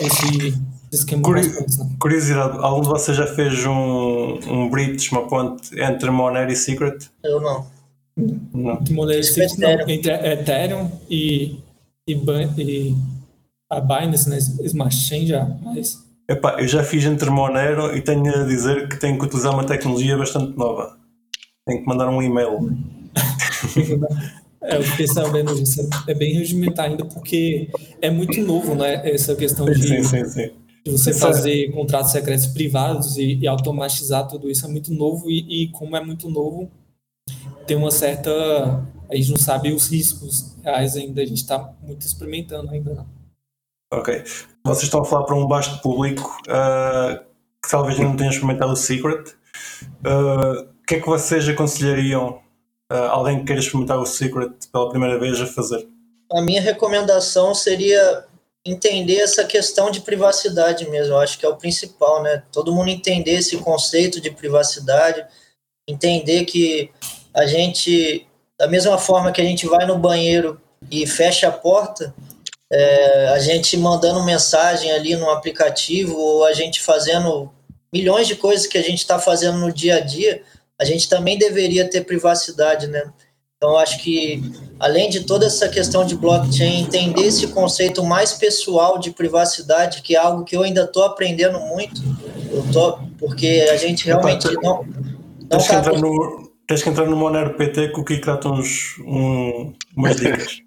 esse 0.00 0.54
esquema 0.92 1.22
Curi? 1.22 1.42
Curiosidade, 1.98 2.58
algum 2.58 2.82
de 2.82 2.88
vocês 2.88 3.16
já 3.16 3.26
fez 3.26 3.64
um, 3.66 4.38
um 4.48 4.70
bridge, 4.70 5.10
uma 5.10 5.28
ponte 5.28 5.78
entre 5.80 6.10
Monero 6.10 6.50
e 6.50 6.56
Secret? 6.56 7.10
Eu 7.22 7.40
não. 7.40 7.66
Não. 8.54 8.82
Monero 8.90 9.20
e 9.20 9.24
Secret 9.24 9.58
não, 9.58 9.88
entre 9.88 10.12
Ethereum 10.12 10.90
e, 11.10 11.58
e, 12.08 12.14
e 12.14 12.94
a 13.70 13.80
Binance, 13.80 14.28
né? 14.28 14.38
Smart 14.38 14.94
Chain 14.94 15.26
já, 15.26 15.44
mas... 15.62 16.05
Epá, 16.28 16.56
eu 16.60 16.66
já 16.66 16.82
fiz 16.82 17.04
entre 17.04 17.30
Monero 17.30 17.96
e 17.96 18.02
tenho 18.02 18.28
a 18.34 18.44
dizer 18.44 18.88
que 18.88 18.96
tenho 18.98 19.18
que 19.18 19.24
utilizar 19.24 19.54
uma 19.54 19.64
tecnologia 19.64 20.16
bastante 20.16 20.56
nova. 20.58 20.98
Tenho 21.64 21.82
que 21.82 21.88
mandar 21.88 22.08
um 22.08 22.22
e-mail. 22.22 22.76
É, 24.62 24.78
eu 24.78 24.82
fiquei 24.82 25.06
sabendo 25.06 25.54
disso. 25.54 25.88
É 26.08 26.14
bem 26.14 26.36
rudimentar 26.36 26.86
ainda, 26.86 27.04
porque 27.04 27.70
é 28.02 28.10
muito 28.10 28.40
novo, 28.40 28.74
né? 28.74 29.08
Essa 29.08 29.36
questão 29.36 29.64
de, 29.66 29.80
sim, 29.80 30.02
sim, 30.02 30.24
sim. 30.24 30.50
de 30.84 30.90
você 30.90 31.14
fazer 31.14 31.70
contratos 31.70 32.10
secretos 32.10 32.46
privados 32.48 33.16
e, 33.16 33.36
e, 33.36 33.46
automatizar 33.46 34.26
tudo 34.26 34.50
isso 34.50 34.66
é 34.66 34.68
muito 34.68 34.92
novo. 34.92 35.30
E, 35.30 35.64
e, 35.64 35.68
como 35.68 35.96
é 35.96 36.04
muito 36.04 36.28
novo, 36.28 36.68
tem 37.66 37.76
uma 37.76 37.92
certa. 37.92 38.30
A 39.08 39.14
gente 39.14 39.30
não 39.30 39.36
sabe 39.36 39.72
os 39.72 39.88
riscos 39.88 40.56
reais 40.64 40.96
ainda, 40.96 41.22
a 41.22 41.26
gente 41.26 41.38
está 41.42 41.72
muito 41.80 42.04
experimentando 42.04 42.70
ainda. 42.70 43.06
Ok. 43.92 44.24
Vocês 44.64 44.84
estão 44.84 45.02
a 45.02 45.04
falar 45.04 45.24
para 45.24 45.36
um 45.36 45.46
baixo 45.46 45.80
público 45.80 46.36
uh, 46.48 47.18
que 47.62 47.70
talvez 47.70 47.98
não 47.98 48.16
tenha 48.16 48.30
experimentado 48.30 48.72
o 48.72 48.76
Secret. 48.76 49.34
Uh, 50.04 50.62
o 50.62 50.86
que 50.86 50.96
é 50.96 51.00
que 51.00 51.06
vocês 51.06 51.48
aconselhariam 51.48 52.40
uh, 52.92 52.96
alguém 53.10 53.38
que 53.38 53.44
queira 53.46 53.60
experimentar 53.60 53.98
o 53.98 54.06
Secret 54.06 54.52
pela 54.72 54.90
primeira 54.90 55.18
vez 55.18 55.40
a 55.40 55.46
fazer? 55.46 55.86
A 56.32 56.42
minha 56.42 56.60
recomendação 56.60 57.54
seria 57.54 58.24
entender 58.64 59.18
essa 59.18 59.44
questão 59.44 59.90
de 59.90 60.00
privacidade 60.00 60.88
mesmo. 60.90 61.14
Eu 61.14 61.20
acho 61.20 61.38
que 61.38 61.46
é 61.46 61.48
o 61.48 61.56
principal, 61.56 62.22
né? 62.22 62.42
Todo 62.50 62.74
mundo 62.74 62.90
entender 62.90 63.34
esse 63.34 63.56
conceito 63.58 64.20
de 64.20 64.32
privacidade, 64.32 65.24
entender 65.88 66.44
que 66.44 66.90
a 67.32 67.46
gente, 67.46 68.26
da 68.58 68.66
mesma 68.66 68.98
forma 68.98 69.30
que 69.30 69.40
a 69.40 69.44
gente 69.44 69.66
vai 69.66 69.86
no 69.86 69.96
banheiro 69.96 70.60
e 70.90 71.06
fecha 71.06 71.46
a 71.46 71.52
porta, 71.52 72.12
é, 72.70 73.28
a 73.28 73.38
gente 73.38 73.76
mandando 73.76 74.22
mensagem 74.24 74.90
ali 74.90 75.16
no 75.16 75.30
aplicativo 75.30 76.16
ou 76.16 76.44
a 76.44 76.52
gente 76.52 76.80
fazendo 76.80 77.50
milhões 77.92 78.26
de 78.26 78.36
coisas 78.36 78.66
que 78.66 78.76
a 78.76 78.82
gente 78.82 78.98
está 78.98 79.18
fazendo 79.18 79.58
no 79.58 79.72
dia 79.72 79.96
a 79.96 80.00
dia, 80.00 80.42
a 80.78 80.84
gente 80.84 81.08
também 81.08 81.38
deveria 81.38 81.88
ter 81.88 82.04
privacidade, 82.04 82.86
né? 82.86 83.02
Então, 83.56 83.78
acho 83.78 84.02
que, 84.02 84.42
além 84.78 85.08
de 85.08 85.24
toda 85.24 85.46
essa 85.46 85.66
questão 85.68 86.04
de 86.04 86.14
blockchain, 86.14 86.82
entender 86.82 87.22
esse 87.22 87.46
conceito 87.48 88.04
mais 88.04 88.34
pessoal 88.34 88.98
de 88.98 89.10
privacidade, 89.10 90.02
que 90.02 90.14
é 90.14 90.18
algo 90.18 90.44
que 90.44 90.54
eu 90.54 90.62
ainda 90.62 90.82
estou 90.82 91.04
aprendendo 91.04 91.58
muito, 91.60 92.02
eu 92.50 92.62
tô, 92.70 92.98
porque 93.18 93.66
a 93.72 93.76
gente 93.76 94.04
realmente 94.04 94.46
não. 94.56 94.84
não 94.84 95.48
tens, 95.48 95.62
que 95.62 95.68
tá 95.70 95.78
entrar 95.78 95.98
no, 95.98 96.52
tens 96.66 96.82
que 96.82 96.88
entrar 96.90 97.06
no 97.06 97.16
Monero 97.16 97.54
PT 97.54 97.88
que 97.88 98.00
o 98.00 98.04
Kiko 98.04 98.26
dá 98.26 98.50
uns, 98.50 98.98
um, 98.98 99.72
umas 99.96 100.16
dicas. 100.16 100.58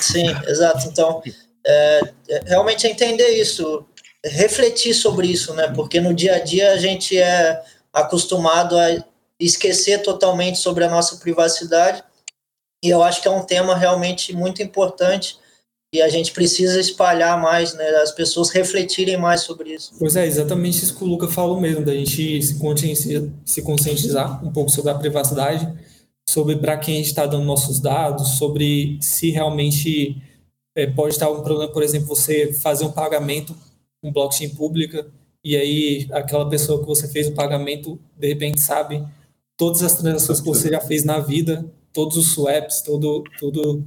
Sim, 0.00 0.26
exato. 0.46 0.86
Então, 0.88 1.22
é, 1.66 2.00
é, 2.28 2.40
realmente 2.46 2.86
é 2.86 2.90
entender 2.90 3.28
isso, 3.40 3.84
refletir 4.24 4.94
sobre 4.94 5.26
isso, 5.28 5.54
né? 5.54 5.68
Porque 5.68 6.00
no 6.00 6.14
dia 6.14 6.36
a 6.36 6.38
dia 6.38 6.72
a 6.72 6.76
gente 6.76 7.16
é 7.18 7.62
acostumado 7.92 8.78
a 8.78 9.04
esquecer 9.38 10.02
totalmente 10.02 10.58
sobre 10.58 10.84
a 10.84 10.90
nossa 10.90 11.16
privacidade 11.16 12.02
e 12.82 12.88
eu 12.88 13.02
acho 13.02 13.20
que 13.20 13.28
é 13.28 13.30
um 13.30 13.42
tema 13.42 13.76
realmente 13.76 14.34
muito 14.34 14.62
importante 14.62 15.38
e 15.92 16.00
a 16.00 16.08
gente 16.08 16.32
precisa 16.32 16.78
espalhar 16.80 17.40
mais, 17.40 17.74
né, 17.74 17.88
as 17.96 18.12
pessoas 18.12 18.50
refletirem 18.50 19.16
mais 19.16 19.40
sobre 19.40 19.74
isso. 19.74 19.92
Pois 19.98 20.14
é, 20.14 20.24
exatamente 20.24 20.82
isso 20.84 20.96
que 20.96 21.02
o 21.02 21.06
Luca 21.06 21.26
falou 21.26 21.60
mesmo, 21.60 21.84
da 21.84 21.92
gente 21.92 22.40
se 22.42 22.58
conscientizar, 22.58 23.22
se 23.44 23.62
conscientizar 23.62 24.44
um 24.44 24.52
pouco 24.52 24.70
sobre 24.70 24.92
a 24.92 24.94
privacidade, 24.94 25.68
sobre 26.30 26.56
para 26.56 26.78
quem 26.78 26.94
a 26.94 26.98
gente 26.98 27.06
está 27.06 27.26
dando 27.26 27.44
nossos 27.44 27.80
dados, 27.80 28.38
sobre 28.38 28.98
se 29.00 29.30
realmente 29.30 30.22
é, 30.76 30.86
pode 30.86 31.14
estar 31.14 31.28
um 31.30 31.42
problema, 31.42 31.72
por 31.72 31.82
exemplo, 31.82 32.06
você 32.06 32.52
fazer 32.52 32.84
um 32.84 32.92
pagamento 32.92 33.54
com 34.00 34.12
blockchain 34.12 34.50
pública 34.50 35.10
e 35.42 35.56
aí 35.56 36.08
aquela 36.12 36.48
pessoa 36.48 36.80
que 36.80 36.86
você 36.86 37.08
fez 37.08 37.26
o 37.28 37.34
pagamento, 37.34 37.98
de 38.16 38.28
repente 38.28 38.60
sabe 38.60 39.04
todas 39.56 39.82
as 39.82 39.96
transações 39.96 40.40
que 40.40 40.46
você 40.46 40.68
já 40.70 40.80
fez 40.80 41.04
na 41.04 41.18
vida 41.18 41.68
todos 41.92 42.16
os 42.16 42.32
swaps, 42.32 42.82
todo, 42.82 43.24
tudo 43.38 43.84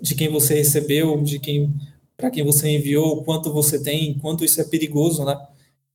de 0.00 0.14
quem 0.14 0.28
você 0.28 0.54
recebeu, 0.54 1.20
de 1.22 1.38
quem 1.38 1.72
para 2.16 2.30
quem 2.30 2.44
você 2.44 2.68
enviou, 2.68 3.24
quanto 3.24 3.50
você 3.50 3.82
tem, 3.82 4.14
quanto 4.18 4.44
isso 4.44 4.60
é 4.60 4.64
perigoso, 4.64 5.24
né? 5.24 5.36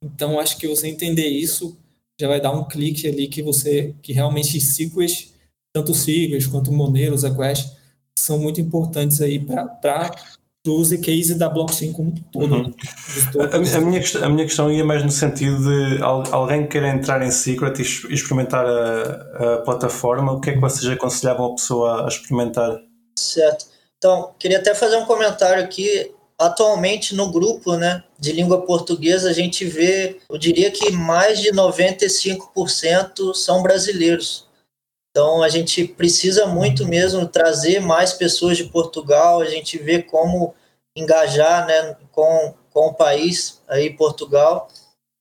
Então 0.03 0.39
acho 0.39 0.57
que 0.57 0.67
você 0.67 0.87
entender 0.87 1.27
isso 1.27 1.77
já 2.19 2.27
vai 2.27 2.41
dar 2.41 2.51
um 2.51 2.67
clique 2.67 3.07
ali 3.07 3.27
que 3.27 3.41
você 3.41 3.95
que 4.01 4.11
realmente 4.11 4.59
Sequest, 4.59 5.34
tanto 5.75 5.93
Sequest 5.93 6.49
quanto 6.49 6.71
Monero, 6.71 7.17
ZQuest, 7.17 7.75
são 8.17 8.39
muito 8.39 8.61
importantes 8.61 9.21
aí 9.21 9.37
para 9.37 10.09
do 10.63 10.73
use 10.73 10.97
case 10.97 11.35
da 11.35 11.49
blockchain 11.49 11.91
como 11.91 12.15
todo. 12.31 12.55
Uhum. 12.55 12.73
A, 13.41 13.57
a, 13.57 13.81
minha, 13.81 14.01
a 14.23 14.29
minha 14.29 14.45
questão 14.45 14.71
ia 14.71 14.85
mais 14.85 15.03
no 15.03 15.11
sentido 15.11 15.59
de 15.61 16.01
alguém 16.01 16.65
queira 16.65 16.87
entrar 16.87 17.21
em 17.21 17.29
Secret 17.29 17.73
e 17.77 18.13
experimentar 18.13 18.65
a, 18.65 19.55
a 19.55 19.57
plataforma, 19.57 20.31
o 20.31 20.39
que 20.39 20.51
é 20.51 20.53
que 20.53 20.59
vocês 20.59 20.89
aconselhavam 20.89 21.47
a 21.47 21.55
pessoa 21.55 22.05
a 22.05 22.07
experimentar? 22.07 22.79
Certo. 23.19 23.65
Então, 23.97 24.31
queria 24.39 24.59
até 24.59 24.73
fazer 24.73 24.95
um 24.95 25.05
comentário 25.05 25.61
aqui. 25.61 26.11
Atualmente 26.37 27.15
no 27.15 27.31
grupo 27.31 27.75
né, 27.75 28.03
de 28.19 28.31
língua 28.31 28.65
portuguesa, 28.65 29.29
a 29.29 29.33
gente 29.33 29.65
vê, 29.65 30.19
eu 30.29 30.37
diria 30.37 30.71
que 30.71 30.91
mais 30.91 31.39
de 31.39 31.51
95% 31.51 33.33
são 33.33 33.61
brasileiros. 33.61 34.44
Então 35.15 35.41
a 35.41 35.47
gente 35.47 35.87
precisa 35.87 36.45
muito 36.45 36.85
mesmo 36.85 37.25
trazer 37.25 37.79
mais 37.79 38.11
pessoas 38.11 38.57
de 38.57 38.65
Portugal, 38.65 39.39
a 39.39 39.45
gente 39.45 39.77
vê 39.77 40.03
como 40.03 40.53
engajar 40.93 41.65
né, 41.65 41.95
com, 42.11 42.53
com 42.69 42.87
o 42.87 42.93
país 42.93 43.61
aí 43.65 43.89
Portugal. 43.95 44.67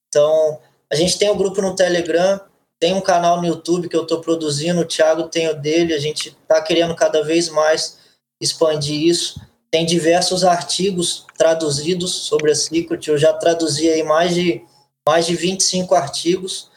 Então 0.08 0.58
a 0.90 0.96
gente 0.96 1.16
tem 1.16 1.30
um 1.30 1.36
grupo 1.36 1.62
no 1.62 1.76
Telegram, 1.76 2.40
tem 2.80 2.92
um 2.92 3.00
canal 3.00 3.40
no 3.40 3.46
YouTube 3.46 3.88
que 3.88 3.94
eu 3.94 4.02
estou 4.02 4.20
produzindo, 4.20 4.80
o 4.80 4.84
Thiago 4.84 5.28
tem 5.28 5.46
o 5.48 5.54
dele, 5.54 5.94
a 5.94 6.00
gente 6.00 6.30
está 6.30 6.60
querendo 6.60 6.96
cada 6.96 7.22
vez 7.22 7.48
mais 7.48 7.96
expandir 8.42 9.00
isso. 9.00 9.40
Tem 9.70 9.86
diversos 9.86 10.42
artigos 10.42 11.24
traduzidos 11.38 12.12
sobre 12.26 12.50
a 12.50 12.54
Secret, 12.56 13.06
eu 13.06 13.16
já 13.16 13.32
traduzi 13.32 13.88
aí 13.88 14.02
mais 14.02 14.34
de, 14.34 14.60
mais 15.06 15.24
de 15.24 15.36
25 15.36 15.94
artigos 15.94 16.68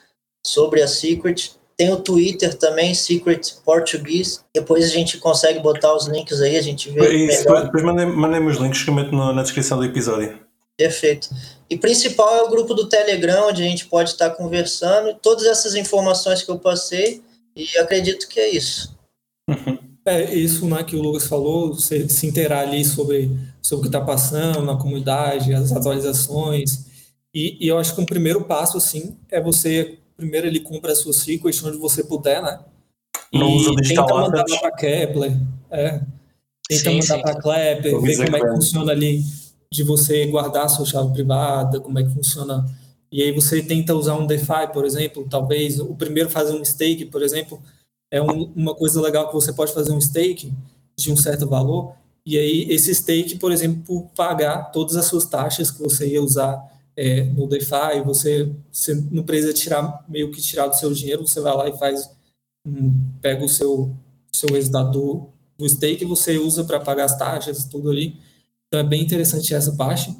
sobre 0.45 0.84
a 0.84 0.88
Secret. 0.88 1.57
Tem 1.78 1.92
o 1.92 1.98
Twitter 1.98 2.56
também, 2.56 2.96
Secret 2.96 3.54
Português. 3.64 4.44
Depois 4.54 4.86
a 4.86 4.88
gente 4.88 5.20
consegue 5.20 5.60
botar 5.60 5.96
os 5.96 6.08
links 6.08 6.42
aí, 6.42 6.58
a 6.58 6.62
gente 6.62 6.90
vê. 6.90 7.28
Isso, 7.28 7.44
depois 7.44 7.84
mandem 7.84 8.48
os 8.48 8.58
links 8.58 8.82
que 8.82 8.90
eu 8.90 8.96
meto 8.96 9.16
na 9.16 9.44
descrição 9.44 9.78
do 9.78 9.86
episódio. 9.86 10.40
Perfeito. 10.76 11.30
E 11.70 11.78
principal 11.78 12.36
é 12.36 12.42
o 12.44 12.50
grupo 12.50 12.74
do 12.74 12.88
Telegram, 12.88 13.50
onde 13.50 13.62
a 13.62 13.66
gente 13.66 13.86
pode 13.86 14.12
estar 14.12 14.32
conversando. 14.32 15.16
Todas 15.22 15.46
essas 15.46 15.76
informações 15.76 16.42
que 16.42 16.50
eu 16.50 16.58
passei, 16.58 17.22
e 17.56 17.78
acredito 17.78 18.28
que 18.28 18.40
é 18.40 18.50
isso. 18.50 18.96
É 20.06 20.34
isso 20.34 20.66
né, 20.66 20.82
que 20.86 20.96
o 20.96 21.02
Lucas 21.02 21.28
falou, 21.28 21.74
você 21.74 22.08
se 22.08 22.26
inteirar 22.26 22.62
ali 22.62 22.86
sobre, 22.86 23.30
sobre 23.62 23.80
o 23.80 23.92
que 23.92 23.98
está 23.98 24.00
passando 24.00 24.62
na 24.62 24.78
comunidade, 24.78 25.54
as 25.54 25.74
atualizações. 25.74 26.86
E, 27.36 27.58
e 27.60 27.68
eu 27.68 27.78
acho 27.78 27.94
que 27.94 28.00
um 28.00 28.06
primeiro 28.06 28.46
passo, 28.46 28.78
assim, 28.78 29.18
é 29.30 29.42
você 29.42 30.00
primeiro 30.18 30.47
ele 30.47 30.59
compra 30.59 30.91
a 30.91 30.95
sua 30.95 31.13
sequence 31.13 31.65
onde 31.65 31.78
você 31.78 32.03
puder, 32.03 32.41
né? 32.41 32.59
Não 33.32 33.51
usa 33.51 33.76
digital 33.76 34.07
tenta 34.07 34.20
mandar 34.20 34.43
para 34.43 34.72
Kepler, 34.72 35.38
é. 35.70 36.01
Tenta 36.68 36.89
sim, 36.89 36.99
mandar 36.99 37.22
para 37.22 37.36
Kepler, 37.36 38.01
ver 38.01 38.26
como 38.26 38.38
é 38.38 38.39
que 38.39 38.47
funciona 38.47 38.91
ali 38.91 39.24
de 39.72 39.84
você 39.84 40.26
guardar 40.26 40.65
a 40.65 40.70
sua 40.70 40.86
chave 40.86 41.13
privada, 41.13 41.80
como 41.80 41.99
é 41.99 42.03
que 42.03 42.09
funciona. 42.09 42.65
E 43.11 43.22
aí 43.22 43.32
você 43.32 43.61
tenta 43.61 43.95
usar 43.95 44.15
um 44.15 44.26
DeFi, 44.26 44.74
por 44.74 44.86
exemplo, 44.86 45.28
talvez 45.30 45.80
o 45.80 45.95
primeiro 45.95 46.30
fazer 46.30 46.53
um 46.53 46.65
stake, 46.65 47.05
por 47.05 47.22
exemplo, 47.22 47.61
é 48.11 48.22
um, 48.22 48.51
uma 48.55 48.74
coisa 48.74 49.01
legal 49.01 49.28
que 49.28 49.34
você 49.34 49.53
pode 49.53 49.74
fazer 49.74 49.91
um 49.91 50.01
stake 50.01 50.53
de 50.97 51.11
um 51.11 51.15
certo 51.15 51.47
valor, 51.47 51.93
e 52.26 52.38
aí 52.38 52.65
esse 52.70 52.93
stake, 52.93 53.38
por 53.38 53.51
exemplo, 53.51 54.09
pagar 54.15 54.72
todas 54.72 54.95
as 54.95 55.05
suas 55.05 55.26
taxas 55.26 55.70
que 55.72 55.82
você 55.82 56.07
ia 56.09 56.22
usar 56.22 56.61
é, 56.98 57.24
no 57.24 57.48
DeFi, 57.48 58.02
você, 58.04 58.52
você 58.72 58.95
não 59.12 59.24
precisa 59.24 59.54
tirar, 59.54 60.04
meio 60.10 60.32
que 60.32 60.41
tirar 60.41 60.68
do 60.68 60.76
seu 60.76 60.91
dinheiro, 60.91 61.28
você 61.28 61.39
vai 61.39 61.56
lá 61.56 61.70
e 61.70 61.78
faz, 61.78 62.10
pega 63.22 63.45
o 63.45 63.48
seu, 63.48 63.95
seu 64.34 64.50
resultado 64.50 64.91
do, 64.91 65.30
do 65.60 65.70
stake 65.70 66.04
e 66.04 66.08
você 66.08 66.39
usa 66.39 66.64
para 66.64 66.80
pagar 66.80 67.06
as 67.06 67.16
taxas 67.16 67.66
tudo 67.66 67.91
ali. 67.91 68.20
Então 68.68 68.80
é 68.80 68.84
bem 68.84 69.04
interessante 69.04 69.54
essa 69.54 69.74
parte. 69.76 70.14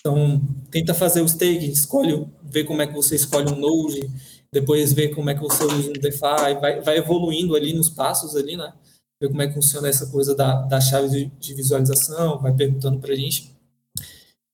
Então, 0.00 0.42
tenta 0.70 0.92
fazer 0.92 1.22
o 1.22 1.28
stake, 1.28 1.70
escolhe, 1.70 2.26
vê 2.42 2.64
como 2.64 2.82
é 2.82 2.86
que 2.86 2.92
você 2.92 3.14
escolhe 3.14 3.50
um 3.50 3.56
node, 3.56 4.10
depois 4.52 4.92
vê 4.92 5.08
como 5.08 5.30
é 5.30 5.34
que 5.34 5.40
você 5.40 5.64
usa 5.64 5.90
um 5.90 5.92
DeFi, 5.94 6.60
vai, 6.60 6.80
vai 6.80 6.98
evoluindo 6.98 7.54
ali 7.54 7.72
nos 7.72 7.88
passos 7.88 8.36
ali, 8.36 8.56
né? 8.56 8.72
Ver 9.20 9.28
como 9.28 9.40
é 9.40 9.46
que 9.46 9.54
funciona 9.54 9.88
essa 9.88 10.06
coisa 10.08 10.34
da, 10.34 10.62
da 10.62 10.80
chave 10.80 11.08
de, 11.08 11.26
de 11.38 11.54
visualização, 11.54 12.38
vai 12.38 12.52
perguntando 12.52 12.98
para 12.98 13.12
a 13.12 13.16
gente 13.16 13.53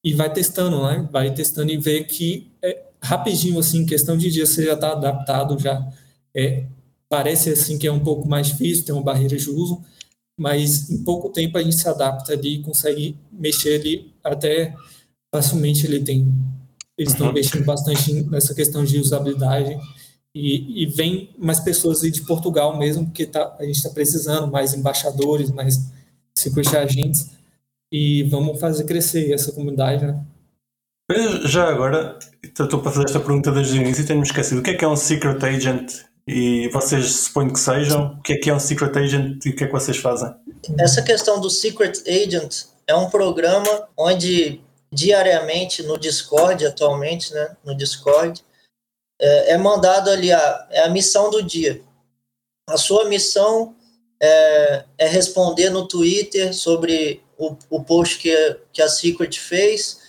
e 0.03 0.15
vai 0.15 0.33
testando, 0.33 0.83
né? 0.83 1.09
Vai 1.13 1.33
testando 1.33 1.71
e 1.71 1.77
vê 1.77 2.05
que 2.05 2.51
é, 2.63 2.83
rapidinho, 3.03 3.59
assim, 3.59 3.85
questão 3.85 4.17
de 4.17 4.31
dias 4.31 4.51
você 4.51 4.65
já 4.65 4.75
está 4.75 4.93
adaptado, 4.93 5.59
já 5.59 5.87
é, 6.35 6.65
parece 7.09 7.51
assim 7.51 7.79
que 7.79 7.87
é 7.87 7.93
um 7.93 8.01
pouco 8.01 8.29
mais 8.29 8.49
difícil, 8.49 8.85
tem 8.85 8.95
uma 8.95 9.03
barreira 9.03 9.37
de 9.37 9.51
uso, 9.51 9.83
mas 10.39 10.91
em 10.91 11.03
pouco 11.05 11.29
tempo 11.31 11.59
a 11.59 11.63
gente 11.63 11.77
se 11.77 11.89
adapta 11.89 12.33
ali 12.33 12.57
e 12.57 12.63
consegue 12.63 13.17
mexer 13.33 13.81
ali 13.81 14.13
até 14.25 14.75
facilmente 15.33 15.87
ele 15.87 16.01
tem 16.01 16.27
eles 16.97 17.13
estão 17.13 17.27
uhum. 17.27 17.33
investindo 17.33 17.65
bastante 17.65 18.13
nessa 18.25 18.55
questão 18.55 18.85
de 18.85 18.99
usabilidade 18.99 19.75
e, 20.35 20.83
e 20.83 20.87
vem 20.87 21.31
mais 21.39 21.59
pessoas 21.59 22.01
de 22.01 22.21
Portugal 22.23 22.79
mesmo, 22.79 23.07
porque 23.07 23.25
tá, 23.25 23.57
a 23.59 23.65
gente 23.65 23.77
está 23.77 23.89
precisando 23.89 24.51
mais 24.51 24.75
embaixadores, 24.75 25.51
mais 25.51 25.81
security 26.35 26.77
agentes 26.77 27.31
e 27.93 28.23
vamos 28.25 28.61
fazer 28.61 28.85
crescer 28.85 29.33
essa 29.33 29.53
comunidade, 29.53 30.07
né? 30.07 30.23
Já 31.45 31.69
agora, 31.69 32.19
estou 32.43 32.81
para 32.81 32.93
fazer 32.93 33.07
esta 33.07 33.19
pergunta 33.19 33.51
desde 33.51 33.79
o 33.79 33.83
início 33.83 34.05
e 34.05 34.07
tenho-me 34.07 34.27
esquecido. 34.27 34.61
O 34.61 34.63
que 34.63 34.71
é 34.71 34.75
que 34.75 34.85
é 34.85 34.89
um 34.89 34.97
Secret 34.97 35.45
Agent? 35.45 36.05
E 36.27 36.69
vocês 36.69 37.11
suponho 37.13 37.53
que 37.53 37.59
sejam. 37.59 38.13
O 38.13 38.23
que 38.23 38.35
é 38.35 38.37
que 38.37 38.51
é 38.51 38.55
um 38.55 38.61
Secret 38.61 38.97
Agent 38.97 39.45
e 39.45 39.51
o 39.51 39.57
que 39.57 39.65
é 39.65 39.67
que 39.67 39.73
vocês 39.73 39.97
fazem? 39.97 40.33
Essa 40.79 41.03
questão 41.03 41.41
do 41.41 41.51
Secret 41.51 42.03
Agent 42.07 42.67
é 42.87 42.95
um 42.95 43.11
programa 43.11 43.89
onde 43.97 44.61
diariamente 44.93 45.83
no 45.83 45.99
Discord, 45.99 46.65
atualmente, 46.67 47.33
né, 47.33 47.57
no 47.65 47.75
Discord, 47.75 48.45
é, 49.21 49.53
é 49.53 49.59
mandado 49.59 50.11
ali 50.11 50.33
a, 50.33 50.69
é 50.71 50.83
a 50.83 50.91
missão 50.91 51.31
do 51.31 51.43
dia. 51.43 51.83
A 52.69 52.77
sua 52.77 53.09
missão 53.09 53.75
é, 54.23 54.85
é 54.99 55.09
responder 55.09 55.71
no 55.71 55.87
Twitter 55.87 56.55
sobre 56.55 57.23
o, 57.41 57.57
o 57.71 57.83
post 57.83 58.19
que, 58.19 58.57
que 58.71 58.83
a 58.83 58.89
Secret 58.89 59.41
fez, 59.41 60.01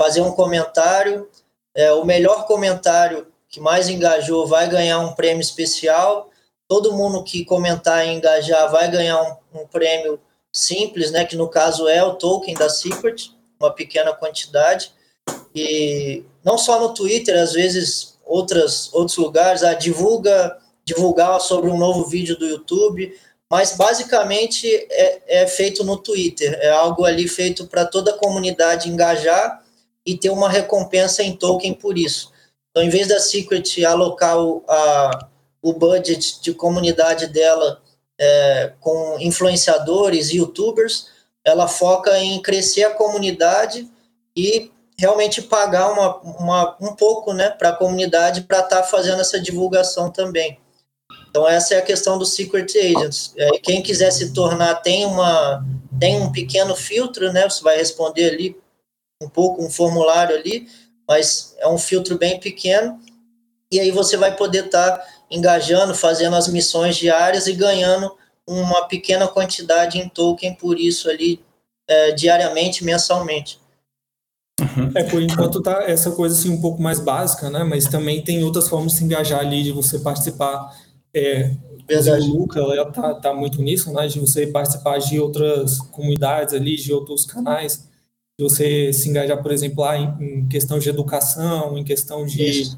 fazer 0.00 0.22
um 0.22 0.32
comentário. 0.32 1.28
É, 1.76 1.92
o 1.92 2.04
melhor 2.04 2.46
comentário 2.46 3.26
que 3.48 3.60
mais 3.60 3.88
engajou 3.88 4.46
vai 4.46 4.68
ganhar 4.68 4.98
um 5.00 5.12
prêmio 5.12 5.42
especial. 5.42 6.30
Todo 6.66 6.94
mundo 6.94 7.22
que 7.22 7.44
comentar 7.44 8.06
e 8.06 8.10
engajar 8.10 8.70
vai 8.72 8.90
ganhar 8.90 9.20
um, 9.22 9.60
um 9.60 9.66
prêmio 9.66 10.18
simples, 10.50 11.10
né? 11.10 11.26
Que 11.26 11.36
no 11.36 11.48
caso 11.48 11.86
é 11.86 12.02
o 12.02 12.14
token 12.14 12.54
da 12.54 12.70
Secret, 12.70 13.30
uma 13.60 13.70
pequena 13.70 14.14
quantidade. 14.14 14.92
E 15.54 16.24
não 16.42 16.56
só 16.56 16.80
no 16.80 16.94
Twitter, 16.94 17.38
às 17.38 17.52
vezes 17.52 18.18
outras, 18.24 18.92
outros 18.94 19.18
lugares, 19.18 19.62
a 19.62 19.74
divulga 19.74 20.56
divulgar 20.84 21.38
sobre 21.38 21.68
um 21.68 21.76
novo 21.76 22.06
vídeo 22.06 22.38
do 22.38 22.46
YouTube, 22.46 23.14
mas 23.50 23.76
basicamente 23.76 24.68
é, 24.90 25.42
é 25.42 25.46
feito 25.46 25.82
no 25.82 25.96
Twitter, 25.96 26.58
é 26.60 26.70
algo 26.70 27.04
ali 27.04 27.26
feito 27.26 27.66
para 27.66 27.86
toda 27.86 28.10
a 28.10 28.18
comunidade 28.18 28.90
engajar 28.90 29.62
e 30.04 30.16
ter 30.16 30.30
uma 30.30 30.48
recompensa 30.48 31.22
em 31.22 31.36
token 31.36 31.74
por 31.74 31.96
isso. 31.96 32.32
Então, 32.70 32.82
em 32.82 32.90
vez 32.90 33.08
da 33.08 33.18
Secret 33.18 33.84
alocar 33.84 34.38
o, 34.38 34.62
a, 34.68 35.28
o 35.62 35.72
budget 35.72 36.40
de 36.42 36.52
comunidade 36.52 37.26
dela 37.26 37.82
é, 38.18 38.72
com 38.80 39.16
influenciadores 39.20 40.30
youtubers, 40.30 41.08
ela 41.44 41.66
foca 41.66 42.18
em 42.18 42.40
crescer 42.42 42.84
a 42.84 42.94
comunidade 42.94 43.88
e 44.36 44.70
realmente 44.98 45.40
pagar 45.40 45.90
uma, 45.92 46.16
uma 46.18 46.76
um 46.80 46.94
pouco 46.94 47.32
né, 47.32 47.50
para 47.50 47.70
a 47.70 47.76
comunidade 47.76 48.42
para 48.42 48.60
estar 48.60 48.82
tá 48.82 48.82
fazendo 48.82 49.20
essa 49.20 49.40
divulgação 49.40 50.10
também. 50.10 50.58
Então 51.28 51.48
essa 51.48 51.74
é 51.74 51.78
a 51.78 51.82
questão 51.82 52.18
dos 52.18 52.34
secret 52.34 52.76
agents. 52.76 53.34
É, 53.36 53.58
quem 53.58 53.82
quiser 53.82 54.10
se 54.10 54.32
tornar 54.32 54.76
tem 54.76 55.04
uma 55.04 55.64
tem 55.98 56.20
um 56.20 56.30
pequeno 56.30 56.76
filtro, 56.76 57.32
né? 57.32 57.48
Você 57.48 57.62
vai 57.62 57.76
responder 57.76 58.30
ali 58.30 58.56
um 59.22 59.28
pouco 59.28 59.64
um 59.64 59.70
formulário 59.70 60.36
ali, 60.36 60.68
mas 61.06 61.56
é 61.58 61.68
um 61.68 61.78
filtro 61.78 62.16
bem 62.16 62.38
pequeno. 62.38 63.00
E 63.70 63.80
aí 63.80 63.90
você 63.90 64.16
vai 64.16 64.34
poder 64.34 64.66
estar 64.66 64.96
tá 64.96 65.06
engajando, 65.30 65.94
fazendo 65.94 66.36
as 66.36 66.48
missões 66.48 66.96
diárias 66.96 67.46
e 67.46 67.52
ganhando 67.52 68.16
uma 68.46 68.86
pequena 68.86 69.28
quantidade 69.28 69.98
em 69.98 70.08
token 70.08 70.54
por 70.54 70.78
isso 70.78 71.10
ali 71.10 71.40
é, 71.86 72.12
diariamente, 72.12 72.84
mensalmente. 72.84 73.60
Uhum. 74.60 74.90
É, 74.94 75.04
por 75.04 75.22
enquanto 75.22 75.62
tá 75.62 75.84
essa 75.84 76.10
coisa 76.10 76.36
assim 76.36 76.50
um 76.50 76.60
pouco 76.60 76.82
mais 76.82 76.98
básica, 76.98 77.48
né? 77.48 77.62
Mas 77.62 77.86
também 77.86 78.22
tem 78.22 78.42
outras 78.42 78.68
formas 78.68 78.92
de 78.92 78.98
se 78.98 79.04
engajar 79.04 79.40
ali, 79.40 79.62
de 79.62 79.72
você 79.72 79.98
participar. 79.98 80.74
É, 81.18 81.56
Verdade. 81.88 82.28
O 82.28 82.36
Luca 82.36 82.60
ela 82.60 82.92
tá, 82.92 83.14
tá 83.14 83.34
muito 83.34 83.62
nisso, 83.62 83.90
né? 83.92 84.06
De 84.06 84.20
você 84.20 84.46
participar 84.46 84.98
de 84.98 85.18
outras 85.18 85.78
comunidades 85.78 86.52
ali, 86.52 86.76
de 86.76 86.92
outros 86.92 87.24
canais, 87.24 87.88
de 88.38 88.44
você 88.44 88.92
se 88.92 89.08
engajar, 89.08 89.42
por 89.42 89.50
exemplo, 89.50 89.82
lá 89.82 89.96
em, 89.96 90.14
em 90.20 90.48
questão 90.48 90.78
de 90.78 90.90
educação, 90.90 91.78
em 91.78 91.82
questão 91.82 92.26
de, 92.26 92.76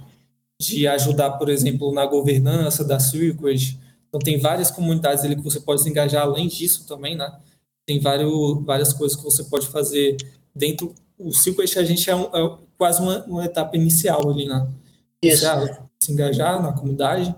de 0.60 0.86
ajudar, 0.86 1.32
por 1.32 1.48
exemplo, 1.48 1.92
na 1.92 2.06
governança 2.06 2.84
da 2.84 3.00
Circuit. 3.00 3.76
Então 4.08 4.20
tem 4.20 4.38
várias 4.38 4.70
comunidades 4.70 5.24
ali 5.24 5.34
que 5.34 5.42
você 5.42 5.58
pode 5.58 5.82
se 5.82 5.90
engajar 5.90 6.22
além 6.22 6.46
disso 6.46 6.86
também, 6.86 7.16
né? 7.16 7.36
Tem 7.84 7.98
vários, 7.98 8.64
várias 8.64 8.92
coisas 8.92 9.16
que 9.18 9.24
você 9.24 9.42
pode 9.42 9.66
fazer 9.66 10.16
dentro 10.54 10.94
o 11.18 11.32
Silquest 11.32 11.76
a 11.76 11.84
gente 11.84 12.08
é, 12.08 12.16
um, 12.16 12.24
é 12.34 12.58
quase 12.78 13.02
uma, 13.02 13.22
uma, 13.24 13.44
etapa 13.44 13.76
inicial 13.76 14.30
ali, 14.30 14.46
né? 14.46 14.66
Isso. 15.22 15.44
Você, 15.44 15.78
se 16.02 16.12
engajar 16.12 16.62
na 16.62 16.72
comunidade 16.72 17.34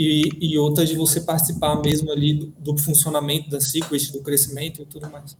e, 0.00 0.52
e 0.52 0.58
outra 0.58 0.86
de 0.86 0.96
você 0.96 1.20
participar 1.20 1.76
mesmo 1.82 2.10
ali 2.10 2.32
do, 2.32 2.46
do 2.46 2.78
funcionamento 2.78 3.50
da 3.50 3.60
Secret, 3.60 4.10
do 4.10 4.22
crescimento 4.22 4.80
e 4.80 4.86
tudo 4.86 5.10
mais. 5.10 5.36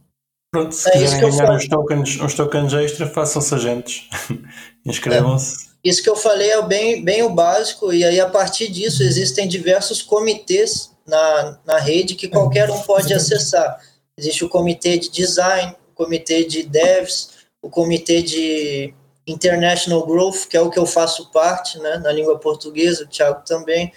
Pronto, 0.53 0.75
se 0.75 0.87
é 0.89 0.99
quiserem 0.99 1.31
ganhar 1.31 1.51
uns 1.51 1.67
tokens, 1.67 2.21
uns 2.21 2.33
tokens 2.35 2.71
extra, 2.73 3.07
façam-se 3.07 3.55
agentes. 3.55 4.07
Inscrevam-se. 4.85 5.65
É. 5.65 5.71
Isso 5.83 6.03
que 6.03 6.09
eu 6.09 6.15
falei 6.15 6.51
é 6.51 6.61
bem, 6.61 7.03
bem 7.03 7.23
o 7.23 7.31
básico, 7.31 7.91
e 7.91 8.03
aí 8.03 8.19
a 8.19 8.29
partir 8.29 8.71
disso 8.71 9.01
existem 9.01 9.47
diversos 9.47 10.03
comitês 10.03 10.91
na, 11.07 11.59
na 11.65 11.79
rede 11.79 12.13
que 12.13 12.27
qualquer 12.27 12.69
um 12.69 12.81
pode 12.81 13.11
acessar. 13.15 13.79
Existe 14.15 14.45
o 14.45 14.49
comitê 14.49 14.99
de 14.99 15.09
design, 15.09 15.75
o 15.91 15.95
comitê 15.95 16.43
de 16.43 16.61
devs, 16.61 17.31
o 17.63 17.69
comitê 17.69 18.21
de 18.21 18.93
International 19.25 20.05
Growth, 20.05 20.45
que 20.47 20.55
é 20.55 20.61
o 20.61 20.69
que 20.69 20.77
eu 20.77 20.85
faço 20.85 21.31
parte, 21.31 21.79
né, 21.79 21.97
na 21.97 22.11
língua 22.11 22.37
portuguesa, 22.37 23.05
o 23.05 23.07
Thiago 23.07 23.43
também. 23.43 23.91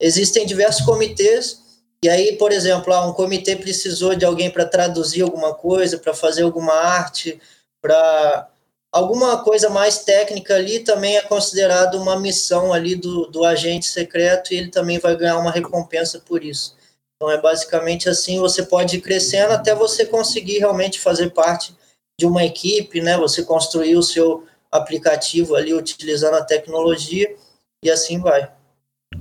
Existem 0.00 0.46
diversos 0.46 0.84
comitês, 0.84 1.62
e 2.02 2.08
aí, 2.08 2.36
por 2.36 2.52
exemplo, 2.52 2.92
ah, 2.92 3.06
um 3.06 3.12
comitê 3.12 3.56
precisou 3.56 4.14
de 4.14 4.24
alguém 4.24 4.50
para 4.50 4.64
traduzir 4.64 5.22
alguma 5.22 5.52
coisa, 5.52 5.98
para 5.98 6.14
fazer 6.14 6.42
alguma 6.42 6.72
arte, 6.72 7.40
para 7.82 8.48
alguma 8.92 9.42
coisa 9.42 9.68
mais 9.68 10.04
técnica 10.04 10.54
ali, 10.54 10.80
também 10.80 11.16
é 11.16 11.22
considerado 11.22 12.00
uma 12.00 12.18
missão 12.18 12.72
ali 12.72 12.94
do, 12.94 13.26
do 13.26 13.44
agente 13.44 13.86
secreto, 13.86 14.54
e 14.54 14.56
ele 14.56 14.70
também 14.70 14.98
vai 14.98 15.16
ganhar 15.16 15.38
uma 15.38 15.50
recompensa 15.50 16.20
por 16.20 16.44
isso. 16.44 16.76
Então, 17.16 17.30
é 17.32 17.40
basicamente 17.40 18.08
assim, 18.08 18.38
você 18.38 18.62
pode 18.62 18.96
ir 18.96 19.00
crescendo 19.00 19.52
até 19.52 19.74
você 19.74 20.06
conseguir 20.06 20.58
realmente 20.58 21.00
fazer 21.00 21.30
parte 21.30 21.76
de 22.18 22.26
uma 22.26 22.44
equipe, 22.44 23.00
né? 23.00 23.16
Você 23.18 23.42
construir 23.42 23.96
o 23.96 24.02
seu 24.02 24.46
aplicativo 24.70 25.56
ali 25.56 25.74
utilizando 25.74 26.34
a 26.34 26.44
tecnologia 26.44 27.34
e 27.82 27.90
assim 27.90 28.20
vai. 28.20 28.50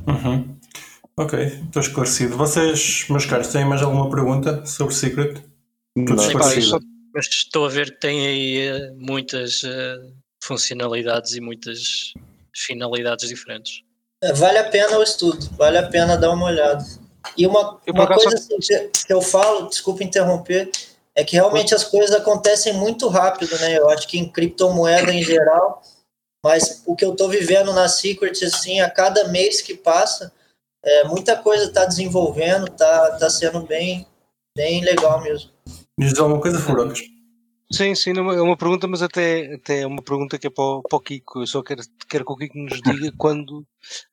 Uhum. 0.08 0.57
Ok, 1.20 1.40
estou 1.66 1.82
esclarecido. 1.82 2.38
Vocês, 2.38 3.08
meus 3.10 3.26
caros, 3.26 3.48
têm 3.48 3.66
mais 3.66 3.82
alguma 3.82 4.08
pergunta 4.08 4.64
sobre 4.68 4.94
Secret? 4.94 5.44
Tudo 5.96 6.22
esclarecido. 6.22 6.80
Mas 7.12 7.26
estou 7.26 7.66
a 7.66 7.70
ver 7.70 7.92
que 7.92 8.00
tem 8.00 8.28
aí 8.28 8.58
eh, 8.60 8.92
muitas 8.92 9.64
uh, 9.64 10.14
funcionalidades 10.44 11.34
e 11.34 11.42
muitas 11.42 12.14
finalidades 12.56 13.30
diferentes. 13.30 13.82
É, 14.22 14.32
vale 14.32 14.60
a 14.60 14.70
pena 14.70 15.00
o 15.00 15.02
estudo, 15.02 15.50
vale 15.58 15.80
a 15.80 15.88
pena 15.88 16.16
dar 16.16 16.30
uma 16.30 16.46
olhada. 16.46 16.86
E 17.36 17.48
uma, 17.48 17.80
uma 17.88 18.08
coisa 18.08 18.36
assim, 18.36 18.56
que 19.06 19.12
eu 19.14 19.22
falo, 19.22 19.68
desculpa 19.70 20.04
interromper, 20.04 20.70
é 21.16 21.24
que 21.24 21.36
realmente 21.36 21.74
as 21.74 21.84
coisas 21.84 22.16
acontecem 22.16 22.74
muito 22.74 23.08
rápido, 23.08 23.58
né? 23.60 23.76
Eu 23.80 23.90
acho 23.90 24.08
que 24.08 24.20
em 24.20 24.32
criptomoeda 24.32 25.12
em 25.12 25.24
geral, 25.24 25.82
mas 26.44 26.84
o 26.86 26.96
que 26.96 27.04
eu 27.04 27.14
estou 27.14 27.28
vivendo 27.28 27.74
na 27.74 27.90
Secret, 27.90 28.46
assim, 28.46 28.80
a 28.82 28.90
cada 28.90 29.28
mês 29.30 29.62
que 29.62 29.76
passa, 29.76 30.32
é, 30.84 31.04
muita 31.08 31.36
coisa 31.36 31.66
está 31.66 31.86
desenvolvendo, 31.86 32.68
está 32.68 33.18
tá 33.18 33.30
sendo 33.30 33.62
bem, 33.62 34.06
bem 34.56 34.84
legal 34.84 35.22
mesmo. 35.22 35.52
Diz 35.98 36.18
alguma 36.20 36.42
coisa, 36.42 36.60
Furocas? 36.60 37.02
Sim, 37.72 37.94
sim, 37.96 38.12
é 38.18 38.42
uma 38.42 38.56
pergunta, 38.56 38.88
mas 38.88 39.02
até, 39.02 39.56
até 39.56 39.82
é 39.82 39.88
uma 39.88 40.02
pergunta 40.02 40.40
que 40.40 40.48
é 40.48 40.50
para 40.50 40.64
o, 40.64 40.82
para 40.82 40.98
o 40.98 41.02
Kiko. 41.02 41.42
Eu 41.42 41.48
só 41.48 41.62
quero, 41.62 41.82
quero 42.08 42.24
que 42.26 42.32
o 42.32 42.38
Kiko 42.38 42.58
nos 42.58 42.82
diga 42.82 43.12
quando 43.18 43.66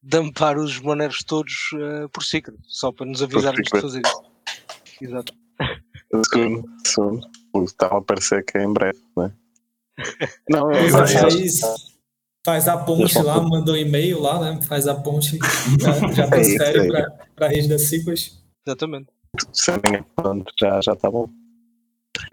dampar 0.03 0.59
os 0.59 0.81
moneros 0.81 1.23
todos 1.25 1.53
uh, 1.75 2.09
por 2.09 2.25
Secret, 2.25 2.59
só 2.67 2.91
para 2.91 3.07
nos 3.07 3.23
avisarmos 3.23 3.63
de 3.63 3.81
fazer 3.81 4.03
isso. 4.05 4.23
Exato. 5.01 5.33
Segundo, 6.33 6.65
segundo. 6.85 7.29
Estava 7.65 7.99
a 7.99 8.03
parecer 8.03 8.45
que 8.45 8.59
é 8.59 8.65
em 8.65 8.73
breve, 8.73 8.99
não 9.17 9.27
é? 9.27 9.33
Não, 10.51 10.71
é, 10.73 10.91
faz, 10.91 11.94
faz 12.45 12.69
a 12.69 12.77
ponte 12.77 13.19
lá, 13.21 13.41
manda 13.41 13.73
um 13.73 13.77
e-mail 13.77 14.21
lá, 14.21 14.41
né? 14.41 14.61
Faz 14.63 14.87
a 14.87 14.95
ponte, 14.95 15.39
já, 15.81 15.93
já 16.13 16.25
é 16.25 16.27
transfere 16.27 16.97
é 16.97 17.07
para 17.35 17.47
a 17.47 17.49
rede 17.49 17.69
da 17.69 17.79
Sequas. 17.79 18.39
Exatamente. 18.67 19.09
Já, 20.61 20.81
já 20.81 20.93
está 20.93 21.11
bom. 21.11 21.29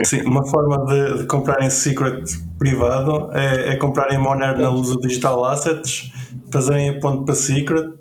Sim, 0.03 0.21
uma 0.21 0.45
forma 0.45 0.85
de, 0.85 1.19
de 1.19 1.27
comprarem 1.27 1.69
secret 1.69 2.23
privado 2.59 3.31
é, 3.35 3.69
é 3.69 3.75
comprarem 3.77 4.19
Monero 4.19 4.61
na 4.61 4.69
Luso 4.69 4.99
Digital 4.99 5.43
Assets, 5.45 6.11
fazerem 6.51 6.89
a 6.89 6.99
ponte 6.99 7.25
para 7.25 7.33
secret 7.33 7.91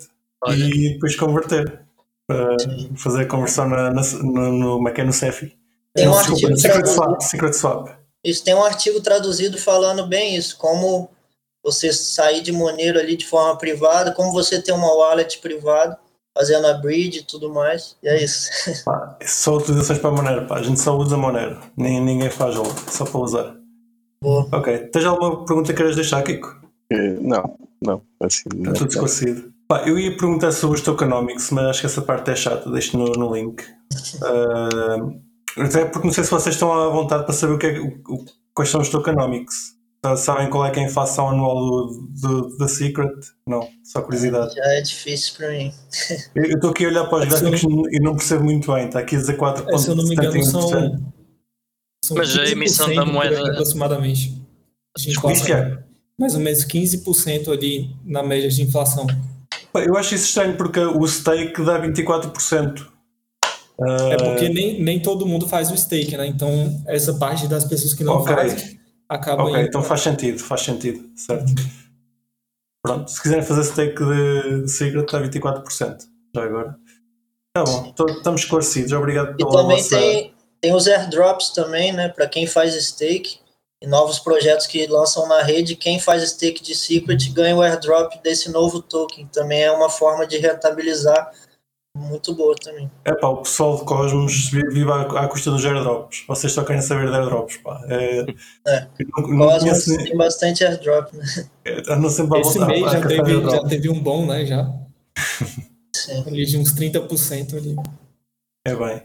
Olha. 0.43 0.55
e 0.55 0.93
depois 0.93 1.15
converter. 1.15 1.81
Para 2.27 2.55
fazer 2.95 3.23
a 3.23 3.27
conversão 3.27 3.67
na, 3.67 3.91
na, 3.91 4.01
no, 4.01 4.51
no, 4.51 4.75
como 4.75 4.87
é 4.87 4.91
que 4.91 5.01
é, 5.01 5.03
no 5.03 5.11
CEFI. 5.11 5.57
Tem 5.93 6.07
um 6.07 6.13
artigo 6.13 6.55
Secret 6.55 6.85
Swap, 6.85 7.21
Secret 7.21 7.53
Swap. 7.53 7.89
Isso 8.23 8.43
tem 8.43 8.53
um 8.53 8.63
artigo 8.63 9.01
traduzido 9.01 9.57
falando 9.57 10.07
bem 10.07 10.35
isso, 10.35 10.57
como 10.57 11.09
você 11.63 11.93
sair 11.93 12.41
de 12.41 12.51
Monero 12.51 12.99
ali 12.99 13.15
de 13.15 13.25
forma 13.25 13.57
privada, 13.57 14.11
como 14.11 14.31
você 14.31 14.61
ter 14.61 14.71
uma 14.71 14.93
wallet 14.93 15.39
privada, 15.39 15.97
fazendo 16.37 16.67
a 16.67 16.73
bridge 16.73 17.19
e 17.19 17.23
tudo 17.23 17.53
mais. 17.53 17.95
E 18.01 18.07
é 18.07 18.23
isso. 18.23 18.49
Pá, 18.85 19.17
só 19.25 19.57
utilizações 19.57 19.99
para 19.99 20.11
Monero, 20.11 20.47
pá. 20.47 20.57
a 20.57 20.63
gente 20.63 20.79
só 20.79 20.97
usa 20.97 21.17
Monero, 21.17 21.59
nem, 21.77 22.01
ninguém 22.01 22.29
faz 22.29 22.55
jogo, 22.55 22.73
só 22.89 23.05
para 23.05 23.19
usar. 23.19 23.55
Boa. 24.23 24.47
Ok, 24.51 24.77
tens 24.89 25.05
alguma 25.05 25.45
pergunta 25.45 25.73
que 25.73 25.81
queres 25.81 25.95
deixar, 25.95 26.21
Kiko? 26.23 26.55
Eh, 26.91 27.17
não, 27.19 27.57
não, 27.81 28.01
assim. 28.21 28.43
Está 28.55 28.73
tudo 28.73 28.89
esclarecido. 28.89 29.51
Pá, 29.67 29.83
eu 29.87 29.97
ia 29.97 30.15
perguntar 30.15 30.51
sobre 30.51 30.77
os 30.77 30.83
tokenomics, 30.83 31.49
mas 31.49 31.65
acho 31.65 31.79
que 31.79 31.85
essa 31.87 32.01
parte 32.01 32.29
é 32.29 32.35
chata, 32.35 32.69
deixo 32.69 32.97
no, 32.97 33.05
no 33.13 33.33
link. 33.33 33.63
Uh, 34.17 35.19
até 35.57 35.85
porque 35.85 36.05
não 36.05 36.13
sei 36.13 36.23
se 36.23 36.31
vocês 36.31 36.55
estão 36.55 36.71
à 36.71 36.89
vontade 36.89 37.23
para 37.23 37.33
saber 37.33 37.53
o 37.53 37.57
que 37.57 37.67
é, 37.67 37.79
o, 37.79 38.25
quais 38.53 38.69
são 38.69 38.81
os 38.81 38.89
tokenomics. 38.89 39.80
Sabem 40.17 40.49
qual 40.49 40.65
é, 40.65 40.71
que 40.71 40.79
é 40.79 40.83
a 40.83 40.87
inflação 40.87 41.29
anual 41.29 41.85
do, 41.85 42.07
do, 42.19 42.57
da 42.57 42.67
Secret? 42.67 43.11
Não, 43.45 43.67
só 43.83 44.01
curiosidade. 44.01 44.55
Já 44.55 44.65
é 44.65 44.81
difícil 44.81 45.35
para 45.37 45.51
mim. 45.51 45.71
Eu 46.33 46.43
estou 46.55 46.71
aqui 46.71 46.85
a 46.85 46.87
olhar 46.87 47.05
para 47.05 47.19
os 47.19 47.25
gráficos 47.25 47.63
não... 47.63 47.83
e 47.87 47.99
não 47.99 48.15
percebo 48.15 48.43
muito 48.43 48.73
bem. 48.73 48.87
Está 48.87 48.99
aqui 48.99 49.15
a 49.15 49.19
dizer 49.19 49.37
4,71%. 49.37 49.77
Se 49.77 49.89
eu 49.89 49.95
não 49.95 50.03
me 50.03 50.15
engano, 50.15 50.43
são, 50.43 50.69
são 52.03 52.17
Mas 52.17 52.35
a 52.35 52.45
emissão 52.47 52.93
da 52.95 53.05
moeda. 53.05 53.51
Aproximadamente. 53.51 54.41
Mais 56.17 56.33
ou 56.33 56.39
menos 56.39 56.65
15% 56.65 57.53
ali 57.53 57.95
na 58.03 58.23
média 58.23 58.49
de 58.49 58.63
inflação. 58.63 59.05
Eu 59.75 59.95
acho 59.95 60.15
isso 60.15 60.25
estranho 60.25 60.57
porque 60.57 60.79
o 60.79 61.07
stake 61.07 61.63
dá 61.63 61.79
24%. 61.79 62.87
É 64.09 64.17
porque 64.17 64.49
nem, 64.49 64.81
nem 64.81 64.99
todo 64.99 65.27
mundo 65.27 65.47
faz 65.47 65.69
o 65.71 65.77
stake, 65.77 66.17
né? 66.17 66.25
Então, 66.25 66.81
essa 66.87 67.13
parte 67.13 67.47
das 67.47 67.65
pessoas 67.65 67.93
que 67.93 68.03
não 68.03 68.15
okay. 68.15 68.35
fazem 68.35 68.80
acaba 69.11 69.43
Ok, 69.43 69.61
então 69.61 69.83
faz 69.83 70.01
sentido, 70.01 70.39
faz 70.39 70.61
sentido, 70.61 71.09
certo. 71.15 71.51
Pronto, 72.81 73.11
se 73.11 73.21
quiserem 73.21 73.43
fazer 73.43 73.63
stake 73.65 74.03
de 74.03 74.67
Secret, 74.67 75.03
está 75.03 75.21
24%. 75.21 75.97
Já 76.33 76.43
agora. 76.43 76.75
Tá 77.53 77.63
bom, 77.63 77.93
estamos 78.07 78.41
esclarecidos. 78.41 78.93
Obrigado 78.93 79.35
pela 79.35 79.49
E 79.49 79.53
também 79.53 79.77
vossa... 79.77 79.97
tem, 79.97 80.33
tem 80.61 80.73
os 80.73 80.87
airdrops 80.87 81.49
também, 81.49 81.91
né? 81.91 82.07
Para 82.07 82.27
quem 82.27 82.47
faz 82.47 82.73
stake 82.73 83.39
e 83.83 83.87
novos 83.87 84.17
projetos 84.19 84.65
que 84.65 84.87
lançam 84.87 85.27
na 85.27 85.41
rede, 85.43 85.75
quem 85.75 85.99
faz 85.99 86.23
stake 86.29 86.63
de 86.63 86.73
Secret 86.73 87.29
ganha 87.33 87.55
o 87.55 87.61
airdrop 87.61 88.13
desse 88.23 88.49
novo 88.49 88.81
token. 88.81 89.27
Também 89.27 89.61
é 89.61 89.71
uma 89.71 89.89
forma 89.89 90.25
de 90.25 90.37
rentabilizar 90.37 91.31
muito 91.95 92.33
boa 92.35 92.55
também. 92.55 92.89
É 93.03 93.13
pá, 93.13 93.27
o 93.27 93.37
pessoal 93.37 93.77
de 93.77 93.85
Cosmos 93.85 94.49
vive 94.49 94.91
à, 94.91 95.01
à 95.01 95.27
custa 95.27 95.51
dos 95.51 95.65
airdrops. 95.65 96.23
Vocês 96.27 96.53
só 96.53 96.63
querem 96.63 96.81
saber 96.81 97.09
de 97.09 97.15
airdrops, 97.15 97.57
pá. 97.57 97.83
É, 97.87 98.25
é. 98.67 98.87
Não, 99.17 99.27
não 99.27 99.47
Cosmos 99.47 99.85
conheço... 99.85 99.97
tem 99.97 100.17
bastante 100.17 100.63
airdrop, 100.63 101.13
né? 101.13 101.25
É, 101.65 101.95
não 101.95 102.09
sempre 102.09 102.39
Esse 102.39 102.59
mês 102.59 102.91
já 102.91 103.01
teve, 103.01 103.41
já 103.41 103.63
teve 103.65 103.89
um 103.89 103.99
bom, 103.99 104.25
né? 104.25 104.45
Já. 104.45 104.71
Sim. 105.95 106.23
Ali 106.25 106.45
de 106.45 106.57
uns 106.57 106.73
30% 106.73 107.57
ali. 107.57 107.75
É 108.65 108.75
bem. 108.75 109.03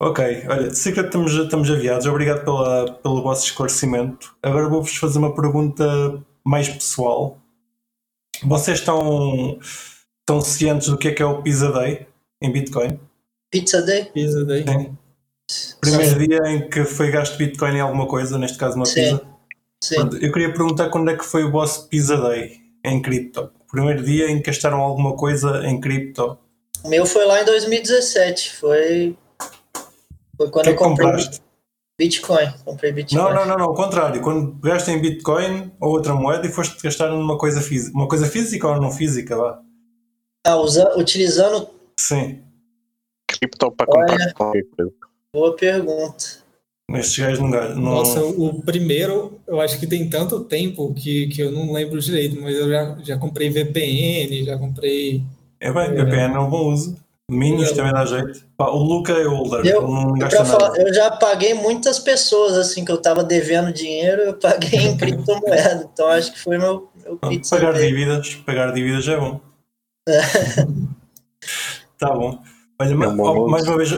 Ok, 0.00 0.46
olha, 0.48 0.68
de 0.68 0.76
Secret 0.76 1.06
estamos, 1.06 1.32
estamos 1.32 1.70
aviados. 1.70 2.06
Obrigado 2.06 2.44
pela, 2.44 2.92
pelo 2.94 3.22
vosso 3.22 3.46
esclarecimento. 3.46 4.36
Agora 4.42 4.68
vou-vos 4.68 4.96
fazer 4.96 5.18
uma 5.18 5.34
pergunta 5.34 6.20
mais 6.44 6.68
pessoal. 6.68 7.38
Vocês 8.42 8.80
estão 8.80 9.58
estão 10.32 10.40
cientes 10.40 10.88
do 10.88 10.96
que 10.96 11.08
é 11.08 11.12
que 11.12 11.22
é 11.22 11.26
o 11.26 11.42
Pizza 11.42 11.70
Day 11.70 12.06
em 12.40 12.50
Bitcoin? 12.50 12.98
Pizza 13.50 13.82
Day? 13.82 14.06
Pizza 14.06 14.44
Day. 14.44 14.64
Sim. 14.66 15.76
Primeiro 15.80 16.18
Sim. 16.18 16.26
dia 16.26 16.40
em 16.46 16.70
que 16.70 16.84
foi 16.84 17.10
gasto 17.10 17.36
Bitcoin 17.36 17.76
em 17.76 17.80
alguma 17.80 18.06
coisa, 18.06 18.38
neste 18.38 18.56
caso 18.56 18.76
uma 18.76 18.86
Sim. 18.86 18.94
pizza. 18.94 19.22
Sim. 19.82 19.96
Eu 20.20 20.32
queria 20.32 20.52
perguntar 20.52 20.88
quando 20.88 21.10
é 21.10 21.16
que 21.16 21.24
foi 21.24 21.44
o 21.44 21.50
vosso 21.50 21.88
Pizza 21.88 22.16
Day 22.16 22.60
em 22.84 23.02
cripto? 23.02 23.50
Primeiro 23.70 24.02
dia 24.02 24.30
em 24.30 24.38
que 24.38 24.50
gastaram 24.50 24.80
alguma 24.80 25.16
coisa 25.16 25.66
em 25.66 25.80
cripto? 25.80 26.38
O 26.82 26.88
meu 26.88 27.04
foi 27.04 27.26
lá 27.26 27.42
em 27.42 27.44
2017. 27.44 28.56
Foi, 28.56 29.16
foi 30.36 30.50
quando 30.50 30.64
que 30.64 30.70
eu 30.70 30.76
comprei. 30.76 31.06
Compraste? 31.06 31.42
Bitcoin, 31.98 32.52
comprei 32.64 32.90
Bitcoin. 32.92 33.22
Não, 33.22 33.34
não, 33.34 33.46
não, 33.46 33.58
não, 33.58 33.64
ao 33.66 33.74
contrário. 33.74 34.20
Quando 34.22 34.58
pegaste 34.60 34.90
em 34.90 35.00
Bitcoin 35.00 35.72
ou 35.78 35.90
outra 35.90 36.14
moeda 36.14 36.46
e 36.46 36.50
foste 36.50 36.82
gastar 36.82 37.08
numa 37.08 37.36
coisa 37.36 37.60
física, 37.60 37.96
uma 37.96 38.08
coisa 38.08 38.26
física 38.26 38.66
ou 38.66 38.80
não 38.80 38.90
física, 38.90 39.36
vá. 39.36 39.60
Ah, 40.44 40.56
usa, 40.56 40.98
utilizando. 40.98 41.68
Sim. 41.98 42.42
Cripto 43.28 43.70
para 43.70 43.86
comprar 43.86 44.32
qualquer 44.34 44.64
coisa. 44.76 44.92
Boa 45.32 45.56
pergunta. 45.56 46.42
Estes 46.90 47.18
gajos 47.18 47.38
não, 47.38 47.48
não. 47.48 47.76
Nossa, 47.76 48.22
o 48.22 48.62
primeiro, 48.62 49.40
eu 49.46 49.60
acho 49.60 49.78
que 49.78 49.86
tem 49.86 50.10
tanto 50.10 50.44
tempo 50.44 50.92
que, 50.94 51.28
que 51.28 51.40
eu 51.40 51.50
não 51.50 51.72
lembro 51.72 52.00
direito, 52.00 52.40
mas 52.40 52.54
eu 52.54 52.68
já, 52.68 52.98
já 53.02 53.18
comprei 53.18 53.48
VPN, 53.48 54.44
já 54.44 54.58
comprei. 54.58 55.22
É 55.60 55.72
bem, 55.72 55.84
é, 55.84 56.04
VPN 56.04 56.34
é 56.34 56.38
um 56.38 56.50
bom 56.50 56.72
uso. 56.72 56.96
Minis 57.30 57.70
é. 57.70 57.74
também 57.74 57.92
dá 57.92 58.04
jeito. 58.04 58.44
o 58.58 58.76
Luca 58.76 59.12
é 59.12 59.26
older, 59.26 59.64
eu, 59.64 59.82
não 59.82 60.12
gasta 60.18 60.42
nada. 60.42 60.50
Falar, 60.50 60.76
eu 60.76 60.92
já 60.92 61.10
paguei 61.12 61.54
muitas 61.54 61.98
pessoas 61.98 62.58
assim 62.58 62.84
que 62.84 62.92
eu 62.92 63.00
tava 63.00 63.24
devendo 63.24 63.72
dinheiro, 63.72 64.22
eu 64.22 64.34
paguei 64.34 64.80
em 64.80 64.96
criptomoeda. 64.98 65.88
Então 65.90 66.08
acho 66.08 66.32
que 66.32 66.40
foi 66.40 66.58
meu, 66.58 66.90
meu 67.02 67.18
Pagar 67.48 67.72
dívidas, 67.72 68.34
pagar 68.44 68.72
dívidas 68.74 69.08
é 69.08 69.16
bom. 69.16 69.40
tá 71.98 72.10
bom. 72.14 72.42
Olha, 72.78 72.90
é 72.90 72.94
mais 72.94 73.66
uma 73.66 73.76
vez, 73.76 73.96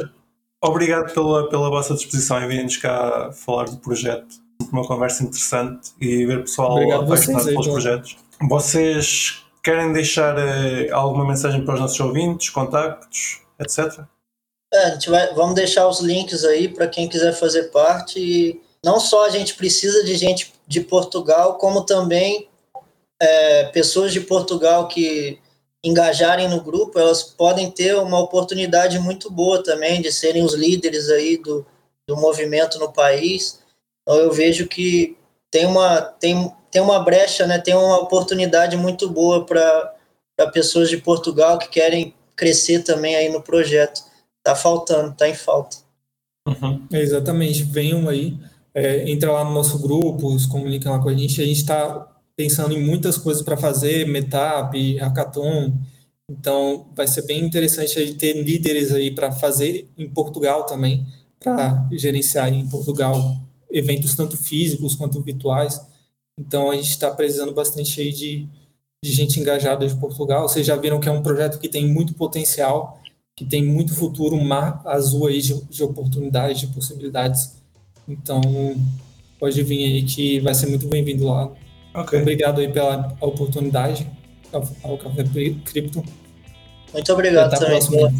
obrigado 0.62 1.12
pela, 1.12 1.48
pela 1.48 1.70
vossa 1.70 1.94
disposição 1.94 2.42
em 2.42 2.48
virem-nos 2.48 2.76
cá 2.76 3.30
falar 3.32 3.64
do 3.64 3.78
projeto. 3.78 4.42
Uma 4.72 4.86
conversa 4.86 5.22
interessante 5.24 5.92
e 6.00 6.24
ver 6.26 6.42
pessoal 6.42 6.72
obrigado 6.72 7.04
apaixonado 7.04 7.44
pelos 7.44 7.60
então. 7.60 7.72
projetos. 7.72 8.16
Vocês 8.48 9.44
querem 9.62 9.92
deixar 9.92 10.36
uh, 10.36 10.94
alguma 10.94 11.26
mensagem 11.26 11.64
para 11.64 11.74
os 11.74 11.80
nossos 11.80 11.98
ouvintes, 11.98 12.50
contactos, 12.50 13.40
etc? 13.58 14.04
É, 14.72 14.86
a 14.86 14.90
gente 14.90 15.08
vai, 15.08 15.32
vamos 15.34 15.54
deixar 15.54 15.86
os 15.88 16.00
links 16.00 16.44
aí 16.44 16.68
para 16.68 16.88
quem 16.88 17.08
quiser 17.08 17.32
fazer 17.32 17.70
parte. 17.70 18.18
E 18.18 18.60
não 18.84 19.00
só 19.00 19.26
a 19.26 19.30
gente 19.30 19.54
precisa 19.54 20.04
de 20.04 20.14
gente 20.16 20.52
de 20.66 20.80
Portugal, 20.80 21.56
como 21.58 21.84
também 21.84 22.48
é, 23.20 23.64
pessoas 23.66 24.12
de 24.12 24.20
Portugal 24.20 24.88
que 24.88 25.38
engajarem 25.84 26.48
no 26.48 26.62
grupo, 26.62 26.98
elas 26.98 27.22
podem 27.22 27.70
ter 27.70 27.94
uma 27.96 28.18
oportunidade 28.18 28.98
muito 28.98 29.30
boa 29.30 29.62
também 29.62 30.00
de 30.00 30.10
serem 30.10 30.42
os 30.42 30.54
líderes 30.54 31.10
aí 31.10 31.36
do, 31.36 31.64
do 32.08 32.16
movimento 32.16 32.78
no 32.78 32.90
país. 32.90 33.60
Então 34.02 34.18
eu 34.18 34.32
vejo 34.32 34.66
que 34.66 35.16
tem 35.50 35.66
uma, 35.66 36.00
tem, 36.00 36.50
tem 36.70 36.80
uma 36.80 36.98
brecha, 36.98 37.46
né, 37.46 37.58
tem 37.58 37.74
uma 37.74 37.98
oportunidade 37.98 38.76
muito 38.76 39.08
boa 39.10 39.44
para 39.44 39.94
pessoas 40.52 40.88
de 40.88 40.96
Portugal 40.96 41.58
que 41.58 41.68
querem 41.68 42.14
crescer 42.34 42.82
também 42.82 43.14
aí 43.14 43.28
no 43.28 43.42
projeto. 43.42 44.02
Tá 44.42 44.54
faltando, 44.54 45.14
tá 45.14 45.28
em 45.28 45.34
falta. 45.34 45.76
Uhum. 46.46 46.86
exatamente, 46.92 47.62
venham 47.62 48.06
aí, 48.06 48.36
é, 48.74 49.10
entra 49.10 49.32
lá 49.32 49.44
no 49.44 49.52
nosso 49.52 49.78
grupo, 49.78 50.38
se 50.38 50.46
comunica 50.46 50.90
lá 50.90 50.98
com 50.98 51.08
a 51.08 51.14
gente, 51.14 51.40
a 51.40 51.46
gente 51.46 51.60
está 51.60 52.13
pensando 52.36 52.74
em 52.74 52.84
muitas 52.84 53.16
coisas 53.16 53.42
para 53.42 53.56
fazer, 53.56 54.06
meetup, 54.06 54.96
hackathon. 54.98 55.72
Então, 56.28 56.86
vai 56.94 57.06
ser 57.06 57.22
bem 57.22 57.44
interessante 57.44 57.98
aí 57.98 58.14
ter 58.14 58.32
líderes 58.42 58.92
aí 58.92 59.10
para 59.10 59.30
fazer 59.30 59.88
em 59.96 60.08
Portugal 60.08 60.64
também, 60.64 61.06
para 61.38 61.86
gerenciar 61.92 62.52
em 62.52 62.66
Portugal 62.66 63.36
eventos 63.70 64.14
tanto 64.14 64.36
físicos 64.36 64.94
quanto 64.94 65.20
virtuais. 65.20 65.80
Então, 66.38 66.70
a 66.70 66.74
gente 66.74 66.90
está 66.90 67.10
precisando 67.10 67.52
bastante 67.52 68.00
aí 68.00 68.12
de, 68.12 68.48
de 69.04 69.12
gente 69.12 69.38
engajada 69.38 69.86
de 69.86 69.94
Portugal. 69.96 70.48
Vocês 70.48 70.66
já 70.66 70.76
viram 70.76 70.98
que 70.98 71.08
é 71.08 71.12
um 71.12 71.22
projeto 71.22 71.58
que 71.58 71.68
tem 71.68 71.86
muito 71.86 72.14
potencial, 72.14 73.00
que 73.36 73.44
tem 73.44 73.64
muito 73.64 73.94
futuro, 73.94 74.36
mar 74.42 74.80
azul 74.84 75.26
aí 75.26 75.40
de, 75.40 75.60
de 75.64 75.84
oportunidades, 75.84 76.60
de 76.60 76.66
possibilidades. 76.68 77.56
Então, 78.08 78.40
pode 79.38 79.62
vir 79.62 79.84
aí 79.84 80.02
que 80.04 80.40
vai 80.40 80.54
ser 80.54 80.66
muito 80.68 80.86
bem-vindo 80.86 81.26
lá 81.26 81.52
Okay. 81.94 82.20
Obrigado 82.20 82.60
aí 82.60 82.72
pela 82.72 83.14
oportunidade 83.20 84.10
ao 84.82 84.98
Café 84.98 85.24
Cripto. 85.64 86.04
Muito 86.92 87.12
obrigado 87.12 87.58
também 87.58 87.84
pela, 87.86 88.12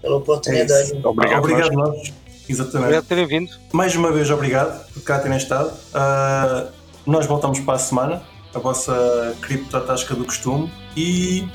pela, 0.00 0.16
oportunidade. 0.16 0.92
É 0.92 1.06
obrigado, 1.06 1.38
obrigado 1.38 1.72
nós. 1.72 2.12
Exatamente. 2.48 2.76
Obrigado 2.76 3.02
por 3.02 3.08
terem 3.08 3.26
vindo. 3.26 3.50
Mais 3.72 3.94
uma 3.94 4.10
vez, 4.10 4.30
obrigado 4.30 4.92
por 4.92 5.02
cá 5.02 5.18
terem 5.18 5.36
estado. 5.36 5.68
Uh, 5.68 6.70
nós 7.06 7.26
voltamos 7.26 7.60
para 7.60 7.74
a 7.74 7.78
semana, 7.78 8.22
a 8.54 8.58
vossa 8.58 9.36
cripto 9.42 9.78
tasca 9.80 10.14
do 10.14 10.24
costume 10.24 10.70
e 10.96 11.46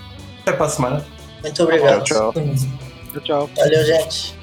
até 0.41 0.53
para 0.53 0.65
a 0.65 0.69
semana. 0.69 1.05
Muito 1.41 1.63
obrigado. 1.63 2.03
Tchau, 2.03 2.33
tchau. 2.33 2.43
tchau, 3.13 3.21
tchau. 3.21 3.49
Valeu, 3.55 3.85
gente. 3.85 4.42